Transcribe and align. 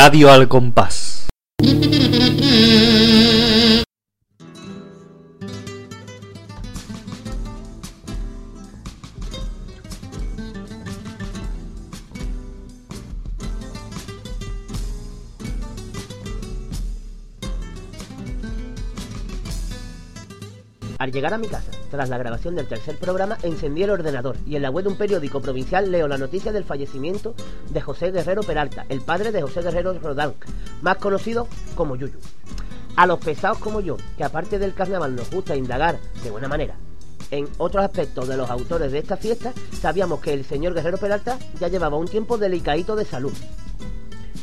Radio 0.00 0.30
al 0.30 0.46
Compás. 0.46 1.26
Al 20.98 21.10
llegar 21.10 21.34
a 21.34 21.38
mi 21.38 21.48
casa, 21.48 21.77
tras 21.90 22.08
la 22.08 22.18
grabación 22.18 22.54
del 22.54 22.68
tercer 22.68 22.96
programa, 22.96 23.38
encendí 23.42 23.82
el 23.82 23.90
ordenador 23.90 24.36
y 24.46 24.56
en 24.56 24.62
la 24.62 24.70
web 24.70 24.84
de 24.84 24.90
un 24.90 24.98
periódico 24.98 25.40
provincial 25.40 25.90
leo 25.90 26.08
la 26.08 26.18
noticia 26.18 26.52
del 26.52 26.64
fallecimiento 26.64 27.34
de 27.70 27.80
José 27.80 28.10
Guerrero 28.10 28.42
Peralta, 28.42 28.86
el 28.88 29.00
padre 29.00 29.32
de 29.32 29.42
José 29.42 29.62
Guerrero 29.62 29.98
Rodán, 29.98 30.34
más 30.82 30.96
conocido 30.98 31.48
como 31.74 31.96
Yuyu. 31.96 32.18
A 32.96 33.06
los 33.06 33.18
pesados 33.18 33.58
como 33.58 33.80
yo, 33.80 33.96
que 34.16 34.24
aparte 34.24 34.58
del 34.58 34.74
carnaval 34.74 35.14
nos 35.14 35.30
gusta 35.30 35.56
indagar 35.56 35.98
de 36.22 36.30
buena 36.30 36.48
manera 36.48 36.74
en 37.30 37.48
otros 37.58 37.84
aspectos 37.84 38.28
de 38.28 38.36
los 38.36 38.50
autores 38.50 38.92
de 38.92 38.98
esta 38.98 39.16
fiesta, 39.16 39.52
sabíamos 39.80 40.20
que 40.20 40.32
el 40.32 40.44
señor 40.44 40.74
Guerrero 40.74 40.98
Peralta 40.98 41.38
ya 41.60 41.68
llevaba 41.68 41.96
un 41.96 42.08
tiempo 42.08 42.38
delicadito 42.38 42.96
de 42.96 43.04
salud. 43.04 43.32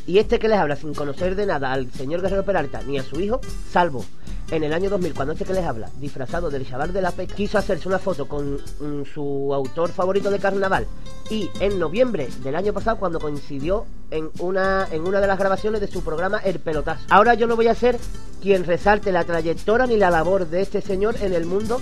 Y 0.06 0.18
este 0.18 0.38
que 0.38 0.48
les 0.48 0.58
habla 0.58 0.76
sin 0.76 0.94
conocer 0.94 1.34
de 1.34 1.46
nada 1.46 1.72
al 1.72 1.90
señor 1.90 2.22
Guerrero 2.22 2.44
Peralta 2.44 2.82
ni 2.86 2.98
a 2.98 3.02
su 3.02 3.20
hijo, 3.20 3.40
salvo 3.70 4.04
en 4.50 4.64
el 4.64 4.72
año 4.72 4.90
2000, 4.90 5.14
cuando 5.14 5.32
este 5.32 5.44
que 5.44 5.54
les 5.54 5.64
habla, 5.64 5.90
disfrazado 6.00 6.50
del 6.50 6.68
chaval 6.68 6.92
de 6.92 7.02
la 7.02 7.10
PEC, 7.10 7.34
quiso 7.34 7.58
hacerse 7.58 7.88
una 7.88 7.98
foto 7.98 8.28
con 8.28 8.54
mm, 8.54 9.04
su 9.12 9.52
autor 9.52 9.90
favorito 9.90 10.30
de 10.30 10.38
carnaval. 10.38 10.86
Y 11.30 11.50
en 11.60 11.78
noviembre 11.78 12.28
del 12.42 12.54
año 12.54 12.72
pasado, 12.72 12.98
cuando 12.98 13.18
coincidió 13.18 13.86
en 14.10 14.30
una, 14.38 14.86
en 14.90 15.06
una 15.06 15.20
de 15.20 15.26
las 15.26 15.38
grabaciones 15.38 15.80
de 15.80 15.88
su 15.88 16.04
programa 16.04 16.38
El 16.38 16.60
Pelotazo. 16.60 17.04
Ahora 17.10 17.34
yo 17.34 17.46
no 17.46 17.56
voy 17.56 17.66
a 17.66 17.74
ser 17.74 17.98
quien 18.40 18.64
resalte 18.64 19.10
la 19.10 19.24
trayectoria 19.24 19.86
ni 19.86 19.96
la 19.96 20.10
labor 20.10 20.46
de 20.46 20.60
este 20.60 20.80
señor 20.80 21.16
en 21.20 21.32
el 21.32 21.46
mundo 21.46 21.80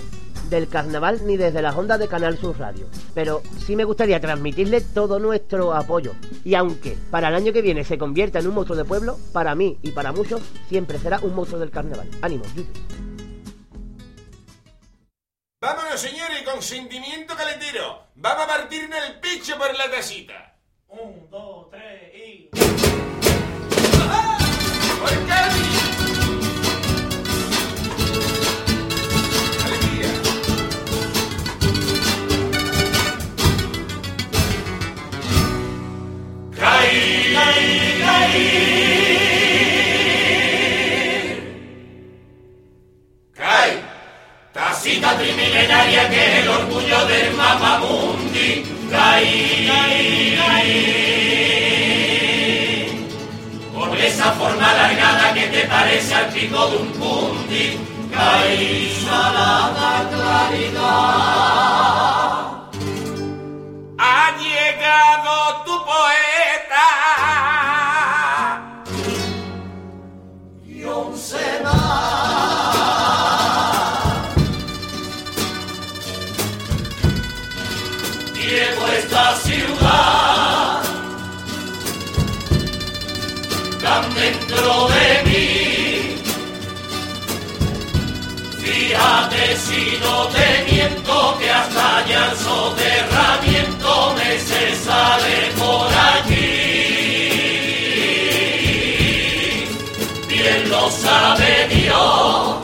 del 0.49 0.67
carnaval 0.67 1.21
ni 1.25 1.37
desde 1.37 1.61
las 1.61 1.75
ondas 1.75 1.99
de 1.99 2.07
Canal 2.07 2.37
Sur 2.37 2.57
Radio. 2.57 2.87
Pero 3.13 3.41
sí 3.65 3.75
me 3.75 3.83
gustaría 3.83 4.19
transmitirle 4.19 4.81
todo 4.81 5.19
nuestro 5.19 5.73
apoyo. 5.73 6.13
Y 6.43 6.55
aunque 6.55 6.97
para 7.11 7.29
el 7.29 7.35
año 7.35 7.53
que 7.53 7.61
viene 7.61 7.83
se 7.83 7.97
convierta 7.97 8.39
en 8.39 8.47
un 8.47 8.55
monstruo 8.55 8.77
de 8.77 8.85
pueblo, 8.85 9.17
para 9.33 9.55
mí 9.55 9.77
y 9.81 9.91
para 9.91 10.11
muchos 10.11 10.41
siempre 10.69 10.99
será 10.99 11.19
un 11.19 11.35
monstruo 11.35 11.59
del 11.59 11.71
carnaval. 11.71 12.09
Ánimo, 12.21 12.45
Yuyu. 12.55 12.67
Vámonos, 15.61 15.99
señores, 15.99 16.43
con 16.43 16.61
sentimiento 16.61 17.35
calentero. 17.35 18.03
Vamos 18.15 18.43
a 18.43 18.47
partirnos 18.47 18.99
el 19.07 19.19
pecho 19.19 19.57
por 19.57 19.75
la 19.75 19.89
tacita. 19.89 20.57
Un, 20.87 21.27
dos, 21.31 21.69
tres 21.71 22.13
y... 22.13 22.49
¡Ajá! 23.99 24.37
¡Por 25.01 25.64
trimilenaria 45.13 46.09
que 46.09 46.25
es 46.25 46.39
el 46.41 46.47
orgullo 46.49 47.05
del 47.05 47.33
mamamundi. 47.33 48.63
Caí, 48.89 49.67
caí, 49.67 50.39
caí. 50.39 50.75
Por 53.73 53.97
esa 53.97 54.31
forma 54.33 54.71
alargada 54.71 55.33
que 55.33 55.47
te 55.47 55.65
parece 55.65 56.13
al 56.15 56.27
pico 56.29 56.67
de 56.67 56.77
un 56.77 56.91
pundi. 56.93 57.79
Caí, 58.11 59.03
salada 59.05 60.09
claridad. 60.09 60.85
Ha 63.97 64.37
llegado 64.37 65.63
tu 65.65 65.75
poeta. 65.85 66.94
Te 90.85 90.89
miento 90.89 91.37
que 91.39 91.49
hasta 91.49 91.97
allá 91.97 92.31
el 92.31 92.37
soterramiento 92.37 94.15
me 94.15 94.39
se 94.39 94.75
sale 94.75 95.51
por 95.57 95.87
aquí. 96.13 96.45
Bien 100.27 100.69
lo 100.69 100.89
sabe 100.91 101.67
Dios. 101.69 102.55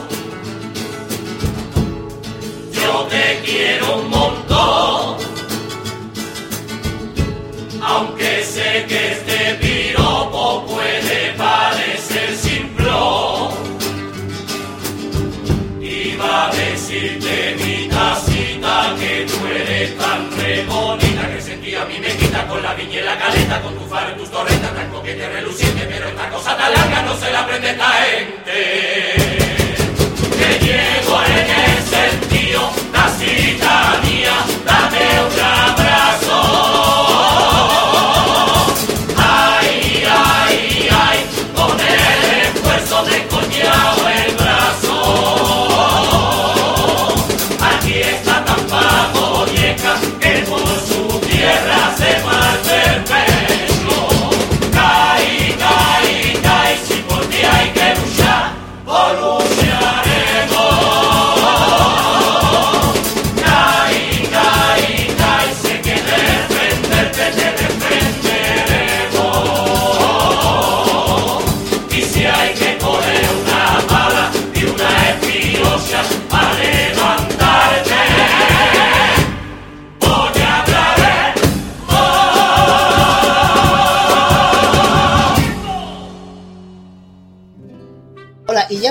Yo 2.72 3.06
te 3.10 3.40
quiero 3.44 3.96
un 3.96 4.10
montón 4.10 5.16
aunque 7.84 8.44
sé 8.44 8.86
que 8.88 9.12
este 9.12 9.31
tacita 18.02 18.94
que 18.98 19.26
tú 19.30 19.46
eres 19.46 19.96
tan 19.96 20.20
re 20.36 20.64
bonita 20.64 21.22
que 21.32 21.40
sentía 21.40 21.84
mi 21.84 22.00
me 22.00 22.08
quita 22.16 22.46
con 22.48 22.60
la 22.62 22.74
viña 22.74 22.98
y 23.00 23.02
la 23.02 23.16
caleta, 23.18 23.60
con 23.62 23.74
tu 23.78 23.84
faro 23.86 24.10
y 24.12 24.18
tus 24.18 24.30
torretas 24.30 24.74
tan 24.74 24.88
coquete 24.90 25.28
reluciente, 25.28 25.86
pero 25.88 26.08
esta 26.08 26.28
cosa 26.30 26.56
tan 26.56 26.72
larga 26.72 27.02
no 27.02 27.16
se 27.16 27.30
la 27.30 27.40
aprende 27.40 27.70
esta 27.70 27.90
gente. 28.02 28.58
Que 30.38 30.50
llego 30.66 31.16
en 31.38 31.48
el 31.64 31.78
sentido, 31.96 32.60
tacita 32.92 34.00
mía, 34.04 34.36
dame 34.66 35.04
un 35.26 35.40
abrazo. 35.40 36.71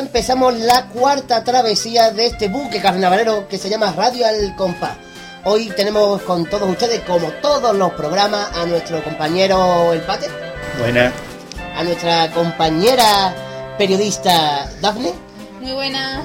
Empezamos 0.01 0.55
la 0.55 0.87
cuarta 0.87 1.43
travesía 1.43 2.11
de 2.11 2.25
este 2.25 2.47
buque 2.47 2.81
carnavalero 2.81 3.47
que 3.47 3.57
se 3.57 3.69
llama 3.69 3.93
Radio 3.95 4.25
al 4.25 4.55
Compás. 4.55 4.97
Hoy 5.45 5.71
tenemos 5.75 6.21
con 6.23 6.45
todos 6.45 6.69
ustedes, 6.69 7.01
como 7.01 7.27
todos 7.41 7.75
los 7.75 7.91
programas, 7.93 8.49
a 8.57 8.65
nuestro 8.65 9.03
compañero 9.03 9.93
El 9.93 10.01
Pate, 10.01 10.27
Buena. 10.79 11.11
a 11.77 11.83
nuestra 11.83 12.31
compañera 12.31 13.33
periodista 13.77 14.69
Dafne, 14.81 15.13
Muy 15.59 15.71
buena. 15.73 16.23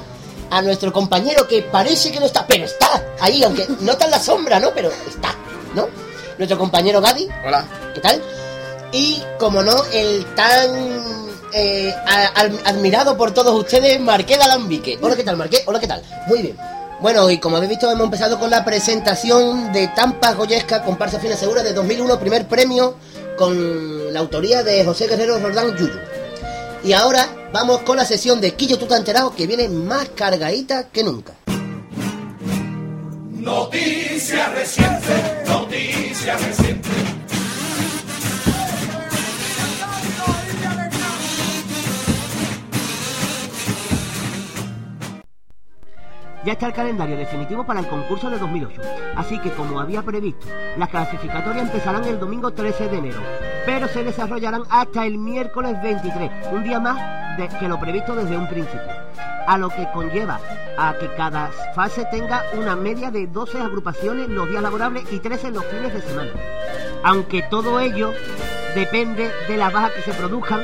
a 0.50 0.62
nuestro 0.62 0.92
compañero 0.92 1.46
que 1.46 1.62
parece 1.62 2.10
que 2.10 2.18
no 2.20 2.26
está, 2.26 2.46
pero 2.46 2.64
está 2.64 3.02
ahí, 3.20 3.42
aunque 3.44 3.66
no 3.80 3.92
está 3.92 4.06
en 4.06 4.10
la 4.10 4.18
sombra, 4.18 4.58
¿no? 4.58 4.70
Pero 4.74 4.90
está, 5.06 5.34
¿no? 5.74 5.86
Nuestro 6.38 6.58
compañero 6.58 7.00
Gadi, 7.00 7.28
Hola. 7.46 7.64
¿qué 7.94 8.00
tal? 8.00 8.22
Y, 8.92 9.22
como 9.38 9.62
no, 9.62 9.84
el 9.92 10.24
tan 10.34 11.25
eh, 11.52 11.94
admirado 12.64 13.16
por 13.16 13.32
todos 13.32 13.54
ustedes, 13.54 14.00
Marqués 14.00 14.38
de. 14.38 14.98
Hola, 15.00 15.16
¿qué 15.16 15.24
tal, 15.24 15.36
Marqués? 15.36 15.62
Hola, 15.66 15.80
¿qué 15.80 15.86
tal? 15.86 16.02
Muy 16.26 16.42
bien. 16.42 16.56
Bueno, 17.00 17.28
y 17.30 17.38
como 17.38 17.56
habéis 17.56 17.70
visto, 17.70 17.90
hemos 17.90 18.04
empezado 18.04 18.38
con 18.38 18.50
la 18.50 18.64
presentación 18.64 19.72
de 19.72 19.88
Tampa 19.88 20.32
Goyesca, 20.32 20.82
comparsa 20.82 21.20
fina 21.20 21.36
segura 21.36 21.62
de 21.62 21.74
2001, 21.74 22.18
primer 22.18 22.48
premio 22.48 22.96
con 23.36 24.12
la 24.12 24.20
autoría 24.20 24.62
de 24.62 24.84
José 24.84 25.06
Guerrero 25.06 25.38
Roldán 25.38 25.76
Yuyu. 25.76 25.98
Y 26.84 26.92
ahora 26.94 27.28
vamos 27.52 27.82
con 27.82 27.96
la 27.96 28.04
sesión 28.04 28.40
de 28.40 28.54
Quillo 28.54 28.78
Tú 28.78 28.92
enterado 28.94 29.34
que 29.34 29.46
viene 29.46 29.68
más 29.68 30.08
cargadita 30.10 30.88
que 30.88 31.04
nunca. 31.04 31.34
Noticias 33.32 34.52
recientes, 34.54 35.48
noticias 35.48 36.42
recientes. 36.46 36.92
Ya 46.46 46.52
está 46.52 46.68
el 46.68 46.74
calendario 46.74 47.16
definitivo 47.16 47.66
para 47.66 47.80
el 47.80 47.88
concurso 47.88 48.30
de 48.30 48.38
2008, 48.38 48.80
así 49.16 49.36
que 49.40 49.50
como 49.50 49.80
había 49.80 50.00
previsto, 50.02 50.46
las 50.76 50.88
clasificatorias 50.90 51.66
empezarán 51.66 52.04
el 52.04 52.20
domingo 52.20 52.52
13 52.52 52.88
de 52.88 52.98
enero, 52.98 53.18
pero 53.66 53.88
se 53.88 54.04
desarrollarán 54.04 54.62
hasta 54.70 55.06
el 55.06 55.18
miércoles 55.18 55.76
23, 55.82 56.30
un 56.52 56.62
día 56.62 56.78
más 56.78 57.36
de, 57.36 57.48
que 57.48 57.66
lo 57.66 57.80
previsto 57.80 58.14
desde 58.14 58.38
un 58.38 58.46
principio, 58.46 58.92
a 59.48 59.58
lo 59.58 59.70
que 59.70 59.88
conlleva 59.92 60.38
a 60.78 60.94
que 61.00 61.12
cada 61.16 61.50
fase 61.74 62.04
tenga 62.12 62.44
una 62.56 62.76
media 62.76 63.10
de 63.10 63.26
12 63.26 63.60
agrupaciones 63.60 64.28
los 64.28 64.48
días 64.48 64.62
laborables 64.62 65.12
y 65.12 65.18
13 65.18 65.50
los 65.50 65.64
fines 65.64 65.94
de 65.94 66.00
semana. 66.00 66.30
Aunque 67.02 67.42
todo 67.42 67.80
ello 67.80 68.12
depende 68.76 69.32
de 69.48 69.56
las 69.56 69.72
bajas 69.72 69.90
que 69.94 70.02
se 70.02 70.14
produzcan 70.14 70.60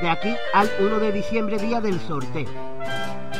de 0.00 0.08
aquí 0.08 0.34
al 0.54 0.70
1 0.80 0.98
de 0.98 1.12
diciembre, 1.12 1.58
día 1.58 1.82
del 1.82 2.00
sorteo. 2.00 2.48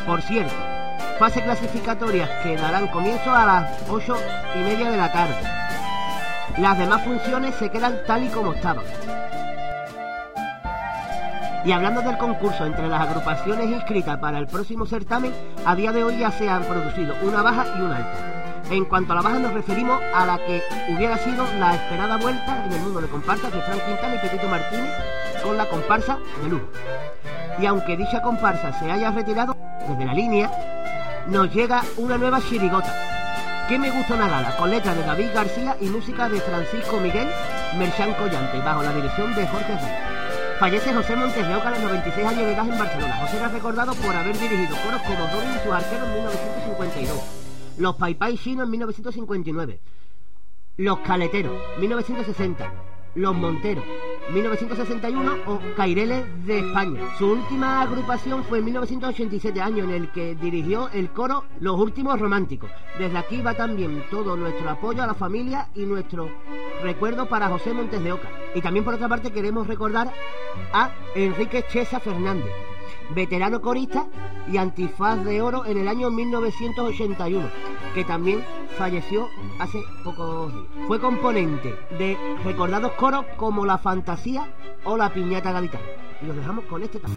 Por 0.07 0.21
cierto, 0.21 0.76
fase 1.19 1.43
clasificatorias 1.43 2.29
que 2.43 2.57
darán 2.57 2.89
comienzo 2.89 3.33
a 3.33 3.47
las 3.47 3.83
8 3.89 4.17
y 4.55 4.59
media 4.59 4.91
de 4.91 4.97
la 4.97 5.13
tarde. 5.13 5.37
Las 6.59 6.79
demás 6.79 7.03
funciones 7.05 7.55
se 7.57 7.71
quedan 7.71 8.01
tal 8.07 8.25
y 8.25 8.29
como 8.29 8.53
estaban. 8.53 8.85
Y 11.65 11.73
hablando 11.73 12.03
del 12.03 12.19
concurso 12.19 12.65
entre 12.65 12.87
las 12.87 13.01
agrupaciones 13.01 13.67
inscritas 13.67 14.19
para 14.19 14.39
el 14.39 14.47
próximo 14.47 14.87
certamen, 14.87 15.33
a 15.65 15.75
día 15.75 15.91
de 15.91 16.05
hoy 16.05 16.19
ya 16.19 16.31
se 16.31 16.49
han 16.49 16.65
producido 16.65 17.15
una 17.23 17.43
baja 17.43 17.67
y 17.77 17.81
una 17.81 17.97
alta. 17.97 18.37
En 18.71 18.85
cuanto 18.85 19.13
a 19.13 19.17
la 19.17 19.23
baja 19.23 19.39
nos 19.39 19.53
referimos 19.53 20.01
a 20.15 20.27
la 20.27 20.39
que 20.39 20.63
hubiera 20.89 21.17
sido 21.19 21.45
la 21.59 21.75
esperada 21.75 22.19
vuelta 22.19 22.65
en 22.67 22.73
el 22.73 22.81
mundo 22.81 23.01
de 23.01 23.09
comparsas 23.09 23.53
de 23.53 23.61
Frank 23.63 23.81
Quintana 23.87 24.15
y 24.15 24.19
Pepito 24.19 24.49
Martínez 24.49 24.93
con 25.43 25.57
la 25.57 25.67
comparsa 25.67 26.19
de 26.43 26.49
Lujo. 26.51 26.67
Y 27.59 27.67
aunque 27.67 27.97
dicha 27.97 28.21
comparsa 28.23 28.73
se 28.79 28.91
haya 28.91 29.11
retirado 29.11 29.57
desde 29.89 30.05
la 30.05 30.15
línea, 30.15 30.76
nos 31.29 31.53
llega 31.53 31.83
una 31.97 32.19
nueva 32.19 32.41
chirigota. 32.41 32.93
Que 33.69 33.79
me 33.79 33.91
gusta 33.91 34.15
una 34.15 34.29
gala, 34.29 34.57
con 34.57 34.71
de 34.71 34.81
David 34.81 35.31
García 35.35 35.77
y 35.81 35.87
música 35.87 36.29
de 36.29 36.41
Francisco 36.41 37.01
Miguel 37.01 37.29
Merchan 37.77 38.15
Collante, 38.15 38.59
bajo 38.59 38.83
la 38.83 38.93
dirección 38.93 39.35
de 39.35 39.47
Jorge 39.47 39.75
Rey. 39.75 40.17
Fallece 40.61 40.95
José 40.95 41.17
Montes 41.17 41.47
de 41.47 41.55
Oca 41.55 41.69
a 41.69 41.71
los 41.73 41.81
96 41.81 42.27
años 42.27 42.47
de 42.47 42.53
edad 42.53 42.69
en 42.69 42.79
Barcelona. 42.79 43.17
José 43.17 43.37
era 43.39 43.49
recordado 43.49 43.93
por 43.95 44.15
haber 44.15 44.39
dirigido 44.39 44.77
coros 44.85 45.03
como 45.03 45.27
Robin 45.27 45.51
y 45.51 45.65
sus 45.65 45.73
arqueros 45.73 46.07
en 46.07 46.15
1952, 46.15 47.21
Los 47.79 47.97
Pai 47.97 48.15
Pai 48.15 48.39
Chino 48.39 48.63
en 48.63 48.71
1959, 48.71 49.81
Los 50.77 50.99
Caleteros, 51.01 51.61
1960, 51.79 52.73
Los 53.17 53.35
Monteros, 53.35 53.83
1961 54.33 55.37
o 55.47 55.59
Caireles 55.75 56.25
de 56.45 56.59
España. 56.59 57.01
Su 57.19 57.33
última 57.33 57.81
agrupación 57.81 58.45
fue 58.45 58.59
en 58.59 58.67
1987 58.67 59.59
año 59.61 59.85
en 59.85 59.91
el 59.91 60.13
que 60.13 60.35
dirigió 60.35 60.91
el 60.93 61.11
coro 61.11 61.45
Los 61.61 61.81
Últimos 61.81 62.21
Románticos. 62.21 62.71
Desde 62.99 63.17
aquí 63.17 63.41
va 63.41 63.55
también 63.55 64.05
todo 64.11 64.37
nuestro 64.37 64.69
apoyo 64.69 65.03
a 65.03 65.07
la 65.07 65.15
familia 65.15 65.69
y 65.75 65.87
nuestro 65.87 66.29
recuerdo 66.83 67.27
para 67.27 67.49
José 67.49 67.73
Montes 67.73 68.05
de 68.05 68.13
Oca. 68.13 68.29
Y 68.55 68.61
también 68.61 68.85
por 68.85 68.93
otra 68.93 69.09
parte 69.09 69.33
queremos 69.33 69.67
recordar 69.67 70.13
a 70.75 70.91
Enrique 71.15 71.65
Chesa 71.73 71.99
Fernández, 72.01 72.53
veterano 73.15 73.61
corista 73.61 74.07
y 74.51 74.57
antifaz 74.57 75.25
de 75.25 75.43
oro 75.43 75.65
en 75.67 75.79
el 75.79 75.89
año 75.89 76.11
1981, 76.11 77.49
que 77.95 78.05
también 78.05 78.45
falleció 78.77 79.29
hace 79.59 79.83
pocos 80.05 80.53
días. 80.53 80.67
Fue 80.87 81.01
componente 81.01 81.75
de 81.99 82.17
recordados 82.45 82.93
coros 82.93 83.25
como 83.37 83.65
La 83.65 83.79
Fantasía 83.79 84.55
o 84.85 84.97
La 84.97 85.13
Piñata 85.13 85.53
Gaditana. 85.53 85.85
Y 86.23 86.27
los 86.27 86.37
dejamos 86.37 86.65
con 86.67 86.83
este 86.83 86.99
tema. 86.99 87.17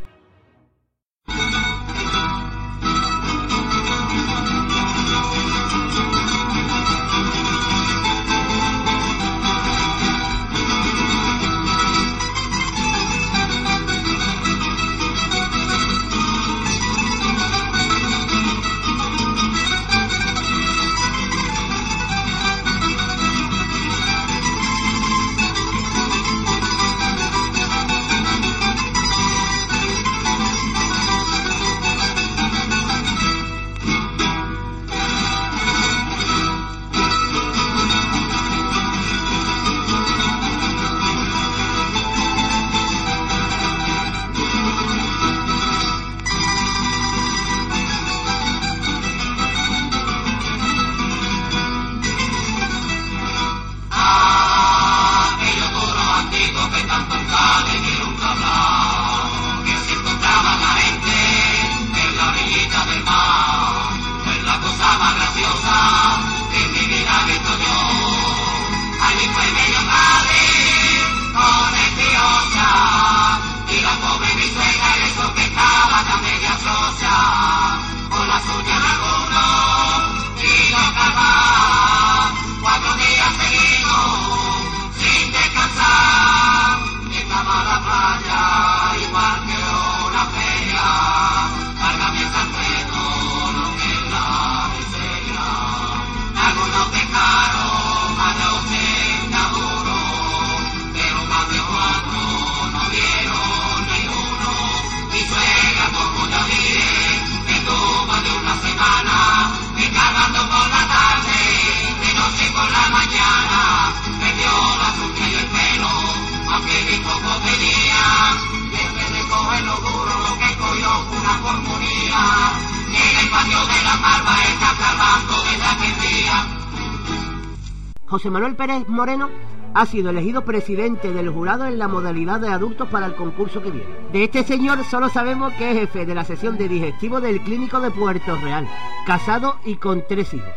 Pérez 128.59 128.89
Moreno 128.89 129.29
ha 129.73 129.85
sido 129.85 130.09
elegido 130.09 130.43
presidente 130.43 131.13
del 131.13 131.29
jurado 131.29 131.65
en 131.65 131.79
la 131.79 131.87
modalidad 131.87 132.41
de 132.41 132.49
adultos 132.49 132.89
para 132.89 133.05
el 133.05 133.15
concurso 133.15 133.61
que 133.61 133.71
viene. 133.71 133.87
De 134.11 134.25
este 134.25 134.43
señor 134.43 134.83
solo 134.83 135.07
sabemos 135.07 135.53
que 135.53 135.71
es 135.71 135.77
jefe 135.79 136.05
de 136.05 136.13
la 136.13 136.25
sesión 136.25 136.57
de 136.57 136.67
digestivo 136.67 137.21
del 137.21 137.39
Clínico 137.39 137.79
de 137.79 137.89
Puerto 137.89 138.35
Real, 138.35 138.67
casado 139.05 139.55
y 139.63 139.77
con 139.77 140.03
tres 140.09 140.33
hijos. 140.33 140.49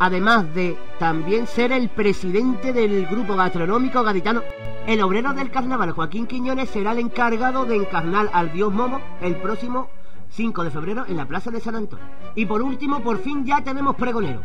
Además 0.00 0.54
de 0.54 0.78
también 0.98 1.46
ser 1.46 1.72
el 1.72 1.90
presidente 1.90 2.72
del 2.72 3.04
grupo 3.04 3.36
gastronómico 3.36 4.02
gaditano. 4.02 4.42
El 4.86 5.02
obrero 5.02 5.34
del 5.34 5.50
carnaval, 5.50 5.92
Joaquín 5.92 6.26
Quiñones, 6.26 6.70
será 6.70 6.92
el 6.92 7.00
encargado 7.00 7.66
de 7.66 7.76
encarnar 7.76 8.30
al 8.32 8.50
dios 8.50 8.72
Momo 8.72 8.98
el 9.20 9.36
próximo 9.36 9.90
5 10.32 10.64
de 10.64 10.70
febrero 10.70 11.04
en 11.06 11.16
la 11.16 11.26
Plaza 11.26 11.50
de 11.50 11.60
San 11.60 11.76
Antonio. 11.76 12.04
Y 12.34 12.46
por 12.46 12.62
último, 12.62 13.00
por 13.00 13.18
fin 13.18 13.44
ya 13.44 13.62
tenemos 13.62 13.96
pregonero. 13.96 14.40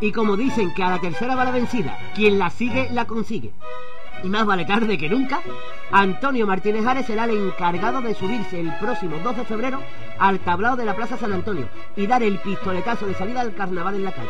Y 0.00 0.12
como 0.12 0.36
dicen 0.36 0.72
que 0.74 0.82
a 0.82 0.90
la 0.90 1.00
tercera 1.00 1.34
va 1.34 1.44
la 1.44 1.50
vencida, 1.50 1.96
quien 2.14 2.38
la 2.38 2.50
sigue 2.50 2.88
la 2.92 3.04
consigue. 3.06 3.52
y 4.22 4.28
más 4.28 4.46
vale 4.46 4.64
tarde 4.64 4.98
que 4.98 5.08
nunca, 5.08 5.40
Antonio 5.90 6.46
Martínez 6.46 6.84
Ares 6.86 7.06
será 7.06 7.24
el 7.24 7.36
encargado 7.36 8.00
de 8.00 8.14
subirse 8.14 8.60
el 8.60 8.72
próximo 8.78 9.16
2 9.22 9.36
de 9.36 9.44
febrero 9.44 9.80
al 10.18 10.40
tablado 10.40 10.76
de 10.76 10.84
la 10.84 10.96
Plaza 10.96 11.16
San 11.16 11.32
Antonio 11.32 11.68
y 11.96 12.06
dar 12.06 12.22
el 12.22 12.38
pistoletazo 12.40 13.06
de 13.06 13.14
salida 13.14 13.40
al 13.40 13.54
carnaval 13.54 13.94
en 13.94 14.04
la 14.04 14.12
calle. 14.12 14.28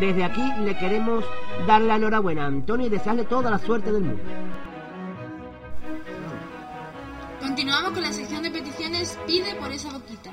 Desde 0.00 0.24
aquí 0.24 0.42
le 0.60 0.76
queremos 0.78 1.24
dar 1.66 1.80
la 1.80 1.96
enhorabuena 1.96 2.44
a 2.44 2.48
Antonio 2.48 2.86
y 2.86 2.90
desearle 2.90 3.24
toda 3.24 3.50
la 3.50 3.58
suerte 3.58 3.92
del 3.92 4.04
mundo. 4.04 4.22
Continuamos 7.48 7.92
con 7.92 8.02
la 8.02 8.12
sección 8.12 8.42
de 8.42 8.50
peticiones 8.50 9.18
Pide 9.26 9.54
por 9.54 9.72
esa 9.72 9.88
boquita. 9.90 10.30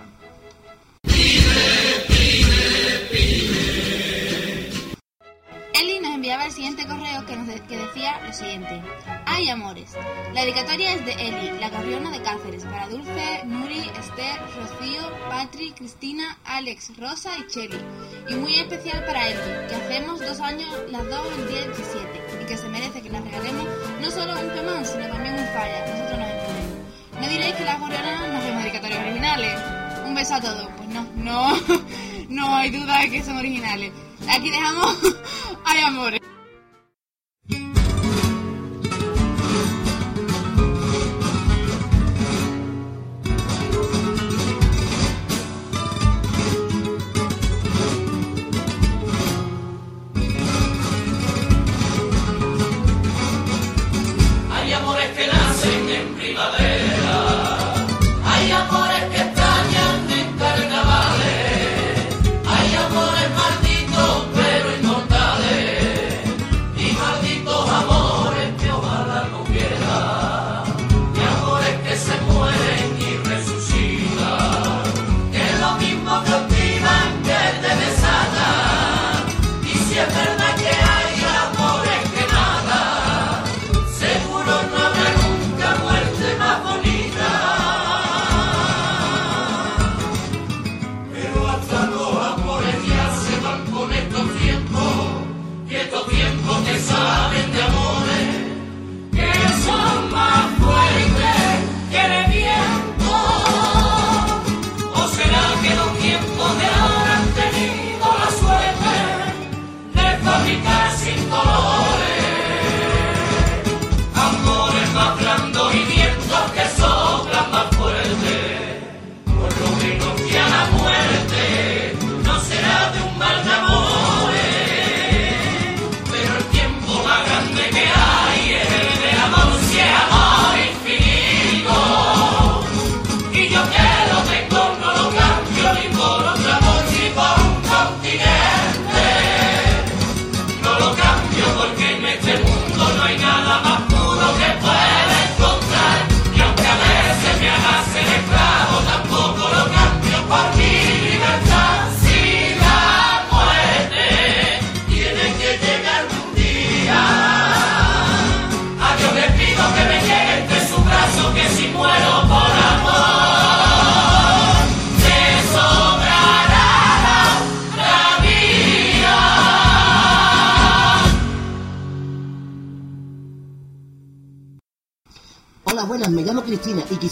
Eli 5.74 6.00
nos 6.01 6.13
enviaba 6.13 6.45
el 6.45 6.51
siguiente 6.51 6.86
correo 6.86 7.25
que, 7.25 7.38
nos 7.38 7.62
que 7.62 7.77
decía 7.77 8.19
lo 8.22 8.34
siguiente. 8.34 8.84
Ay, 9.25 9.48
amores. 9.48 9.93
La 10.34 10.41
dedicatoria 10.41 10.93
es 10.93 11.05
de 11.05 11.13
Eli, 11.13 11.57
la 11.57 11.69
carriona 11.69 12.12
de 12.12 12.22
Cáceres, 12.22 12.65
para 12.65 12.89
Dulce, 12.89 13.45
Nuri, 13.45 13.89
Esther, 13.98 14.38
Rocío, 14.57 15.10
Patri, 15.29 15.72
Cristina, 15.72 16.38
Alex, 16.43 16.98
Rosa 16.98 17.31
y 17.39 17.48
Cheli. 17.48 17.77
Y 18.27 18.36
muy 18.36 18.55
especial 18.55 19.05
para 19.05 19.29
Eli, 19.29 19.67
que 19.69 19.75
hacemos 19.75 20.19
dos 20.19 20.41
años 20.41 20.69
las 20.91 21.07
dos 21.07 21.25
el 21.38 21.48
día 21.48 21.62
17 21.63 22.43
y 22.43 22.45
que 22.45 22.57
se 22.57 22.67
merece 22.67 23.01
que 23.01 23.10
le 23.10 23.22
regalemos 23.22 23.67
no 24.01 24.12
solo 24.12 24.34
un 24.38 24.53
temón, 24.53 24.86
sino 24.86 25.07
también 25.07 25.36
un 25.36 25.48
falla. 25.53 25.88
Nosotros 25.88 26.19
nos 26.19 26.35
No 27.25 27.32
diréis 27.32 27.55
que 27.55 27.65
las 27.65 27.79
gorrionas 27.79 28.29
no 28.29 28.38
hacemos 28.38 28.62
dedicatorias 28.62 29.00
originales. 29.03 29.60
Un 30.05 30.13
beso 30.13 30.36
a 30.36 30.41
todos. 30.41 30.67
Pues 30.77 30.89
no, 30.89 31.08
no, 31.15 31.58
no 32.29 32.55
hay 32.55 32.70
duda 32.70 33.00
de 33.00 33.10
que 33.10 33.24
son 33.24 33.38
originales. 33.38 33.91
Aquí 34.29 34.51
dejamos. 34.51 34.96
Ay, 35.65 35.82
amores. 35.82 36.22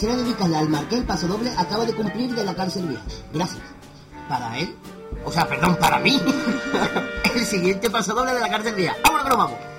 Quisiera 0.04 0.22
dedicarle 0.22 0.58
al 0.58 0.68
Marqués 0.68 1.00
el 1.00 1.06
paso 1.06 1.28
doble 1.30 1.50
acaba 1.58 1.86
de 1.86 1.94
cumplir 1.94 2.36
de 2.36 2.44
la 2.44 2.54
cárcel 2.54 2.88
vieja. 2.88 3.04
Gracias. 3.32 3.64
¿Para 4.28 4.60
él? 4.60 4.76
O 5.24 5.32
sea, 5.32 5.48
perdón, 5.48 5.78
para 5.78 5.98
mí. 5.98 6.20
el 7.36 7.46
siguiente 7.46 7.90
paso 7.90 8.14
doble 8.14 8.34
de 8.34 8.42
la 8.42 8.50
cárcel 8.50 8.76
vieja. 8.76 8.98
¡Vámonos 9.02 9.24
que 9.24 9.30
nos 9.30 9.38
vamos! 9.38 9.73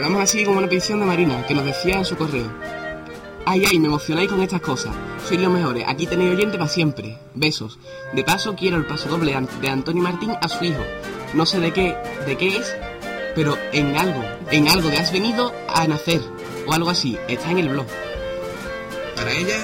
damos 0.00 0.22
así 0.22 0.44
como 0.44 0.58
una 0.58 0.68
petición 0.68 1.00
de 1.00 1.06
Marina, 1.06 1.44
que 1.46 1.54
nos 1.54 1.64
decía 1.64 1.96
en 1.96 2.04
su 2.04 2.16
correo. 2.16 2.50
Ay, 3.46 3.64
ay, 3.70 3.78
me 3.78 3.88
emocionáis 3.88 4.28
con 4.28 4.42
estas 4.42 4.60
cosas. 4.60 4.94
Sois 5.26 5.40
los 5.40 5.50
mejores. 5.50 5.84
Aquí 5.86 6.06
tenéis 6.06 6.32
oyente 6.32 6.58
para 6.58 6.68
siempre. 6.68 7.16
Besos. 7.34 7.78
De 8.12 8.22
paso, 8.22 8.54
quiero 8.54 8.76
el 8.76 8.84
paso 8.84 9.08
doble 9.08 9.34
de 9.60 9.68
Antonio 9.68 10.02
Martín 10.02 10.32
a 10.40 10.48
su 10.48 10.64
hijo. 10.64 10.82
No 11.32 11.46
sé 11.46 11.58
de 11.58 11.72
qué, 11.72 11.96
de 12.26 12.36
qué 12.36 12.58
es, 12.58 12.76
pero 13.34 13.56
en 13.72 13.96
algo, 13.96 14.22
en 14.50 14.68
algo 14.68 14.90
de 14.90 14.98
has 14.98 15.12
venido 15.12 15.54
a 15.68 15.86
nacer 15.86 16.20
o 16.66 16.72
algo 16.72 16.90
así. 16.90 17.16
Está 17.28 17.50
en 17.50 17.58
el 17.58 17.68
blog. 17.70 17.86
Para 19.16 19.32
ella, 19.32 19.56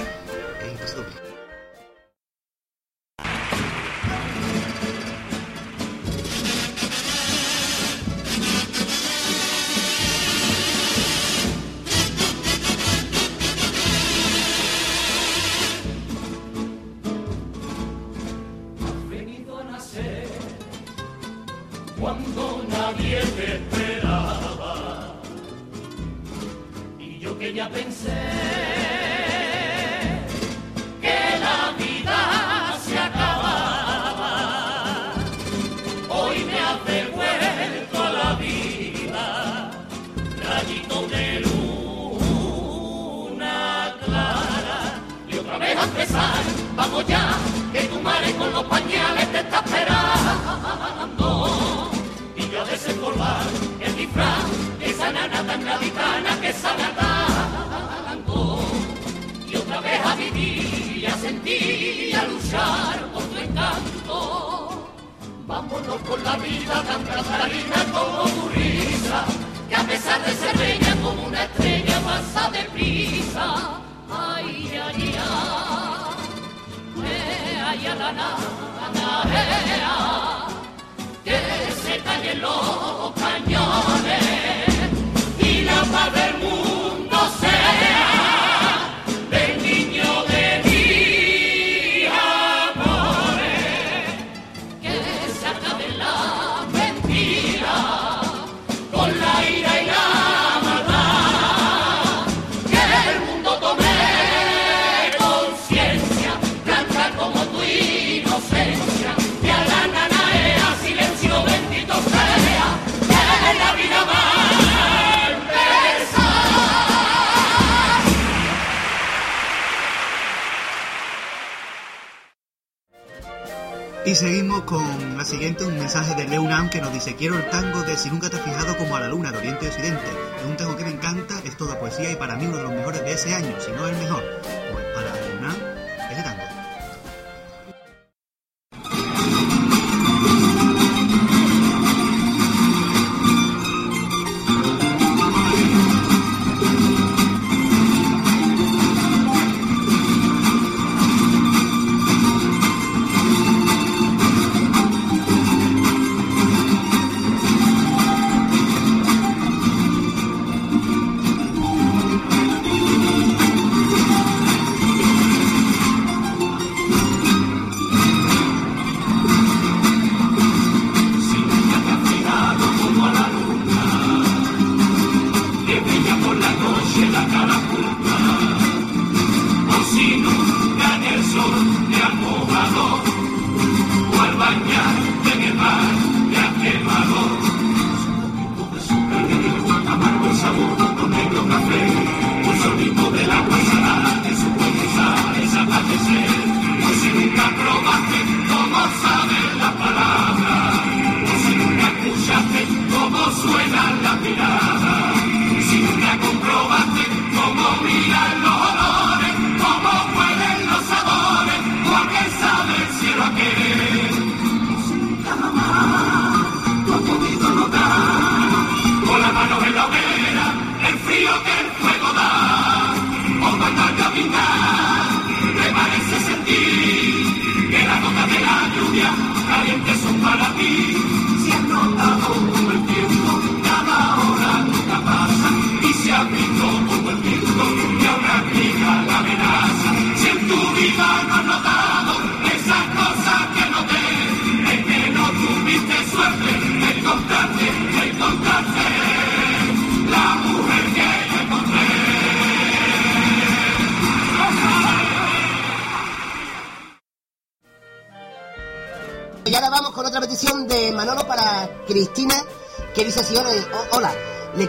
dice, 126.94 127.16
quiero 127.16 127.36
el 127.36 127.50
tango 127.50 127.82
de 127.82 127.96
Si 127.96 128.08
nunca 128.08 128.30
te 128.30 128.36
has 128.36 128.42
fijado 128.42 128.76
como 128.76 128.96
a 128.96 129.00
la 129.00 129.08
luna 129.08 129.32
de 129.32 129.38
Oriente 129.38 129.64
y 129.64 129.68
Occidente. 129.68 130.04
Es 130.38 130.46
un 130.46 130.56
tango 130.56 130.76
que 130.76 130.84
me 130.84 130.90
encanta, 130.90 131.34
es 131.44 131.56
toda 131.56 131.78
poesía 131.78 132.12
y 132.12 132.16
para 132.16 132.36
mí 132.36 132.46
uno 132.46 132.58
de 132.58 132.62
los 132.62 132.72
mejores 132.72 133.02
de 133.02 133.12
ese 133.12 133.34
año, 133.34 133.54
si 133.60 133.72
no 133.72 133.86
el 133.88 133.96
mejor. 133.96 134.22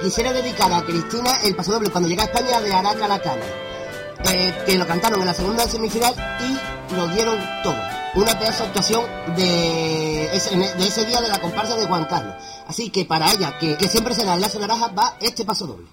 quisiera 0.06 0.32
dedicar 0.32 0.72
a 0.72 0.84
Cristina 0.84 1.32
el 1.44 1.56
paso 1.56 1.72
doble 1.72 1.90
cuando 1.90 2.08
llega 2.08 2.22
a 2.22 2.26
España 2.28 2.62
de 2.62 2.72
Araca 2.72 3.06
a 3.06 3.08
la 3.08 3.20
Cana, 3.20 3.44
eh, 4.32 4.54
que 4.64 4.78
lo 4.78 4.86
cantaron 4.86 5.20
en 5.20 5.26
la 5.26 5.34
segunda 5.34 5.68
semifinal 5.68 6.14
y 6.42 6.96
lo 6.96 7.08
dieron 7.08 7.36
todo. 7.64 7.76
Una 8.14 8.38
pedazo 8.38 8.66
actuación 8.66 9.04
e, 9.36 10.30
de 10.30 10.36
ese, 10.36 11.06
día 11.06 11.22
de 11.22 11.28
la 11.28 11.42
comparsa 11.42 11.76
de 11.76 11.88
Juan 11.88 12.06
Carlos. 12.06 12.36
Así 12.68 12.92
que 12.92 13.06
para 13.06 13.32
ella, 13.32 13.58
que, 13.58 13.78
que 13.78 13.88
siempre 13.88 14.14
será 14.14 14.36
en 14.36 14.42
las 14.42 14.54
naranjas, 14.56 14.92
va 14.96 15.18
este 15.20 15.44
paso 15.44 15.66
doble. 15.66 15.88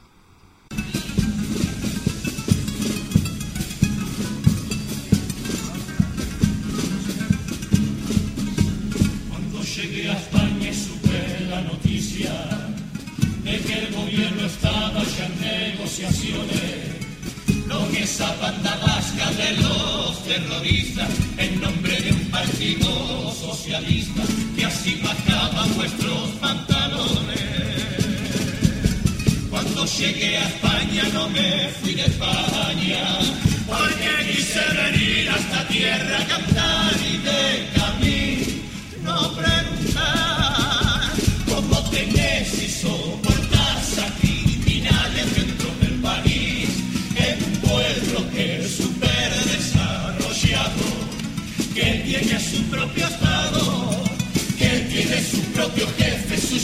Negociaciones 16.03 16.83
con 17.69 17.97
esa 17.97 18.35
banda 18.37 18.77
vasca 18.85 19.31
de 19.33 19.57
los 19.63 20.25
terroristas 20.25 21.09
en 21.39 21.61
nombre 21.61 22.01
de 22.01 22.13
un 22.13 22.31
partido 22.31 23.33
socialista 23.33 24.23
que 24.57 24.65
así 24.65 25.01
bajaban 25.03 25.75
vuestros 25.77 26.29
pantalones. 26.41 27.41
Cuando 29.49 29.87
llegué 29.87 30.39
a 30.39 30.49
España 30.49 31.05
no 31.13 31.29
me 31.29 31.69
fui 31.81 31.95
de 31.95 32.03
España 32.03 33.19
porque 33.67 34.33
quise 34.33 34.61
venir 34.75 35.31
a 35.31 35.37
esta 35.37 35.69
tierra 35.69 36.19
a 36.19 36.27
cantar 36.27 36.93
y 37.01 37.17
de 37.19 37.69
camino 37.79 38.47
no 39.05 39.33
preguntar 39.35 41.13
cómo 41.47 41.91
tenés 41.91 42.63
y 42.63 42.69
soportás 42.69 43.22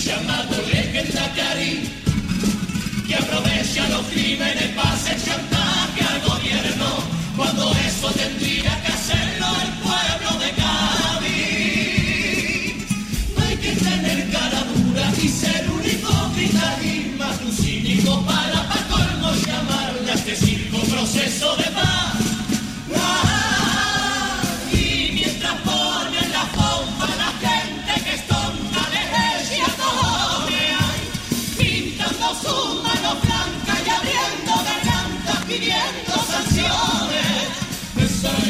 llamado 0.08 0.56
legenda 0.72 1.30
Cari, 1.36 1.82
que 3.06 3.14
aprovecha 3.14 3.88
los 3.90 4.06
crímenes 4.06 4.68
para 4.74 4.92
hacer 4.94 5.22
chantaje 5.22 6.00
al 6.12 6.20
gobierno, 6.22 6.86
cuando 7.36 7.70
eso 7.86 8.10
tendría 8.12 8.82
que 8.82 8.88
hacerlo 8.88 9.46
el 9.64 9.77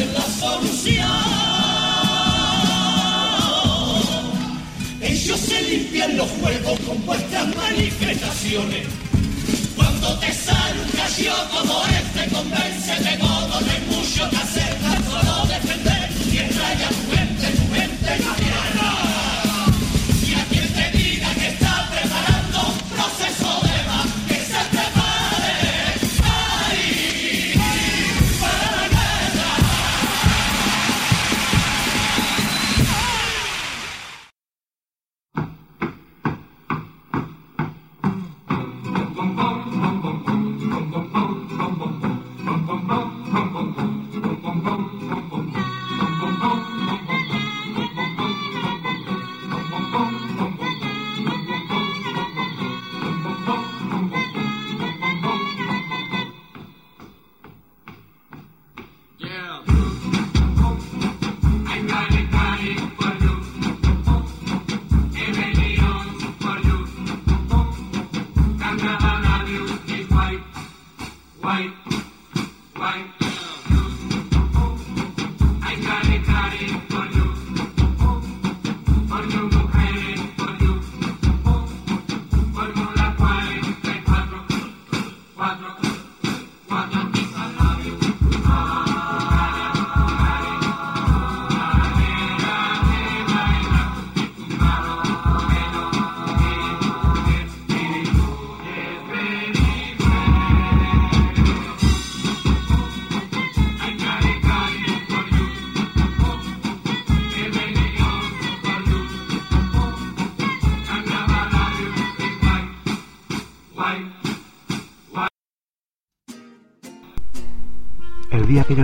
es 0.02 0.12
la 0.12 0.26
solución. 0.40 1.08
Ellos 5.00 5.40
se 5.40 5.62
limpian 5.62 6.16
los 6.16 6.28
juegos 6.40 6.78
con 6.80 7.04
vuestras 7.06 7.56
manifestaciones. 7.56 8.86
Cuando 9.76 10.18
te 10.18 10.32
sale 10.32 10.80
un 10.82 10.90
gallo 10.96 11.34
como 11.52 11.82
este, 11.86 12.34
convence 12.34 12.94
de 13.04 13.18
no 13.18 13.56
hay 13.56 13.82
mucho 13.90 14.30
que 14.30 14.36
hacer, 14.36 14.74
tan 14.76 15.04
solo 15.04 15.46
defender 15.46 16.10
y 16.32 16.38
a 16.38 16.88
tu 16.88 17.16
gente, 17.16 17.46
tu 17.58 17.74
gente 17.74 18.24
mariana. 18.24 18.47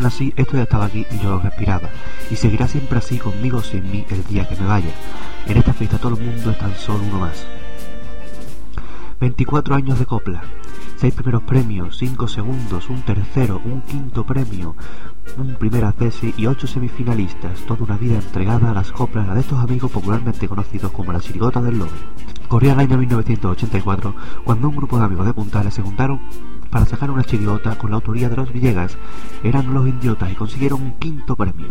Que 0.00 0.32
esto 0.36 0.56
ya 0.56 0.62
estaba 0.62 0.86
aquí 0.86 1.06
y 1.10 1.18
yo 1.18 1.30
lo 1.30 1.40
respiraba. 1.40 1.88
Y 2.30 2.36
seguirá 2.36 2.66
siempre 2.66 2.98
así 2.98 3.18
conmigo 3.18 3.62
sin 3.62 3.90
mí 3.90 4.04
el 4.10 4.24
día 4.24 4.48
que 4.48 4.56
me 4.56 4.66
vaya. 4.66 4.90
En 5.46 5.56
esta 5.56 5.72
fiesta 5.72 5.98
todo 5.98 6.16
el 6.16 6.24
mundo 6.24 6.50
es 6.50 6.58
tan 6.58 6.74
solo 6.74 7.04
uno 7.04 7.20
más. 7.20 7.46
24 9.20 9.74
años 9.74 9.98
de 9.98 10.06
copla. 10.06 10.42
6 10.96 11.14
primeros 11.14 11.42
premios, 11.42 11.98
5 11.98 12.28
segundos, 12.28 12.88
un 12.88 13.02
tercero, 13.02 13.60
un 13.64 13.82
quinto 13.82 14.24
premio, 14.24 14.74
un 15.36 15.54
primer 15.54 15.84
acceso 15.84 16.26
y 16.36 16.46
8 16.46 16.66
semifinalistas. 16.66 17.60
Toda 17.66 17.84
una 17.84 17.96
vida 17.96 18.14
entregada 18.14 18.70
a 18.70 18.74
las 18.74 18.90
coplas, 18.90 19.26
la 19.26 19.34
de 19.34 19.40
estos 19.40 19.62
amigos 19.62 19.90
popularmente 19.90 20.48
conocidos 20.48 20.92
como 20.92 21.12
la 21.12 21.20
chirigota 21.20 21.60
del 21.60 21.78
lobo. 21.78 21.90
Corría 22.48 22.72
el 22.72 22.80
año 22.80 22.98
1984 22.98 24.14
cuando 24.44 24.68
un 24.68 24.76
grupo 24.76 24.98
de 24.98 25.04
amigos 25.04 25.26
de 25.26 25.34
Puntales 25.34 25.74
se 25.74 25.82
juntaron 25.82 26.20
para 26.74 26.86
sacar 26.86 27.08
una 27.12 27.22
chirigota 27.22 27.78
con 27.78 27.90
la 27.90 27.96
autoría 27.98 28.28
de 28.28 28.34
los 28.34 28.52
Villegas. 28.52 28.98
Eran 29.44 29.72
los 29.72 29.86
idiotas 29.86 30.32
y 30.32 30.34
consiguieron 30.34 30.82
un 30.82 30.92
quinto 30.94 31.36
premio. 31.36 31.68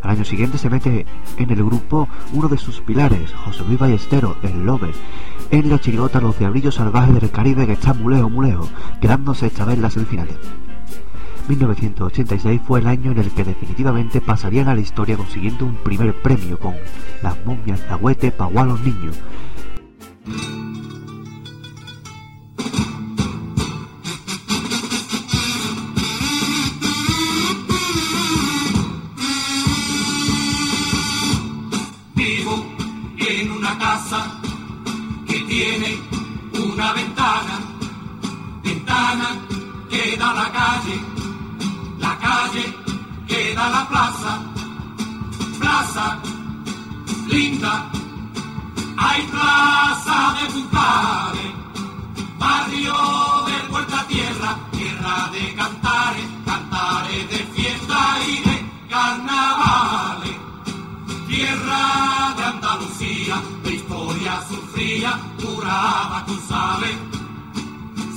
Al 0.00 0.12
año 0.12 0.24
siguiente 0.24 0.56
se 0.56 0.70
mete 0.70 1.04
en 1.36 1.50
el 1.50 1.62
grupo 1.62 2.08
uno 2.32 2.48
de 2.48 2.56
sus 2.56 2.80
pilares, 2.80 3.30
José 3.34 3.62
Luis 3.66 3.78
Ballestero, 3.78 4.38
el 4.42 4.64
Lobe, 4.64 4.92
en 5.50 5.68
la 5.68 5.78
chirigota 5.78 6.18
Los 6.18 6.38
Diablillos 6.38 6.76
Salvajes 6.76 7.20
del 7.20 7.30
Caribe 7.30 7.66
que 7.66 7.74
está 7.74 7.92
muleo 7.92 8.30
muleo, 8.30 8.66
quedándose 9.02 9.48
esta 9.48 9.66
vez 9.66 9.76
en 9.76 9.82
las 9.82 9.92
semifinales. 9.92 10.36
1986 11.48 12.62
fue 12.66 12.80
el 12.80 12.86
año 12.86 13.12
en 13.12 13.18
el 13.18 13.30
que 13.32 13.44
definitivamente 13.44 14.22
pasarían 14.22 14.68
a 14.68 14.74
la 14.74 14.80
historia 14.80 15.18
consiguiendo 15.18 15.66
un 15.66 15.74
primer 15.74 16.14
premio 16.22 16.58
con 16.58 16.74
Las 17.22 17.36
momias 17.44 17.82
Zahuete 17.86 18.32
Paguá 18.32 18.64
los 18.64 18.80
niños. 18.80 19.14
Una 36.82 36.92
ventana, 36.94 37.60
ventana 38.64 39.28
que 39.88 40.16
da 40.16 40.30
a 40.30 40.34
la 40.34 40.50
calle, 40.50 40.96
plaza, 43.88 44.40
plaza, 45.60 46.18
linda, 47.28 47.88
hay 48.96 49.22
plaza 49.28 50.34
de 50.38 50.44
Puntare, 50.52 51.46
barrio 52.38 52.96
de 53.46 53.68
Puerta 53.70 54.04
Tierra, 54.08 54.58
tierra 54.72 55.30
de 55.32 55.54
cantares, 55.54 56.26
cantares 56.44 57.30
de 57.30 57.38
fiesta 57.54 58.18
y 58.26 58.36
de 58.48 58.56
carnavales, 58.90 60.36
tierra 61.32 62.34
de 62.36 62.44
Andalucía, 62.44 63.42
de 63.64 63.70
historia 63.76 64.42
sufría, 64.50 65.18
curada 65.42 66.24
con 66.26 66.38
sales, 66.46 66.96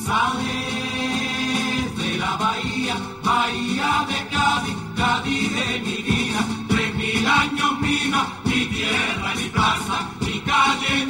sales 0.06 1.98
de 1.98 2.18
la 2.18 2.36
bahía, 2.36 2.96
bahía 3.24 4.06
de 4.10 4.20
Cádiz, 4.36 4.76
Cádiz 4.98 5.54
de 5.54 5.80
mi 5.86 5.98
vida, 6.10 6.42
tres 6.68 6.94
mil 6.96 7.26
años 7.26 7.80
mina, 7.80 8.28
mi 8.44 8.66
tierra 8.66 9.34
y 9.34 9.44
mi 9.44 9.50
plaza, 9.50 9.98
mi 10.20 10.40
calle, 10.42 11.05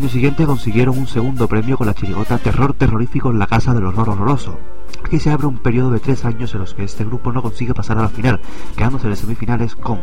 año 0.00 0.08
siguiente 0.08 0.46
consiguieron 0.46 0.96
un 0.96 1.06
segundo 1.06 1.46
premio 1.46 1.76
con 1.76 1.86
la 1.86 1.92
chirigota 1.92 2.38
Terror 2.38 2.72
Terrorífico 2.72 3.30
en 3.30 3.38
la 3.38 3.46
Casa 3.46 3.74
del 3.74 3.84
Horror 3.84 4.08
Horroroso. 4.08 4.58
Aquí 5.04 5.18
se 5.18 5.30
abre 5.30 5.46
un 5.46 5.58
periodo 5.58 5.90
de 5.90 6.00
tres 6.00 6.24
años 6.24 6.54
en 6.54 6.60
los 6.60 6.72
que 6.72 6.84
este 6.84 7.04
grupo 7.04 7.32
no 7.32 7.42
consigue 7.42 7.74
pasar 7.74 7.98
a 7.98 8.02
la 8.02 8.08
final, 8.08 8.40
quedándose 8.78 9.04
en 9.04 9.10
las 9.10 9.18
semifinales 9.18 9.74
con 9.74 10.00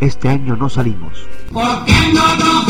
Este 0.00 0.30
año 0.30 0.56
no 0.56 0.70
salimos. 0.70 1.12
¿Por 1.52 1.84
qué 1.84 1.92
no 2.14 2.36
nos? 2.36 2.68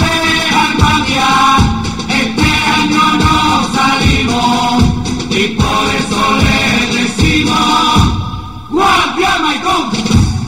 Este 2.08 2.50
año 2.50 3.18
no 3.20 3.68
salimos 3.72 4.84
y 5.30 5.48
por 5.54 5.94
eso 5.94 6.38
les 6.42 6.94
decimos 7.02 8.68
¡Guardia 8.68 9.38
Maicón! 9.40 9.90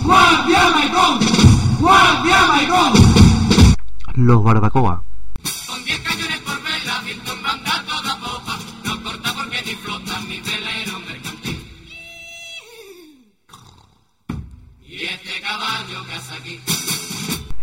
¡Guardia 0.03 0.71
Maicón! 0.75 1.19
¡Guardia 1.79 2.47
Maicón! 2.49 2.93
Los 4.17 4.43
Barbacoa. 4.43 5.05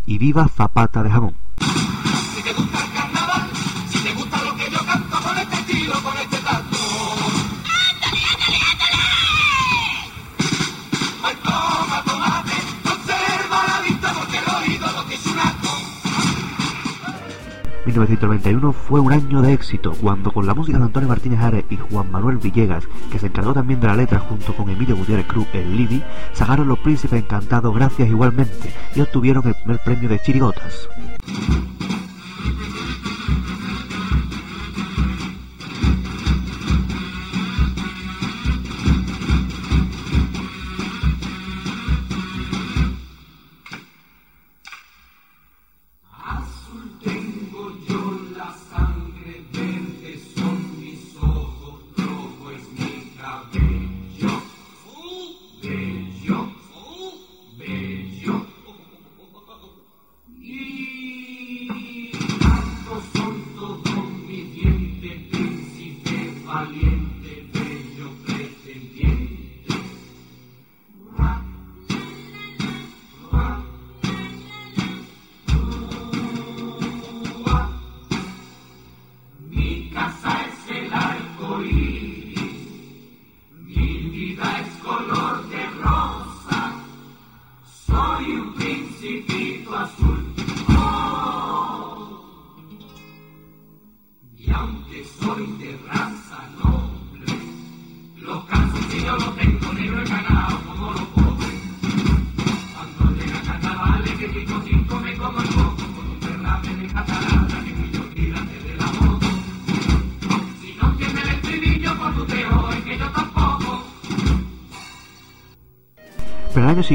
Y 0.06 0.18
viva 0.18 0.48
Zapata 0.48 1.04
de 1.04 1.10
Jamón. 1.10 1.36
1991 17.98 18.74
fue 18.74 19.00
un 19.00 19.12
año 19.12 19.42
de 19.42 19.54
éxito 19.54 19.92
cuando 20.00 20.32
con 20.32 20.46
la 20.46 20.54
música 20.54 20.78
de 20.78 20.84
Antonio 20.84 21.10
Martínez 21.10 21.40
Ares 21.40 21.66
y 21.72 21.78
Juan 21.78 22.12
Manuel 22.12 22.38
Villegas, 22.38 22.84
que 23.12 23.18
se 23.18 23.26
encargó 23.26 23.54
también 23.54 23.80
de 23.80 23.88
la 23.88 23.96
letra 23.96 24.20
junto 24.20 24.54
con 24.54 24.70
Emilio 24.70 24.96
Gutiérrez 24.96 25.26
Cruz, 25.26 25.48
el 25.54 25.76
Libby, 25.76 26.04
sacaron 26.34 26.68
los 26.68 26.78
Príncipes 26.78 27.24
Encantados 27.24 27.74
gracias 27.74 28.08
igualmente 28.08 28.72
y 28.94 29.02
obtuvieron 29.02 29.48
el 29.48 29.56
primer 29.56 29.80
premio 29.84 30.10
de 30.10 30.20
Chirigotas. 30.20 30.88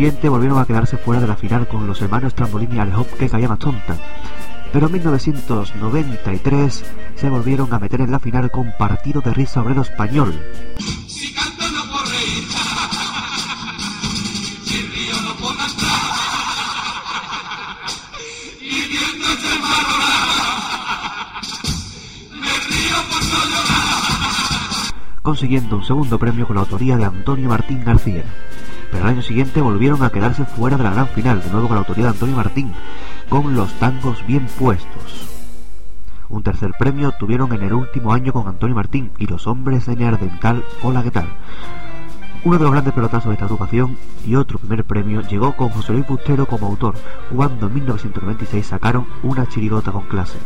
Siguiente 0.02 0.28
volvieron 0.28 0.58
a 0.58 0.66
quedarse 0.66 0.96
fuera 0.96 1.20
de 1.20 1.28
la 1.28 1.36
final 1.36 1.68
con 1.68 1.86
los 1.86 2.02
hermanos 2.02 2.34
Trambolini 2.34 2.74
y 2.74 2.78
Alejop 2.80 3.06
que 3.12 3.28
caía 3.28 3.54
tonta. 3.54 3.96
Pero 4.72 4.86
en 4.86 4.94
1993 4.94 6.84
se 7.14 7.28
volvieron 7.30 7.72
a 7.72 7.78
meter 7.78 8.00
en 8.00 8.10
la 8.10 8.18
final 8.18 8.50
con 8.50 8.72
Partido 8.76 9.20
de 9.20 9.32
Risa 9.32 9.62
Obrero 9.62 9.82
Español. 9.82 10.34
Si 11.06 11.32
canto 11.32 11.70
no 11.70 11.84
por 11.92 12.08
reír, 12.08 12.48
si 14.64 14.82
río 14.88 15.22
no 15.22 15.36
por 15.36 15.56
cantar, 15.56 16.16
y 18.60 18.96
este 18.96 19.54
panorama, 19.60 21.40
me 22.40 22.52
río 22.74 22.96
por 23.08 23.22
no 23.22 23.38
llorar. 23.52 24.94
consiguiendo 25.22 25.76
un 25.76 25.84
segundo 25.84 26.18
premio 26.18 26.44
con 26.44 26.56
la 26.56 26.62
autoría 26.62 26.96
de 26.96 27.04
Antonio 27.04 27.48
Martín 27.48 27.84
García. 27.84 28.24
Pero 28.92 29.04
al 29.04 29.10
año 29.10 29.22
siguiente 29.22 29.60
volvieron 29.60 30.04
a 30.04 30.10
quedarse 30.10 30.44
fuera 30.44 30.76
de 30.76 30.84
la 30.84 30.92
gran 30.92 31.08
final, 31.08 31.42
de 31.42 31.50
nuevo 31.50 31.66
con 31.66 31.74
la 31.76 31.80
autoría 31.80 32.04
de 32.04 32.10
Antonio 32.10 32.36
Martín, 32.36 32.72
con 33.28 33.56
los 33.56 33.72
tangos 33.80 34.24
bien 34.26 34.46
puestos. 34.58 35.28
Un 36.28 36.42
tercer 36.42 36.70
premio 36.78 37.12
tuvieron 37.18 37.52
en 37.52 37.62
el 37.62 37.72
último 37.72 38.12
año 38.12 38.32
con 38.32 38.46
Antonio 38.46 38.76
Martín 38.76 39.10
y 39.18 39.26
los 39.26 39.46
hombres 39.46 39.86
de 39.86 39.96
Neardental 39.96 40.64
Hola, 40.82 41.02
¿qué 41.02 41.10
tal? 41.10 41.26
Uno 42.44 42.58
de 42.58 42.64
los 42.64 42.72
grandes 42.72 42.92
pelotazos 42.92 43.28
de 43.28 43.34
esta 43.34 43.44
agrupación 43.44 43.96
y 44.26 44.34
otro 44.34 44.58
primer 44.58 44.84
premio 44.84 45.22
llegó 45.22 45.54
con 45.56 45.68
José 45.70 45.92
Luis 45.92 46.06
Bustero 46.06 46.46
como 46.46 46.66
autor, 46.66 46.94
cuando 47.34 47.66
en 47.66 47.74
1996 47.74 48.66
sacaron 48.66 49.06
una 49.22 49.46
chirigota 49.46 49.92
con 49.92 50.02
clase. 50.06 50.38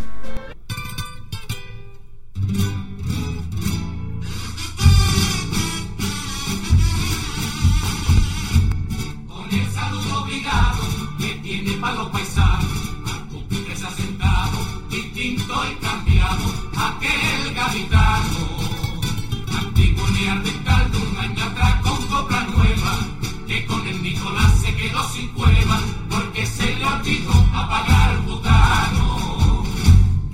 sin 25.17 25.29
cueva, 25.29 25.81
porque 26.11 26.45
se 26.47 26.67
le 26.77 26.85
olvidó 26.85 27.33
apagar 27.55 28.21
butano. 28.27 29.65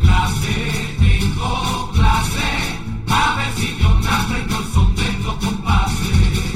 Clase, 0.01 0.97
tengo 0.99 1.91
clase, 1.93 2.51
a 3.09 3.35
ver 3.37 3.53
si 3.57 3.77
yo 3.81 3.91
nace 4.01 4.47
con 4.51 4.73
son 4.73 4.95
de 4.97 5.13
los 5.25 5.35
compases. 5.37 6.55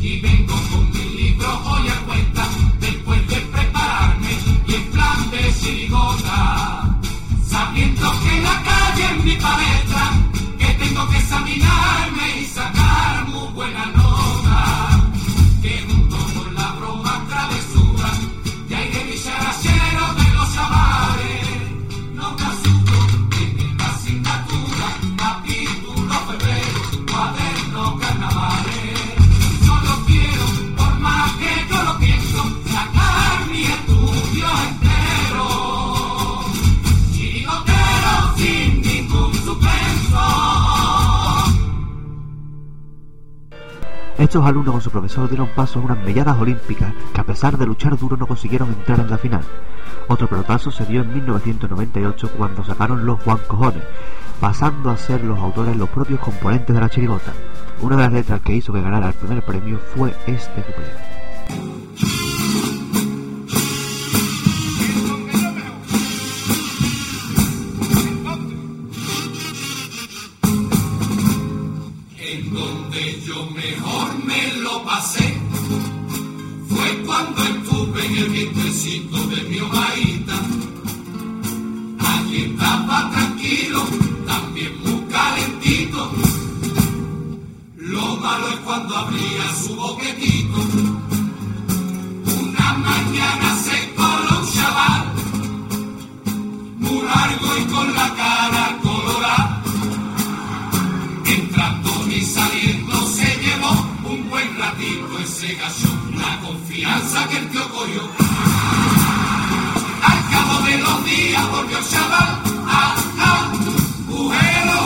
Y 0.00 0.20
vengo 0.20 0.54
con 0.70 0.90
mi 0.92 1.04
libro 1.20 1.48
hoy 1.64 1.88
a 1.88 1.98
cuenta, 2.06 2.46
después 2.80 3.26
de 3.28 3.36
prepararme 3.36 4.32
y 4.68 4.74
en 4.74 4.90
plan 4.92 5.30
de 5.30 5.54
chirigota, 5.60 6.98
sabiendo 7.46 8.06
que 8.22 8.40
la 8.42 8.62
calle 8.62 9.04
es 9.12 9.24
mi 9.24 9.36
palestra, 9.36 10.04
que 10.58 10.66
tengo 10.74 11.08
que 11.08 11.18
examinarme 11.18 12.40
y 12.40 12.44
sacar 12.44 13.28
muy 13.28 13.48
buena 13.54 13.86
nota. 13.86 14.05
Estos 44.18 44.46
alumnos 44.46 44.72
con 44.72 44.80
su 44.80 44.90
profesor 44.90 45.28
dieron 45.28 45.48
paso 45.48 45.78
a 45.78 45.82
unas 45.82 45.98
melladas 45.98 46.40
olímpicas 46.40 46.94
que 47.12 47.20
a 47.20 47.24
pesar 47.24 47.58
de 47.58 47.66
luchar 47.66 47.98
duro 47.98 48.16
no 48.16 48.26
consiguieron 48.26 48.70
entrar 48.70 48.98
en 49.00 49.10
la 49.10 49.18
final. 49.18 49.42
Otro 50.08 50.26
pelotazo 50.26 50.70
se 50.70 50.86
dio 50.86 51.02
en 51.02 51.12
1998 51.12 52.30
cuando 52.36 52.64
sacaron 52.64 53.04
los 53.04 53.22
Juan 53.22 53.38
Cojones, 53.46 53.82
pasando 54.40 54.90
a 54.90 54.96
ser 54.96 55.22
los 55.22 55.38
autores 55.38 55.76
los 55.76 55.90
propios 55.90 56.20
componentes 56.20 56.74
de 56.74 56.80
la 56.80 56.88
chirigota. 56.88 57.32
Una 57.82 57.96
de 57.96 58.02
las 58.04 58.12
letras 58.12 58.40
que 58.40 58.54
hizo 58.54 58.72
que 58.72 58.80
ganara 58.80 59.08
el 59.08 59.14
primer 59.14 59.44
premio 59.44 59.78
fue 59.78 60.14
este. 60.26 60.64
En 77.98 78.16
el 78.16 78.28
vientecito 78.28 79.16
de 79.28 79.42
mi 79.44 79.58
omaíta. 79.60 80.34
Allí 81.98 82.44
estaba 82.44 83.10
tranquilo, 83.10 83.84
también 84.26 84.72
muy 84.82 85.00
calentito. 85.10 86.12
Lo 87.76 88.16
malo 88.16 88.48
es 88.48 88.56
cuando 88.56 88.96
abría 88.96 89.54
su 89.62 89.74
boquetito. 89.76 90.58
Una 92.40 92.74
mañana 92.74 93.56
se 93.64 93.94
coló 93.94 94.40
un 94.40 94.52
chaval, 94.52 95.12
muy 96.78 97.02
largo 97.02 97.58
y 97.58 97.64
con 97.72 97.94
la 97.94 98.14
cara 98.14 98.78
colorada. 98.82 99.62
Entrando 101.24 101.90
y 102.10 102.20
saliendo 102.22 102.65
ratito 104.58 105.18
ese 105.18 105.54
gachón, 105.54 106.14
la 106.16 106.40
confianza 106.40 107.28
que 107.28 107.38
el 107.38 107.48
tío 107.50 107.68
cogió. 107.68 108.02
Al 110.02 110.30
cabo 110.30 110.62
de 110.66 110.78
los 110.78 111.04
días 111.04 111.50
volvió 111.50 111.78
el 111.78 111.88
chaval 111.88 112.42
a 112.66 112.94
agujero. 114.08 114.80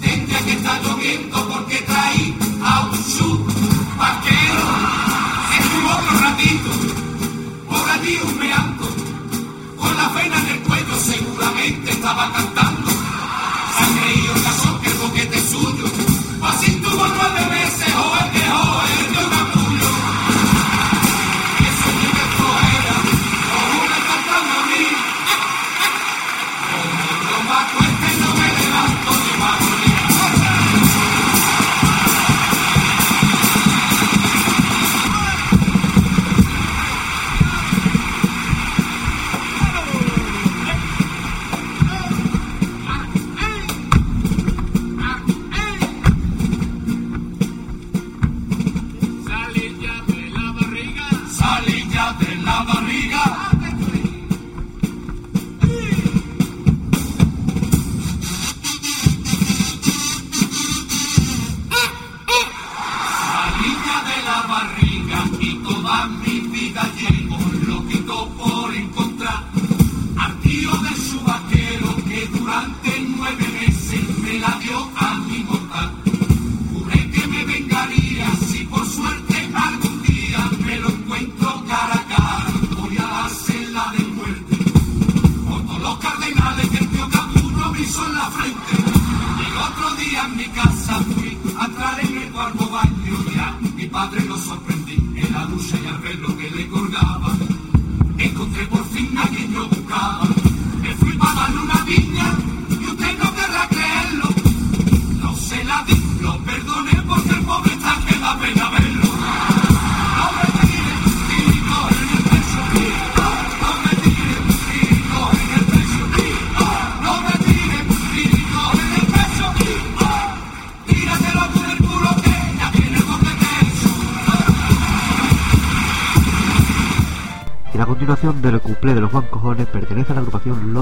Tendría 0.00 0.44
que 0.44 0.52
estar 0.52 0.82
lloviendo 0.82 1.48
porque 1.48 1.78
traí 1.82 2.36
a 2.62 2.80
un 2.80 3.46
vaquero. 3.98 4.64
Estuvo 5.58 5.88
otro 5.90 6.18
ratito 6.18 6.70
por 7.68 7.90
allí 7.90 8.18
humeando, 8.24 8.88
con 9.76 9.96
la 9.96 10.12
pena 10.14 10.38
en 10.40 10.46
el 10.48 10.60
cuello 10.62 10.96
seguramente 10.98 11.90
estaba 11.90 12.32
cantando. 12.32 12.99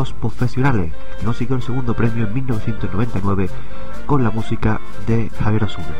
Los 0.08 0.14
Profesionales, 0.14 0.90
consiguió 1.22 1.56
el 1.56 1.62
segundo 1.62 1.92
premio 1.92 2.26
en 2.26 2.32
1999 2.32 3.50
con 4.06 4.24
la 4.24 4.30
música 4.30 4.80
de 5.06 5.28
Javier 5.38 5.64
Osuna. 5.64 5.94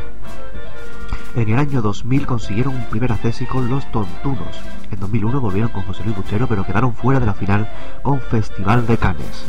En 1.36 1.50
el 1.50 1.58
año 1.58 1.82
2000 1.82 2.26
consiguieron 2.26 2.74
un 2.74 2.86
primer 2.86 3.12
acceso 3.12 3.44
con 3.46 3.68
Los 3.68 3.90
Tontunos. 3.92 4.62
En 4.90 4.98
2001 4.98 5.40
volvieron 5.42 5.70
con 5.70 5.82
José 5.82 6.04
Luis 6.04 6.16
Bustero, 6.16 6.46
pero 6.46 6.64
quedaron 6.64 6.94
fuera 6.94 7.20
de 7.20 7.26
la 7.26 7.34
final 7.34 7.68
con 8.02 8.20
Festival 8.20 8.86
de 8.86 8.96
Cannes. 8.96 9.44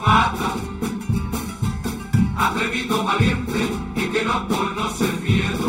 Patas, 0.00 0.56
atrevido, 2.36 3.04
valiente 3.04 3.68
y 3.96 4.08
que 4.08 4.24
no 4.24 4.48
conoce 4.48 5.04
el 5.04 5.20
miedo. 5.20 5.68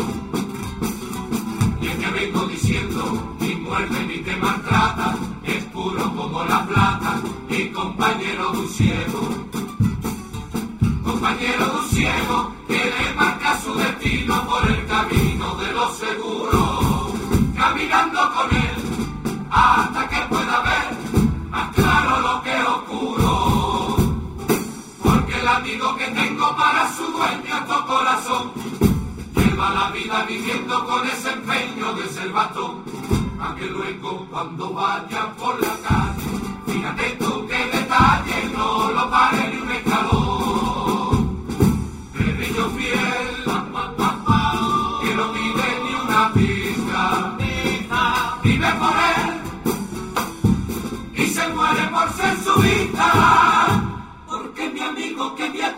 Y 1.80 1.86
es 1.86 1.96
que 1.96 2.10
vengo 2.10 2.46
diciendo, 2.46 3.36
ni 3.40 3.54
muerde 3.56 4.06
ni 4.06 4.18
te 4.18 4.36
maltrata, 4.36 5.16
es 5.44 5.64
puro 5.66 6.14
como 6.14 6.44
la 6.44 6.66
plata 6.66 7.20
y 7.48 7.68
compañero 7.68 8.52
de. 8.52 9.20
Compañero 11.04 11.66
de 11.66 11.88
ciego 11.94 12.52
que 12.68 12.74
le 12.74 13.14
marca 13.14 13.60
su 13.60 13.74
destino 13.74 14.46
por 14.48 14.70
el 14.70 14.86
camino 14.86 15.54
de 15.56 15.72
los 15.72 15.96
seguros, 15.96 17.12
caminando 17.56 18.20
con 18.34 18.56
él 18.56 18.92
hasta 19.50 20.08
que 20.08 20.20
pueda 20.28 20.60
ver 20.62 21.50
más 21.50 21.74
claro 21.74 22.20
lo 22.20 22.42
que 22.42 22.54
oscuro. 22.62 23.01
Tengo 26.14 26.56
para 26.56 26.92
su 26.94 27.04
dueño 27.04 27.56
es 27.58 27.66
tu 27.66 27.86
corazón. 27.86 28.52
Lleva 29.34 29.70
la 29.70 29.90
vida 29.90 30.24
viviendo 30.24 30.84
con 30.86 31.06
ese 31.08 31.32
empeño 31.32 31.94
de 31.94 32.08
ser 32.08 32.30
batón. 32.32 32.84
A 33.40 33.54
que 33.56 33.66
luego 33.66 34.26
cuando 34.30 34.72
vaya 34.72 35.32
por 35.38 35.60
la 35.60 35.74
calle, 35.86 36.22
fíjate 36.66 37.16
tú 37.18 37.46
qué 37.48 37.66
detalle, 37.76 38.50
no 38.54 38.92
lo 38.92 39.10
pare 39.10 39.48
ni 39.48 39.60
un 39.60 39.70
escalón. 39.70 41.44
De 42.14 42.32
brillo 42.34 42.70
fiel, 42.70 43.44
que 45.02 45.14
no 45.14 45.32
pide 45.32 45.68
ni 45.84 45.94
una 46.04 46.32
pizca, 46.32 47.36
vive 48.42 48.72
por 48.74 48.94
él 49.12 49.30
y 51.14 51.26
se 51.26 51.48
muere 51.48 51.84
por 51.88 52.12
ser 52.12 52.36
su 52.44 52.54
vida. 52.60 53.08
Porque 54.28 54.70
mi 54.70 54.80
amigo 54.80 55.34
que 55.34 55.50
voy 55.50 55.71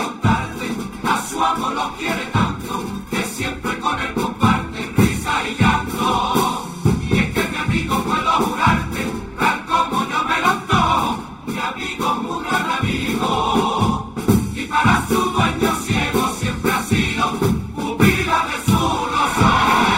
Ramos 1.54 1.74
los 1.74 1.92
quiere 1.92 2.26
tanto 2.32 2.84
que 3.10 3.22
siempre 3.26 3.78
con 3.78 4.00
él 4.00 4.12
comparte 4.14 4.92
risa 4.96 5.48
y 5.48 5.54
llanto. 5.54 6.68
Y 7.08 7.18
es 7.18 7.32
que 7.32 7.48
mi 7.48 7.56
amigo 7.56 8.02
puedo 8.02 8.32
jurarte, 8.32 9.06
tal 9.38 9.64
como 9.66 10.04
yo 10.08 10.24
me 10.24 10.40
lo 10.40 10.52
tomo, 10.66 11.42
mi 11.46 11.58
amigo 11.58 12.12
es 12.12 12.18
un 12.28 12.42
gran 12.42 12.70
amigo. 12.72 14.14
Y 14.52 14.66
para 14.66 15.06
su 15.06 15.14
dueño 15.14 15.74
ciego 15.84 16.28
siempre 16.40 16.72
ha 16.72 16.82
sido 16.82 17.32
pupila 17.76 18.46
de 18.48 18.72
su 18.72 18.78
rosón. 19.12 19.94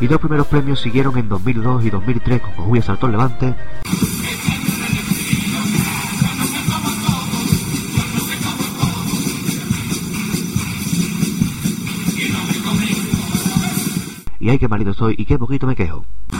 Y 0.00 0.06
los 0.06 0.20
primeros 0.20 0.46
premios 0.46 0.80
siguieron 0.80 1.18
en 1.18 1.28
2002 1.28 1.84
y 1.84 1.90
2003 1.90 2.42
con 2.42 2.52
Julia 2.66 2.82
Saltón 2.82 3.10
Levante. 3.10 3.56
Y 14.42 14.50
ay, 14.50 14.58
qué 14.58 14.66
malito 14.66 14.90
estoy 14.90 15.14
y 15.16 15.24
qué 15.24 15.38
poquito 15.38 15.68
me 15.68 15.76
quejo. 15.76 16.04
A 16.32 16.36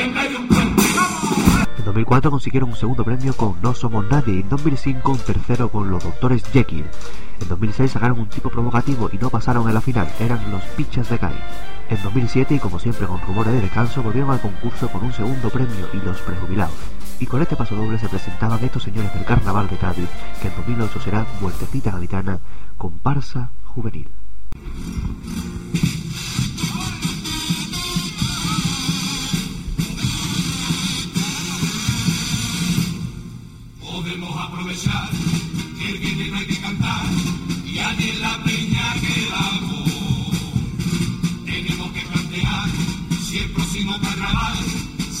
en 0.00 0.14
medio 0.14 0.38
un 0.38 0.46
puente. 0.46 0.82
En 1.78 1.84
2004 1.84 2.30
consiguieron 2.30 2.68
un 2.68 2.76
segundo 2.76 3.02
premio 3.02 3.36
con 3.36 3.60
No 3.60 3.74
Somos 3.74 4.08
Nadie 4.08 4.34
y 4.34 4.40
en 4.42 4.48
2005 4.48 5.10
un 5.10 5.18
tercero 5.18 5.70
con 5.70 5.90
Los 5.90 6.04
Doctores 6.04 6.44
Jekyll. 6.52 6.84
En 7.40 7.48
2006 7.48 7.90
sacaron 7.90 8.20
un 8.20 8.28
tipo 8.28 8.48
provocativo 8.48 9.10
y 9.12 9.18
no 9.18 9.28
pasaron 9.28 9.66
en 9.66 9.74
la 9.74 9.80
final, 9.80 10.08
eran 10.20 10.52
los 10.52 10.62
Pichas 10.76 11.10
de 11.10 11.18
Kai. 11.18 11.34
En 11.88 12.02
2007, 12.02 12.54
y 12.54 12.58
como 12.58 12.78
siempre 12.78 13.06
con 13.06 13.20
rumores 13.22 13.54
de 13.54 13.62
descanso, 13.62 14.02
volvieron 14.02 14.30
al 14.30 14.40
concurso 14.40 14.88
con 14.88 15.04
un 15.04 15.12
segundo 15.12 15.48
premio 15.48 15.88
y 15.94 15.96
los 15.98 16.20
prejubilados. 16.20 16.74
Y 17.18 17.26
con 17.26 17.40
este 17.40 17.56
paso 17.56 17.76
doble 17.76 17.98
se 17.98 18.08
presentaban 18.08 18.62
estos 18.62 18.82
señores 18.82 19.12
del 19.14 19.24
Carnaval 19.24 19.68
de 19.70 19.78
Cádiz, 19.78 20.08
que 20.42 20.48
en 20.48 20.56
2008 20.56 21.00
será 21.00 21.26
Vueltecita 21.40 21.90
Gaditana, 21.92 22.40
comparsa 22.76 23.50
juvenil. 23.64 24.08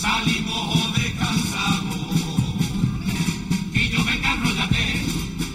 Salimos 0.00 0.76
o 0.76 0.92
descansamos. 0.92 2.10
Y 3.72 3.88
yo 3.88 4.04
venga, 4.04 4.32
enrollate, 4.34 5.04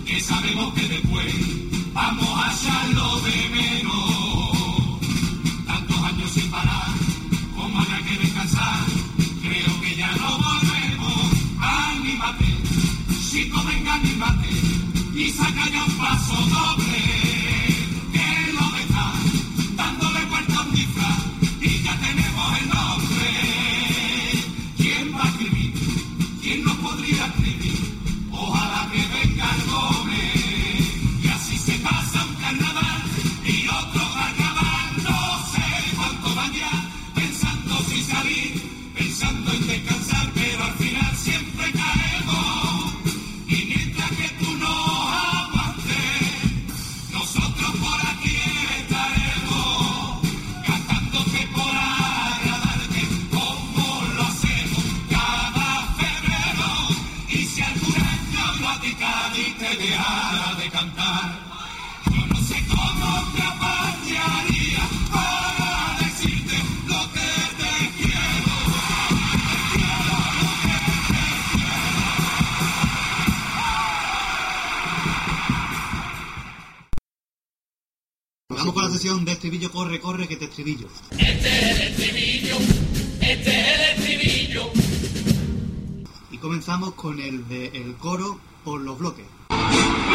que 0.06 0.20
sabemos 0.20 0.74
que 0.74 0.88
después 0.88 1.34
vamos 1.94 2.30
a 2.44 2.54
echarlo 2.54 3.22
de 3.22 3.50
menos. 3.50 5.00
Tantos 5.66 5.98
años 5.98 6.32
sin 6.32 6.52
parar, 6.52 6.90
como 7.56 7.80
habrá 7.80 7.98
que 8.04 8.18
descansar, 8.18 8.86
creo 9.42 9.82
que 9.82 9.96
ya 9.96 10.12
no 10.18 10.38
volvemos. 10.38 11.18
Anímate, 11.60 12.58
chico, 13.32 13.64
venga, 13.64 13.94
anímate, 13.94 14.50
y 15.16 15.30
saca 15.32 15.70
ya 15.70 15.86
un 15.86 15.98
paso 15.98 16.36
doble. 16.36 17.33
Te 59.84 59.90
de 59.90 60.70
cantar, 60.70 61.40
yo 62.06 62.26
no 62.28 62.42
sé 62.42 62.56
cómo 62.70 63.34
te 63.36 63.42
apañaría 63.42 64.90
para 65.12 65.98
decirte 66.00 66.56
lo 66.88 67.02
que 67.12 67.30
te 67.60 67.74
quiero. 67.98 68.56
Vamos 78.48 78.74
con 78.74 78.84
la 78.84 78.90
sesión 78.90 79.26
de 79.26 79.34
estribillo, 79.34 79.70
corre, 79.70 80.00
corre, 80.00 80.30
que 80.30 80.38
te 80.38 80.46
estribillo. 80.46 80.88
Este 81.12 81.50
es 81.50 81.64
el 81.64 81.82
estribillo, 81.82 82.58
este 83.20 83.60
es 83.60 83.68
el 83.68 83.82
estribillo. 83.98 84.72
Y 86.32 86.38
comenzamos 86.38 86.94
con 86.94 87.20
el 87.20 87.46
de 87.50 87.66
el 87.68 87.96
coro 87.98 88.40
por 88.64 88.80
los 88.80 88.98
bloques. 88.98 89.26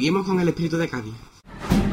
Seguimos 0.00 0.24
con 0.24 0.40
el 0.40 0.48
espíritu 0.48 0.78
de 0.78 0.88
Cádiz. 0.88 1.12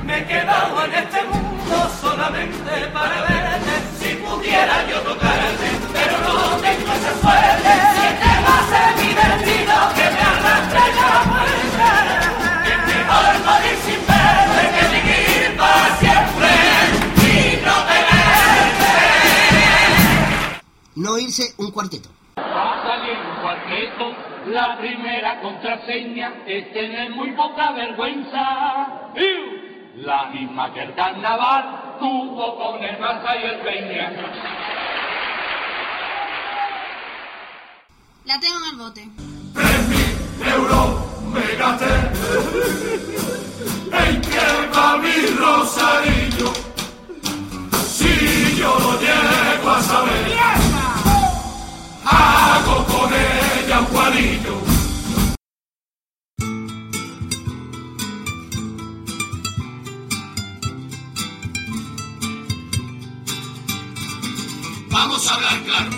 Me 0.05 0.19
he 0.21 0.25
quedado 0.25 0.85
en 0.85 0.93
este 0.93 1.23
mundo 1.25 1.89
solamente 1.99 2.87
para 2.93 3.21
verte. 3.23 3.73
Si 3.99 4.15
pudiera 4.23 4.87
yo 4.89 5.01
tocarte, 5.01 5.67
pero 5.91 6.17
no 6.21 6.55
tengo 6.55 6.93
esa 6.93 7.13
suerte. 7.19 7.69
Si 7.95 8.07
te 8.21 8.31
va 8.45 8.57
a 8.63 8.95
mi 8.95 9.09
destino 9.11 9.77
que 9.93 10.05
me 10.15 10.21
arrastre 10.23 10.83
la 10.95 11.11
muerte. 11.31 11.87
Que 12.63 12.71
es 12.71 12.81
mejor 12.95 13.33
morir 13.43 13.77
sin 13.85 14.01
verte 14.07 14.61
que 14.73 14.83
vivir 14.95 15.57
para 15.57 15.87
siempre 15.99 16.51
y 17.27 17.59
no 17.65 17.75
tenerte. 17.91 18.95
No 20.95 21.11
irse 21.17 21.45
un 21.57 21.71
cuarteto. 21.71 22.07
Va 22.37 22.71
a 22.71 22.87
salir 22.87 23.17
un 23.17 23.35
la 24.47 24.77
primera 24.77 25.41
contraseña 25.41 26.33
es 26.45 26.71
tener 26.73 27.09
muy 27.11 27.31
poca 27.31 27.71
vergüenza. 27.71 29.11
¡Iu! 29.15 30.03
La 30.03 30.25
misma 30.27 30.73
que 30.73 30.81
el 30.83 30.93
carnaval 30.93 31.97
tuvo 31.99 32.55
con 32.57 32.83
el 32.83 32.97
Barça 32.99 33.35
y 33.41 33.45
el 33.45 33.59
Peña. 33.59 34.11
La 38.25 38.39
tengo 38.39 38.57
en 38.57 38.71
el 38.71 38.77
bote. 38.77 39.07
euro 40.45 41.07
me 41.33 41.55
gasté 41.55 41.95
en 43.91 44.21
que 44.21 44.47
va 44.75 44.97
mi 44.97 45.17
rosarillo 45.39 46.53
si 47.87 48.55
yo 48.57 48.77
lo 48.79 48.99
llego 48.99 49.69
a 49.69 49.81
saber 49.81 50.37
hago 52.05 52.85
con 52.85 52.96
vamos 64.89 65.29
a 65.29 65.35
hablar 65.35 65.63
claro. 65.63 65.89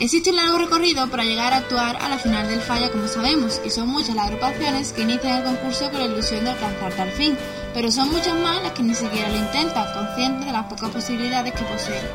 Existe 0.00 0.30
un 0.30 0.36
largo 0.36 0.58
recorrido 0.58 1.08
para 1.08 1.24
llegar 1.24 1.52
a 1.52 1.58
actuar 1.58 1.96
a 1.96 2.08
la 2.08 2.18
final 2.18 2.48
del 2.48 2.60
Falla, 2.60 2.90
como 2.90 3.06
sabemos, 3.06 3.60
y 3.64 3.70
son 3.70 3.88
muchas 3.88 4.16
las 4.16 4.26
agrupaciones 4.26 4.92
que 4.92 5.02
inician 5.02 5.38
el 5.38 5.44
concurso 5.44 5.88
con 5.90 6.00
la 6.00 6.06
ilusión 6.06 6.44
de 6.44 6.50
alcanzar 6.50 6.92
tal 6.94 7.10
fin, 7.12 7.36
pero 7.74 7.90
son 7.90 8.10
muchas 8.10 8.34
más 8.38 8.62
las 8.62 8.72
que 8.72 8.82
ni 8.82 8.94
siquiera 8.94 9.28
lo 9.28 9.36
intentan, 9.36 9.86
conscientes 9.94 10.46
de 10.46 10.52
las 10.52 10.66
pocas 10.66 10.90
posibilidades 10.90 11.52
que 11.54 11.64
poseen. 11.64 12.06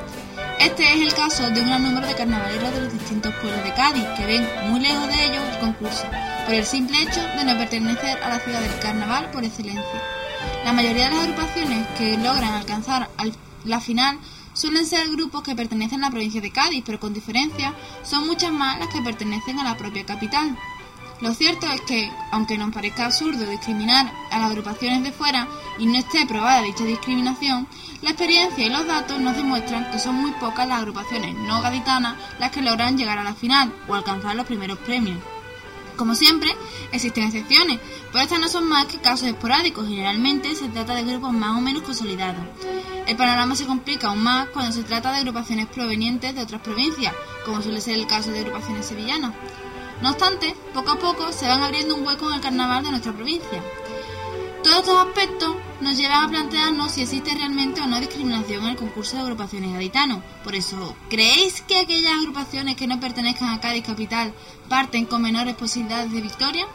Este 0.60 0.94
es 0.94 1.02
el 1.02 1.14
caso 1.14 1.50
de 1.50 1.62
un 1.62 1.68
gran 1.68 1.84
número 1.84 2.08
de 2.08 2.16
carnavaleros 2.16 2.74
de 2.74 2.82
los 2.82 2.94
distintos 2.94 3.34
pueblos 3.36 3.64
de 3.64 3.74
Cádiz, 3.74 4.06
que 4.18 4.26
ven 4.26 4.48
muy 4.70 4.80
lejos 4.80 5.08
de 5.08 5.26
ellos 5.26 5.44
el 5.52 5.60
concurso, 5.60 6.06
por 6.46 6.54
el 6.56 6.66
simple 6.66 7.02
hecho 7.04 7.22
de 7.38 7.44
no 7.44 7.58
pertenecer 7.58 8.22
a 8.24 8.30
la 8.30 8.40
ciudad 8.40 8.60
del 8.62 8.80
carnaval 8.80 9.30
por 9.32 9.44
excelencia. 9.44 10.02
La 10.66 10.74
mayoría 10.74 11.10
de 11.10 11.16
las 11.16 11.24
agrupaciones 11.26 11.88
que 11.98 12.18
logran 12.18 12.54
alcanzar 12.54 13.10
al- 13.18 13.36
la 13.66 13.80
final 13.80 14.18
suelen 14.54 14.86
ser 14.88 15.08
grupos 15.10 15.44
que 15.44 15.56
pertenecen 15.56 16.04
a 16.04 16.08
la 16.08 16.12
provincia 16.12 16.42
de 16.42 16.52
Cádiz, 16.52 16.84
pero 16.86 17.00
con 17.00 17.14
diferencia 17.14 17.74
son 18.04 18.26
muchas 18.26 18.52
más 18.52 18.80
las 18.80 18.88
que 18.88 19.02
pertenecen 19.02 19.60
a 19.60 19.64
la 19.64 19.78
propia 19.78 20.06
capital. 20.06 20.58
Lo 21.20 21.34
cierto 21.34 21.66
es 21.68 21.82
que, 21.82 22.12
aunque 22.32 22.58
nos 22.58 22.72
parezca 22.72 23.06
absurdo 23.06 23.50
discriminar 23.50 24.12
a 24.30 24.40
las 24.40 24.52
agrupaciones 24.52 25.04
de 25.04 25.12
fuera 25.12 25.48
y 25.80 25.88
no 25.88 25.98
esté 25.98 26.28
probada 26.28 26.62
dicha 26.62 26.84
discriminación, 26.84 27.68
la 28.04 28.12
experiencia 28.12 28.66
y 28.66 28.70
los 28.70 28.86
datos 28.86 29.20
nos 29.20 29.36
demuestran 29.36 29.90
que 29.90 29.98
son 29.98 30.16
muy 30.16 30.32
pocas 30.34 30.68
las 30.68 30.80
agrupaciones 30.80 31.34
no 31.36 31.60
gaditanas 31.62 32.16
las 32.40 32.52
que 32.52 32.62
logran 32.62 32.98
llegar 32.98 33.18
a 33.18 33.24
la 33.24 33.34
final 33.34 33.74
o 33.88 33.96
alcanzar 33.96 34.36
los 34.36 34.46
primeros 34.46 34.78
premios. 34.80 35.18
Como 35.96 36.14
siempre, 36.14 36.56
existen 36.92 37.24
excepciones, 37.24 37.80
pero 38.12 38.24
estas 38.24 38.40
no 38.40 38.48
son 38.48 38.70
más 38.70 38.86
que 38.86 39.00
casos 39.00 39.28
esporádicos. 39.28 39.88
Generalmente 39.88 40.54
se 40.54 40.70
trata 40.70 40.94
de 40.94 41.04
grupos 41.04 41.34
más 41.34 41.58
o 41.58 41.62
menos 41.62 41.82
consolidados. 41.82 42.44
El 43.08 43.18
panorama 43.18 43.56
se 43.56 43.66
complica 43.66 44.10
aún 44.10 44.22
más 44.22 44.48
cuando 44.50 44.72
se 44.72 44.84
trata 44.84 45.12
de 45.12 45.18
agrupaciones 45.18 45.66
provenientes 45.66 46.36
de 46.36 46.44
otras 46.44 46.62
provincias, 46.62 47.16
como 47.44 47.64
suele 47.64 47.82
ser 47.82 47.96
el 47.96 48.06
caso 48.06 48.30
de 48.30 48.42
agrupaciones 48.42 48.86
sevillanas. 48.86 49.34
No 50.02 50.12
obstante, 50.12 50.56
poco 50.74 50.92
a 50.92 51.00
poco 51.00 51.32
se 51.32 51.48
van 51.48 51.64
abriendo 51.64 51.96
un 51.96 52.06
hueco 52.06 52.30
en 52.30 52.36
el 52.36 52.42
carnaval 52.42 52.84
de 52.84 52.92
nuestra 52.92 53.14
provincia. 53.14 53.64
Todos 54.64 54.80
estos 54.80 54.98
aspectos 54.98 55.56
nos 55.82 55.98
llevan 55.98 56.26
a 56.26 56.30
plantearnos 56.30 56.92
si 56.92 57.02
existe 57.02 57.34
realmente 57.34 57.82
o 57.82 57.88
no 57.88 58.00
discriminación 58.00 58.64
en 58.64 58.70
el 58.72 58.76
concurso 58.76 59.16
de 59.16 59.24
agrupaciones 59.24 59.72
gaditanos. 59.72 60.24
Por 60.44 60.56
eso, 60.56 60.96
¿creéis 61.10 61.62
que 61.62 61.80
aquellas 61.80 62.14
agrupaciones 62.14 62.76
que 62.76 62.88
no 62.88 63.00
pertenezcan 63.00 63.50
a 63.50 63.60
Cádiz 63.60 63.86
Capital 63.86 64.34
parten 64.68 65.06
con 65.06 65.22
menores 65.22 65.56
posibilidades 65.56 66.12
de 66.12 66.22
victoria? 66.22 66.68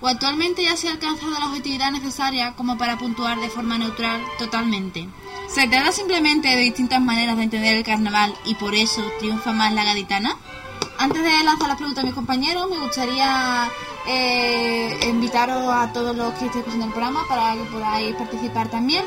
¿O 0.00 0.08
actualmente 0.08 0.64
ya 0.64 0.76
se 0.76 0.88
ha 0.88 0.92
alcanzado 0.92 1.38
la 1.38 1.46
objetividad 1.46 1.90
necesaria 1.90 2.52
como 2.54 2.76
para 2.76 2.98
puntuar 2.98 3.38
de 3.40 3.48
forma 3.48 3.78
neutral 3.78 4.20
totalmente? 4.38 5.08
¿Se 5.48 5.68
trata 5.68 5.92
simplemente 5.92 6.48
de 6.48 6.56
distintas 6.56 7.00
maneras 7.00 7.36
de 7.36 7.44
entender 7.44 7.76
el 7.76 7.84
carnaval 7.84 8.34
y 8.44 8.56
por 8.56 8.74
eso 8.74 9.02
triunfa 9.18 9.52
más 9.52 9.72
la 9.72 9.84
gaditana? 9.84 10.36
Antes 10.98 11.22
de 11.22 11.44
lanzar 11.44 11.68
las 11.68 11.76
preguntas 11.76 12.02
a 12.02 12.06
mis 12.06 12.14
compañeros, 12.14 12.68
me 12.70 12.78
gustaría 12.78 13.68
eh, 14.06 14.98
invitaros 15.08 15.62
a 15.72 15.92
todos 15.92 16.16
los 16.16 16.32
que 16.34 16.46
estéis 16.46 16.56
escuchando 16.56 16.86
el 16.86 16.92
programa 16.92 17.20
para 17.28 17.54
que 17.54 17.64
podáis 17.64 18.14
participar 18.16 18.68
también. 18.68 19.04